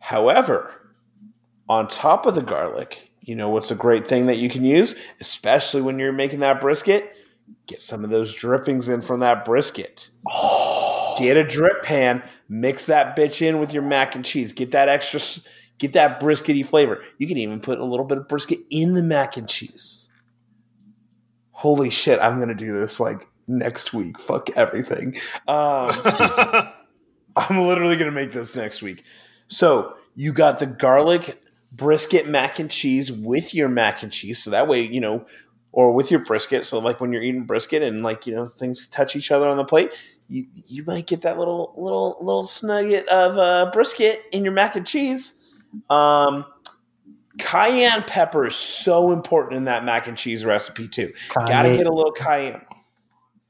[0.00, 0.70] However,
[1.68, 4.94] on top of the garlic, you know what's a great thing that you can use,
[5.20, 7.12] especially when you're making that brisket?
[7.66, 10.10] Get some of those drippings in from that brisket.
[10.30, 14.52] Oh, Get a drip pan, mix that bitch in with your mac and cheese.
[14.52, 15.20] Get that extra,
[15.78, 17.02] get that briskety flavor.
[17.18, 20.05] You can even put a little bit of brisket in the mac and cheese.
[21.56, 24.18] Holy shit, I'm gonna do this like next week.
[24.18, 25.16] Fuck everything.
[25.48, 25.90] Um,
[27.36, 29.02] I'm literally gonna make this next week.
[29.48, 31.40] So you got the garlic
[31.72, 35.24] brisket mac and cheese with your mac and cheese, so that way you know,
[35.72, 36.66] or with your brisket.
[36.66, 39.56] So like when you're eating brisket and like you know things touch each other on
[39.56, 39.92] the plate,
[40.28, 44.76] you you might get that little little little snugget of uh, brisket in your mac
[44.76, 45.32] and cheese.
[45.88, 46.44] Um,
[47.38, 51.12] cayenne pepper is so important in that mac and cheese recipe too.
[51.34, 52.62] Got to get a little cayenne.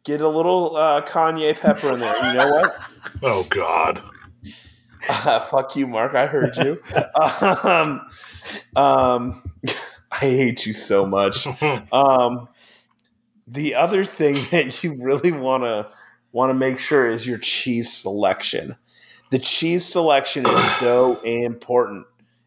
[0.05, 2.17] Get a little uh, Kanye pepper in there.
[2.29, 2.77] You know what?
[3.23, 4.01] oh God.
[5.09, 6.15] Uh, fuck you, Mark.
[6.15, 6.81] I heard you.
[7.21, 8.09] um,
[8.77, 9.43] um,
[10.13, 11.47] I hate you so much.
[11.93, 12.49] Um,
[13.49, 15.91] the other thing that you really want to
[16.33, 18.77] want to make sure is your cheese selection.
[19.31, 22.07] The cheese selection is so important,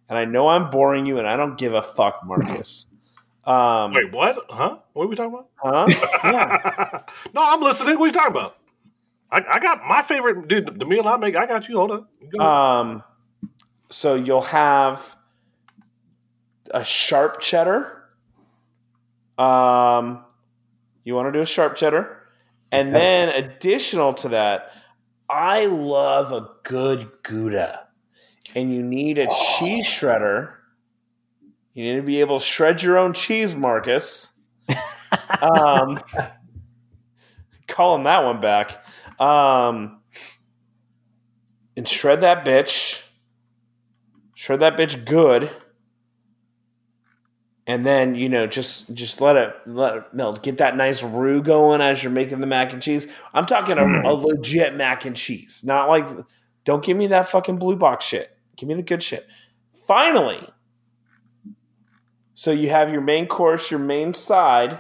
[0.10, 2.88] and I know I'm boring you, and I don't give a fuck, Marcus.
[3.46, 4.38] Um, Wait, what?
[4.50, 4.80] Huh?
[4.94, 5.50] What are we talking about?
[5.56, 5.86] huh?
[6.24, 7.02] Yeah.
[7.34, 7.98] no, I'm listening.
[7.98, 8.58] What are you talking about?
[9.32, 10.80] I, I got my favorite dude.
[10.80, 11.36] The meal I make.
[11.36, 11.78] I got you.
[11.78, 12.08] Hold on.
[12.32, 12.44] Go.
[12.44, 13.04] Um,
[13.90, 15.16] so you'll have
[16.72, 17.96] a sharp cheddar.
[19.38, 20.26] Um,
[21.04, 22.18] you want to do a sharp cheddar,
[22.72, 24.72] and then additional to that,
[25.30, 27.80] I love a good Gouda,
[28.56, 30.54] and you need a cheese shredder.
[31.74, 34.32] You need to be able to shred your own cheese, Marcus.
[35.42, 36.00] um,
[37.68, 38.78] calling that one back.
[39.20, 40.02] Um,
[41.78, 43.02] and shred that bitch.
[44.36, 45.52] Shred that bitch good.
[47.68, 50.42] And then, you know, just just let it let it melt.
[50.42, 53.06] Get that nice roux going as you're making the mac and cheese.
[53.32, 55.64] I'm talking a, a legit mac and cheese.
[55.64, 56.08] Not like
[56.66, 58.30] don't give me that fucking blue box shit.
[58.60, 59.26] Give me the good shit.
[59.88, 60.42] Finally.
[62.36, 64.78] So you have your main course, your main side.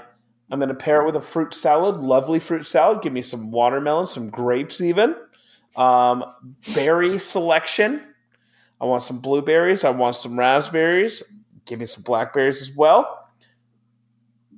[0.51, 3.01] I'm going to pair it with a fruit salad, lovely fruit salad.
[3.01, 5.15] Give me some watermelon, some grapes, even.
[5.75, 6.25] Um,
[6.75, 8.03] berry selection.
[8.81, 9.83] I want some blueberries.
[9.83, 11.23] I want some raspberries.
[11.65, 13.29] Give me some blackberries as well.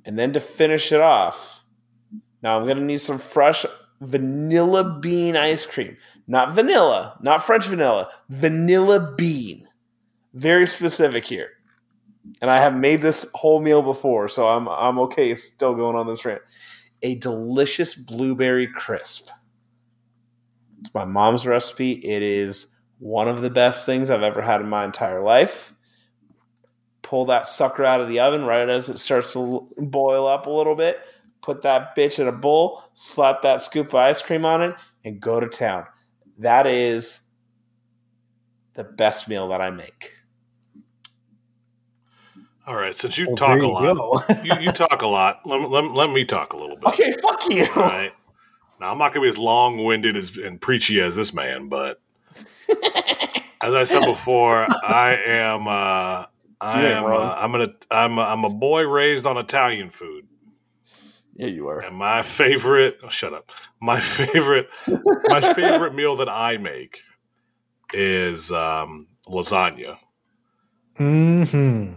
[0.04, 1.60] And then to finish it off,
[2.42, 3.64] now I'm going to need some fresh
[4.00, 5.96] vanilla bean ice cream.
[6.26, 9.66] Not vanilla, not French vanilla, vanilla bean.
[10.34, 11.50] Very specific here.
[12.40, 16.06] And I have made this whole meal before, so I'm I'm okay still going on
[16.06, 16.42] this rant.
[17.02, 19.28] A delicious blueberry crisp.
[20.80, 21.92] It's my mom's recipe.
[21.92, 22.66] It is
[23.00, 25.72] one of the best things I've ever had in my entire life.
[27.02, 30.50] Pull that sucker out of the oven right as it starts to boil up a
[30.50, 31.00] little bit.
[31.42, 35.20] Put that bitch in a bowl, slap that scoop of ice cream on it, and
[35.20, 35.84] go to town.
[36.42, 37.20] That is
[38.74, 40.12] the best meal that I make.
[42.66, 42.94] All right.
[42.94, 45.40] Since you Well, talk there a lot, you, you talk a lot.
[45.44, 46.86] Let, let, let me talk a little bit.
[46.86, 47.66] Okay, fuck you.
[47.76, 48.12] All right.
[48.80, 51.68] Now I'm not going to be as long winded as and preachy as this man,
[51.68, 52.00] but
[52.68, 55.68] as I said before, I am.
[55.68, 56.26] Uh,
[56.60, 60.26] I am uh, I'm gonna I'm a, I'm a boy raised on Italian food,
[61.42, 61.80] Yeah, you are.
[61.80, 62.98] and my favorite.
[63.02, 63.50] Oh, shut up.
[63.80, 64.68] My favorite.
[65.26, 67.00] my favorite meal that I make
[67.92, 69.98] is um, lasagna.
[70.96, 71.90] hmm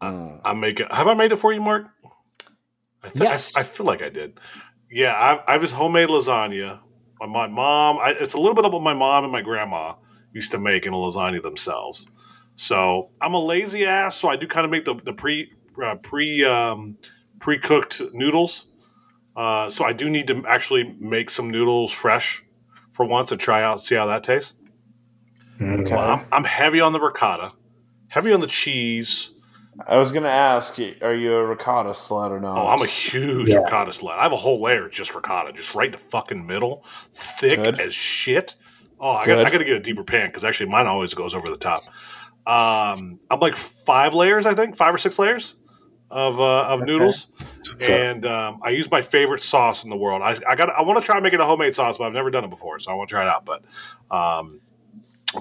[0.00, 0.90] I make it.
[0.90, 1.86] Have I made it for you, Mark?
[3.02, 3.56] I th- Yes.
[3.58, 4.38] I, I feel like I did.
[4.90, 6.80] Yeah, I, I have this homemade lasagna.
[7.20, 7.98] My, my mom.
[7.98, 9.96] I, it's a little bit of what my mom and my grandma
[10.32, 12.08] used to make in a lasagna themselves.
[12.56, 14.16] So I'm a lazy ass.
[14.16, 15.52] So I do kind of make the the pre
[15.82, 16.96] uh, pre um,
[17.38, 18.67] pre-cooked noodles.
[19.38, 22.42] Uh, so I do need to actually make some noodles fresh
[22.90, 24.54] for once and try out see how that tastes.
[25.60, 25.88] Mm.
[25.88, 27.52] Well, I'm, I'm heavy on the ricotta,
[28.08, 29.30] heavy on the cheese.
[29.86, 32.58] I was gonna ask, are you a ricotta slut or not?
[32.58, 33.58] Oh, I'm a huge Yeah.
[33.58, 34.18] ricotta slut.
[34.18, 37.78] I have a whole layer just ricotta, just right in the fucking middle, thick Good.
[37.80, 38.56] as shit.
[38.98, 41.32] Oh, I got, I got to get a deeper pan because actually mine always goes
[41.32, 41.84] over the top.
[42.44, 45.54] Um, I'm like five layers, I think, five or six layers
[46.10, 47.28] of uh, of noodles,
[47.88, 50.22] and um, I use my favorite sauce in the world.
[50.22, 52.44] I, I got I want to try making a homemade sauce, but I've never done
[52.44, 53.44] it before, so I want to try it out.
[53.44, 53.62] But
[54.10, 54.60] um,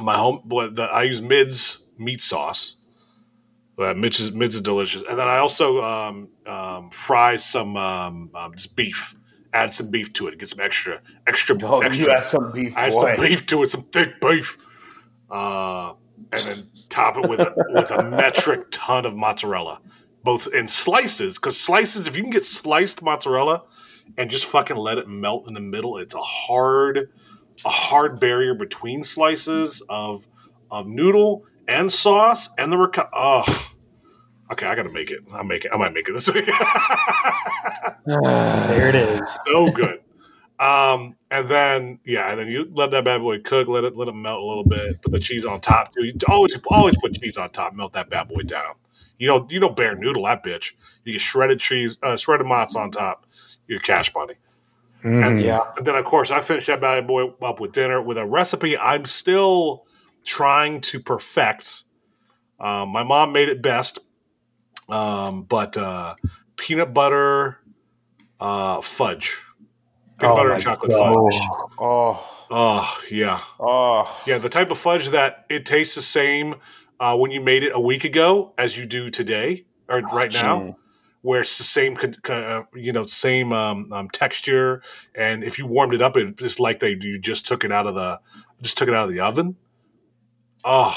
[0.01, 2.75] my home, the, I use Mids meat sauce.
[3.79, 8.31] Uh, Mitch is, Mids is delicious, and then I also um, um, fry some um,
[8.33, 9.15] um, just beef.
[9.53, 10.37] Add some beef to it.
[10.39, 12.13] Get some extra, extra, Oh, you extra.
[12.15, 13.15] had some beef, I add boy.
[13.15, 14.57] some beef to it, some thick beef,
[15.31, 15.93] uh,
[16.33, 19.79] and then top it with a, with a metric ton of mozzarella,
[20.27, 21.39] both in slices.
[21.39, 23.63] Because slices, if you can get sliced mozzarella
[24.17, 27.09] and just fucking let it melt in the middle, it's a hard,
[27.65, 30.27] a hard barrier between slices of
[30.69, 33.09] of noodle and sauce and the ricotta.
[33.13, 33.71] Oh,
[34.51, 35.21] okay, I gotta make it.
[35.31, 35.71] I'll make it.
[35.73, 36.49] I might make it this week.
[38.05, 39.43] There it is.
[39.45, 39.99] so good.
[40.59, 44.09] Um, and then yeah, and then you let that bad boy cook, let it let
[44.09, 45.93] it melt a little bit, put the cheese on top.
[45.93, 46.03] too.
[46.03, 48.75] You always always put cheese on top, melt that bad boy down.
[49.17, 50.73] You know you don't bare noodle that bitch.
[51.03, 53.25] You get shredded cheese, uh, shredded mozz on top.
[53.67, 54.35] Your cash money.
[55.03, 55.43] Mhm.
[55.43, 55.59] yeah.
[55.77, 58.77] And then of course I finished that bad boy up with dinner with a recipe
[58.77, 59.85] I'm still
[60.23, 61.83] trying to perfect.
[62.59, 63.99] Um, my mom made it best,
[64.89, 66.15] um, but uh,
[66.55, 67.59] peanut butter
[68.39, 69.37] uh, fudge,
[70.19, 71.15] peanut Oh butter and chocolate God.
[71.27, 71.39] fudge.
[71.77, 74.37] Oh, Oh yeah, oh, yeah.
[74.37, 76.55] The type of fudge that it tastes the same
[76.99, 80.77] uh, when you made it a week ago as you do today or right now
[81.21, 81.97] where it's the same,
[82.29, 84.81] uh, you know, same um, um, texture.
[85.15, 87.95] And if you warmed it up, it's like they you just took it out of
[87.95, 88.19] the
[88.61, 89.57] just took it out of the oven.
[90.63, 90.95] Oh,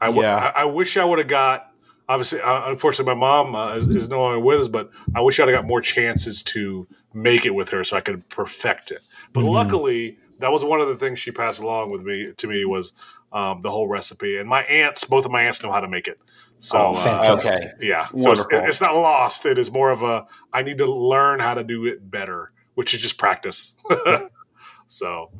[0.00, 0.52] I, w- Yeah.
[0.54, 1.70] I, I wish I would have got.
[2.06, 5.40] Obviously, uh, unfortunately, my mom uh, is, is no longer with us, but I wish
[5.40, 9.00] I'd have got more chances to make it with her so I could perfect it.
[9.32, 9.54] But Mhm.
[9.54, 12.92] luckily, that was one of the things she passed along with me to me was
[13.34, 14.38] um, the whole recipe.
[14.38, 16.18] And my aunts, both of my aunts, know how to make it.
[16.58, 17.68] So Oh, uh, okay.
[17.80, 19.44] yeah, so it's, it's not lost.
[19.44, 22.94] It is more of a I need to learn how to do it better, which
[22.94, 23.74] is just practice.
[24.86, 25.30] so,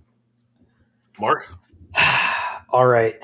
[1.18, 1.48] Mark,
[2.70, 3.16] All right.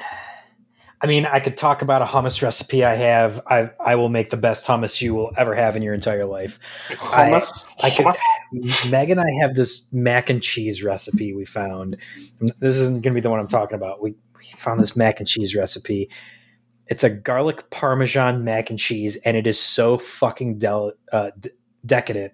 [1.02, 3.40] I mean, I could talk about a hummus recipe I have.
[3.46, 6.60] I I will make the best hummus you will ever have in your entire life.
[6.90, 7.66] Hummus.
[7.82, 8.90] I could, Hummus?
[8.92, 11.96] Meg and I have this mac and cheese recipe we found.
[12.58, 14.02] This isn't going to be the one I'm talking about.
[14.02, 14.16] We, we
[14.60, 16.08] found this mac and cheese recipe.
[16.86, 21.50] It's a garlic parmesan mac and cheese, and it is so fucking del- uh, d-
[21.86, 22.32] decadent.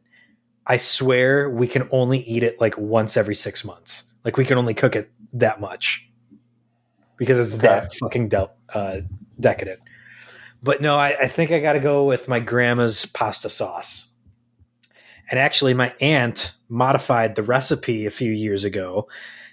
[0.66, 4.05] I swear we can only eat it like once every six months.
[4.24, 6.09] Like we can only cook it that much
[7.19, 7.69] because it's Okay.
[7.69, 9.01] that fucking del- uh,
[9.39, 9.78] decadent.
[10.62, 14.11] But no, I, I think I got to go with my grandma's pasta sauce.
[15.31, 19.07] And actually, my aunt modified the recipe a few years ago.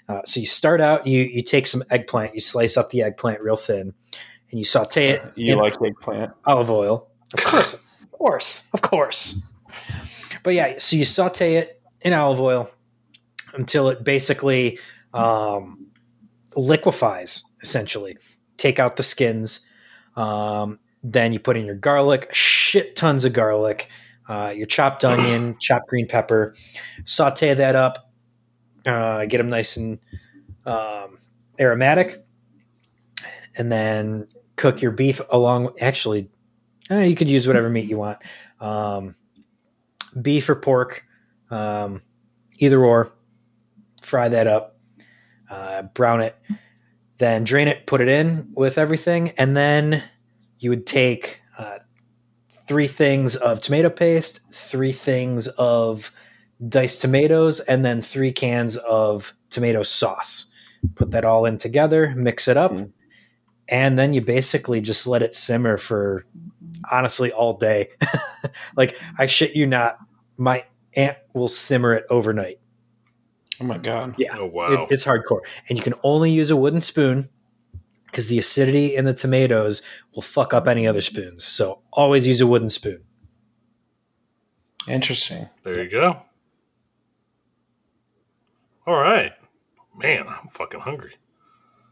[0.10, 3.42] Uh, so you start out, you you take some eggplant, you slice up the eggplant
[3.42, 3.94] real thin,
[4.52, 6.34] and you saute it You in like eggplant?
[6.46, 7.08] olive oil.
[7.34, 9.42] Of course, of course, of course.
[10.44, 12.70] But yeah, so you saute it in olive oil
[13.54, 14.78] until it basically
[15.14, 15.88] um,
[16.56, 18.18] liquefies, essentially.
[18.58, 19.62] Take out the skins.
[20.16, 23.90] Um, then you put in your garlic, shit tons of garlic,
[24.28, 26.56] uh, your chopped onion, chopped green pepper,
[27.06, 28.12] saute that up,
[28.86, 30.00] uh, get them nice and
[30.66, 31.18] um,
[31.60, 32.26] aromatic,
[33.58, 35.74] and then cook your beef along.
[35.82, 36.30] Actually,
[36.90, 38.20] uh, you could use whatever meat you want,
[38.60, 39.16] um,
[40.22, 41.04] beef or pork,
[41.50, 42.02] um,
[42.60, 43.12] either or.
[44.02, 44.76] Fry that up,
[45.50, 46.36] uh, brown it,
[47.20, 50.04] then drain it, put it in with everything, and then
[50.60, 51.80] you would take uh,
[52.68, 56.12] three things of tomato paste, three things of
[56.70, 60.46] diced tomatoes, and then three cans of tomato sauce.
[60.96, 62.92] Put that all in together, mix it up, Mhm.
[63.70, 66.26] and then you basically just let it simmer for
[66.92, 67.90] honestly all day.
[68.76, 69.98] like I shit you not,
[70.38, 70.64] my
[70.96, 72.58] aunt will simmer it overnight.
[73.62, 74.16] Oh my god.
[74.18, 77.30] Yeah, oh wow, it, it's hardcore, and you can only use a wooden spoon
[78.08, 79.82] because the acidity in the tomatoes
[80.14, 81.46] will fuck up any other spoons.
[81.46, 83.04] So always use a wooden spoon.
[84.88, 85.48] Interesting.
[85.64, 86.18] there you go.
[88.86, 89.32] All right,
[89.98, 91.14] man, I'm fucking hungry.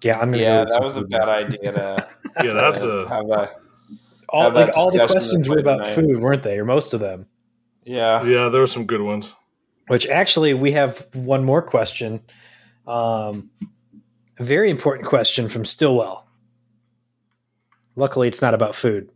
[0.03, 0.43] Yeah, I'm gonna.
[0.43, 2.07] Yeah, that was a bad idea to
[2.43, 3.51] Yeah, that's uh, a have a
[4.29, 5.95] All, have like all the questions were about at night.
[5.95, 6.57] food, weren't they?
[6.59, 7.27] Or most of them.
[7.83, 8.23] Yeah.
[8.25, 9.35] Yeah, there were some good ones.
[9.87, 12.21] Which actually, we have one more question.
[12.87, 13.49] Um,
[14.37, 16.25] a very important question from Stillwell.
[17.95, 19.09] Luckily, it's not about food.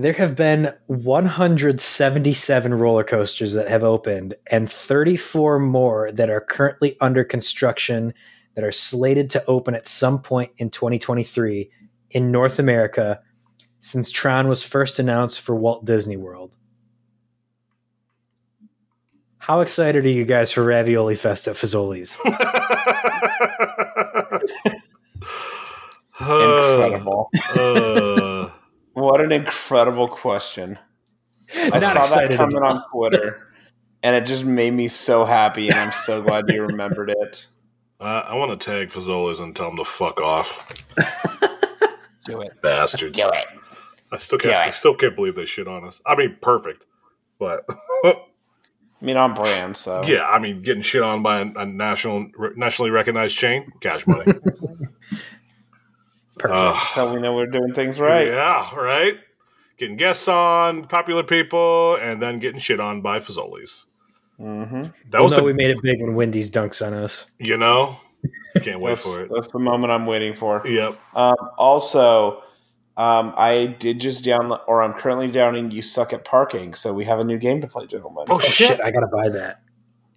[0.00, 6.96] There have been 177 roller coasters that have opened, and 34 more that are currently
[7.02, 8.14] under construction
[8.54, 11.70] that are slated to open at some point in 2023
[12.12, 13.20] in North America
[13.80, 16.56] since Tron was first announced for Walt Disney World.
[19.36, 22.16] How excited are you guys for Ravioli Fest at Fazoli's?
[26.20, 27.28] Incredible.
[27.54, 28.50] Uh,
[28.94, 30.78] What an incredible question.
[31.54, 33.48] I Not saw excited that coming about- on Twitter,
[34.02, 37.46] and it just made me so happy, and I'm so glad you remembered it.
[38.00, 40.66] uh, I want to tag Fazoli's and tell them to fuck off,
[42.26, 42.52] Do it.
[42.62, 43.20] bastards.
[43.20, 43.44] Do it.
[44.12, 44.52] I still can't.
[44.52, 46.00] Do I still can't believe they shit on us.
[46.06, 46.84] I mean, perfect,
[47.38, 47.64] but
[48.04, 48.14] I
[49.00, 50.02] mean, on brand, so.
[50.06, 54.32] yeah, I mean, getting shit on by a, a national, nationally recognized chain, cash money.
[56.40, 56.58] Perfect.
[56.58, 56.88] Ugh.
[56.94, 58.26] So we know we're doing things right.
[58.28, 59.18] Yeah, right.
[59.78, 63.86] Getting guests on, popular people, and then getting shit on by Fazoli's.
[64.38, 64.82] Mm-hmm.
[64.82, 67.30] That well, was no, the, we made it big when Wendy's dunks on us.
[67.38, 67.96] you know,
[68.62, 69.30] can't wait for it.
[69.32, 70.66] that's the moment I'm waiting for.
[70.66, 70.98] Yep.
[71.14, 72.42] Um, also,
[72.96, 77.04] um, I did just download, or I'm currently downing You Suck at Parking, so we
[77.04, 78.24] have a new game to play, gentlemen.
[78.30, 78.68] Oh, Oh shit.
[78.68, 78.80] shit!
[78.80, 79.60] I gotta buy that.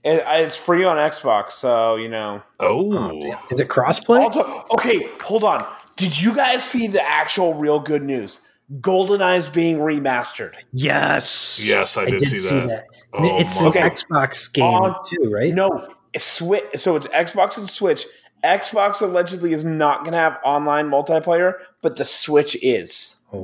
[0.04, 2.44] It, it's free on Xbox, so, you know.
[2.60, 3.18] Oh,
[3.50, 4.20] Is it crossplay?
[4.22, 5.66] Also, okay, hold on.
[5.98, 8.40] Did you guys see the actual real good news?
[8.80, 10.54] GoldenEye's being remastered.
[10.72, 11.62] Yes.
[11.64, 12.86] Yes, I did see that.
[13.14, 13.82] Oh and Oh, it's my- an Okay.
[13.90, 15.54] Xbox game On- too, right?
[15.54, 16.64] No, it's Switch.
[16.78, 18.06] So it's Xbox and Switch.
[18.44, 23.16] Xbox allegedly is not going to have online multiplayer, but the Switch is.
[23.32, 23.38] Oh.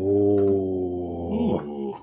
[1.62, 1.98] Ooh.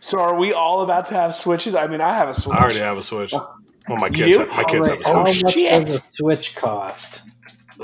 [0.00, 1.74] So are we all about to have Switches?
[1.74, 2.56] I mean, I have a Switch.
[2.56, 3.32] I already have a Switch.
[3.34, 3.48] Oh,
[3.88, 5.42] well, my kids, have, my kids have a Oh, Switch.
[5.44, 5.86] much shit.
[5.86, 7.22] does a Switch cost?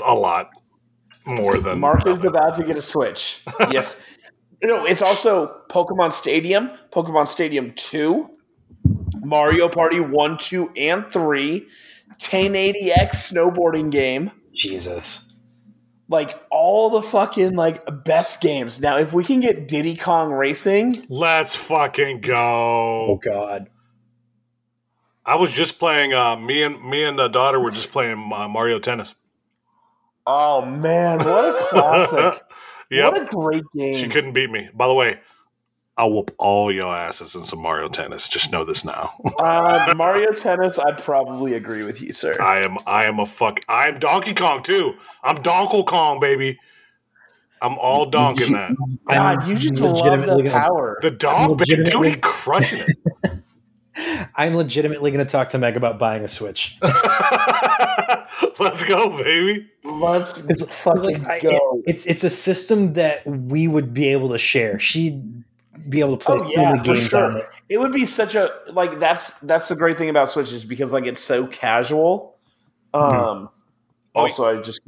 [0.05, 0.49] A lot
[1.29, 3.41] more than Mark is about to get a Switch.
[3.71, 4.01] yes.
[4.63, 8.29] No, it's also Pokemon Stadium, Pokemon Stadium 2,
[9.21, 11.67] Mario Party 1, 2, and 3,
[12.19, 14.31] 1080X snowboarding game.
[14.53, 15.25] Jesus.
[16.09, 18.81] Like all the fucking like best games.
[18.81, 22.35] Now, if we can get Diddy Kong Racing, Let's fucking go.
[22.35, 23.19] Oh.
[23.23, 23.69] God.
[25.25, 26.13] I was just playing.
[26.13, 29.13] Uh, me and me and the daughter were just playing uh, Mario Tennis.
[30.29, 32.43] Oh man, what a classic!
[32.91, 33.11] Yep.
[33.11, 33.93] What a great game!
[33.93, 34.67] She couldn't beat me.
[34.73, 35.19] By the way,
[35.95, 38.27] I'll whoop all your asses in some Mario Tennis.
[38.29, 39.13] Just know this now.
[39.39, 42.41] uh, Mario Tennis, I'd probably agree with you, sir.
[42.41, 44.95] I am I am a fuck I am Donkey Kong too.
[45.21, 46.57] I'm Donkey Kong, baby.
[47.61, 48.71] I'm all donking that.
[49.07, 50.97] God, you just love the power.
[51.01, 54.29] The dog baby, dude, he crushing it.
[54.35, 56.77] I'm legitimately going to talk to Meg about buying a Switch.
[58.59, 59.67] Let's go, baby.
[59.83, 61.81] Let's It's fucking like, I- go.
[61.85, 64.79] it- it's it's a system that we would be able to share.
[64.79, 65.43] She'd
[65.87, 67.23] be able to play Oh, yeah, games sure.
[67.23, 67.49] on it.
[67.69, 70.93] It would be such a like that's that's the great thing about Switch is because
[70.93, 72.35] like it's so casual.
[72.93, 73.49] Um
[74.15, 74.81] Oh, also I just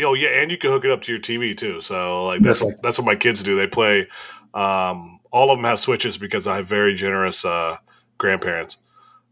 [0.00, 1.80] Oh yeah, and you can hook it up to your TV too.
[1.80, 2.82] So like that's Perfect.
[2.82, 3.56] that's what my kids do.
[3.56, 4.06] They play.
[4.54, 7.76] Um, all of them have switches because I have very generous uh,
[8.16, 8.78] grandparents.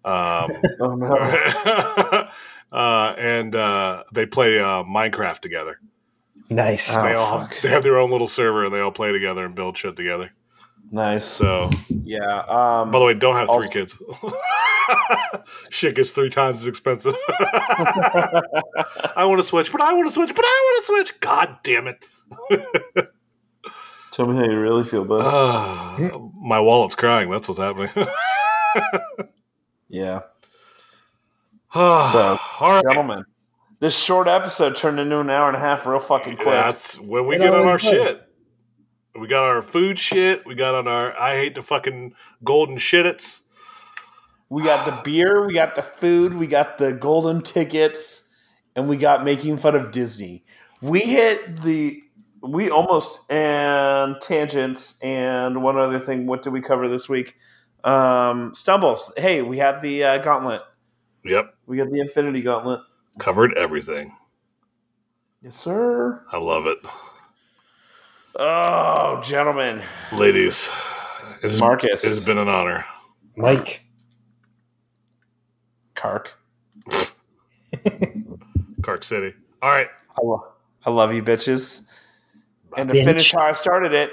[0.07, 2.29] Um, oh no.
[2.73, 5.79] uh, and uh, they play uh, Minecraft together.
[6.49, 6.97] Nice.
[6.97, 9.45] Oh, they all have, they have their own little server and they all play together
[9.45, 10.31] and build shit together.
[10.93, 11.25] Nice.
[11.25, 12.43] So, Yeah.
[12.49, 13.99] Um by the way, don't have three Also- kids.
[15.71, 17.17] shit gets three times as expensive.
[17.29, 21.21] I want to switch, but I want to switch, but I want to switch.
[21.21, 22.07] God damn it.
[24.13, 25.23] Tell me how you really feel, bud.
[25.23, 27.29] Uh, my wallet's crying.
[27.31, 27.91] That's what's happening.
[29.89, 30.21] Yeah.
[31.73, 32.85] so, So, all right.
[32.85, 33.25] Gentlemen.
[33.79, 36.47] This short episode turned into an hour and a half real fucking quick.
[36.47, 37.83] That's when we It get on our does.
[37.83, 38.23] shit.
[39.19, 40.47] We got our food shit.
[40.47, 43.43] We got on our I hate the fucking golden shitits.
[44.49, 48.23] We got the beer, we got the food, we got the golden tickets,
[48.77, 50.43] and we got making fun of Disney.
[50.81, 52.03] We hit the
[52.43, 56.27] we almost and tangents and one other thing.
[56.27, 57.35] What did we cover this week?
[57.87, 59.13] Um, stumbles.
[59.17, 60.61] Hey, we have the uh, gauntlet.
[61.25, 62.81] Yep, We got the Infinity Gauntlet.
[63.19, 64.13] covered everything.
[65.41, 66.21] Yes, sir.
[66.33, 66.79] I love it,
[68.39, 69.83] Oh, gentlemen,
[70.13, 70.71] ladies.
[71.43, 72.85] It has, Marcus, it has been an honor.
[73.37, 73.83] Mike.
[75.95, 76.29] Kark.
[78.83, 79.33] Kark City.
[79.63, 79.89] All right.
[80.19, 80.45] I, lo-
[80.85, 81.83] I love you, bitches.
[82.77, 83.05] And to Bitch.
[83.05, 84.11] finish how I started it,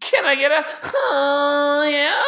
[0.00, 0.64] can I get a
[0.94, 2.22] oh yeah?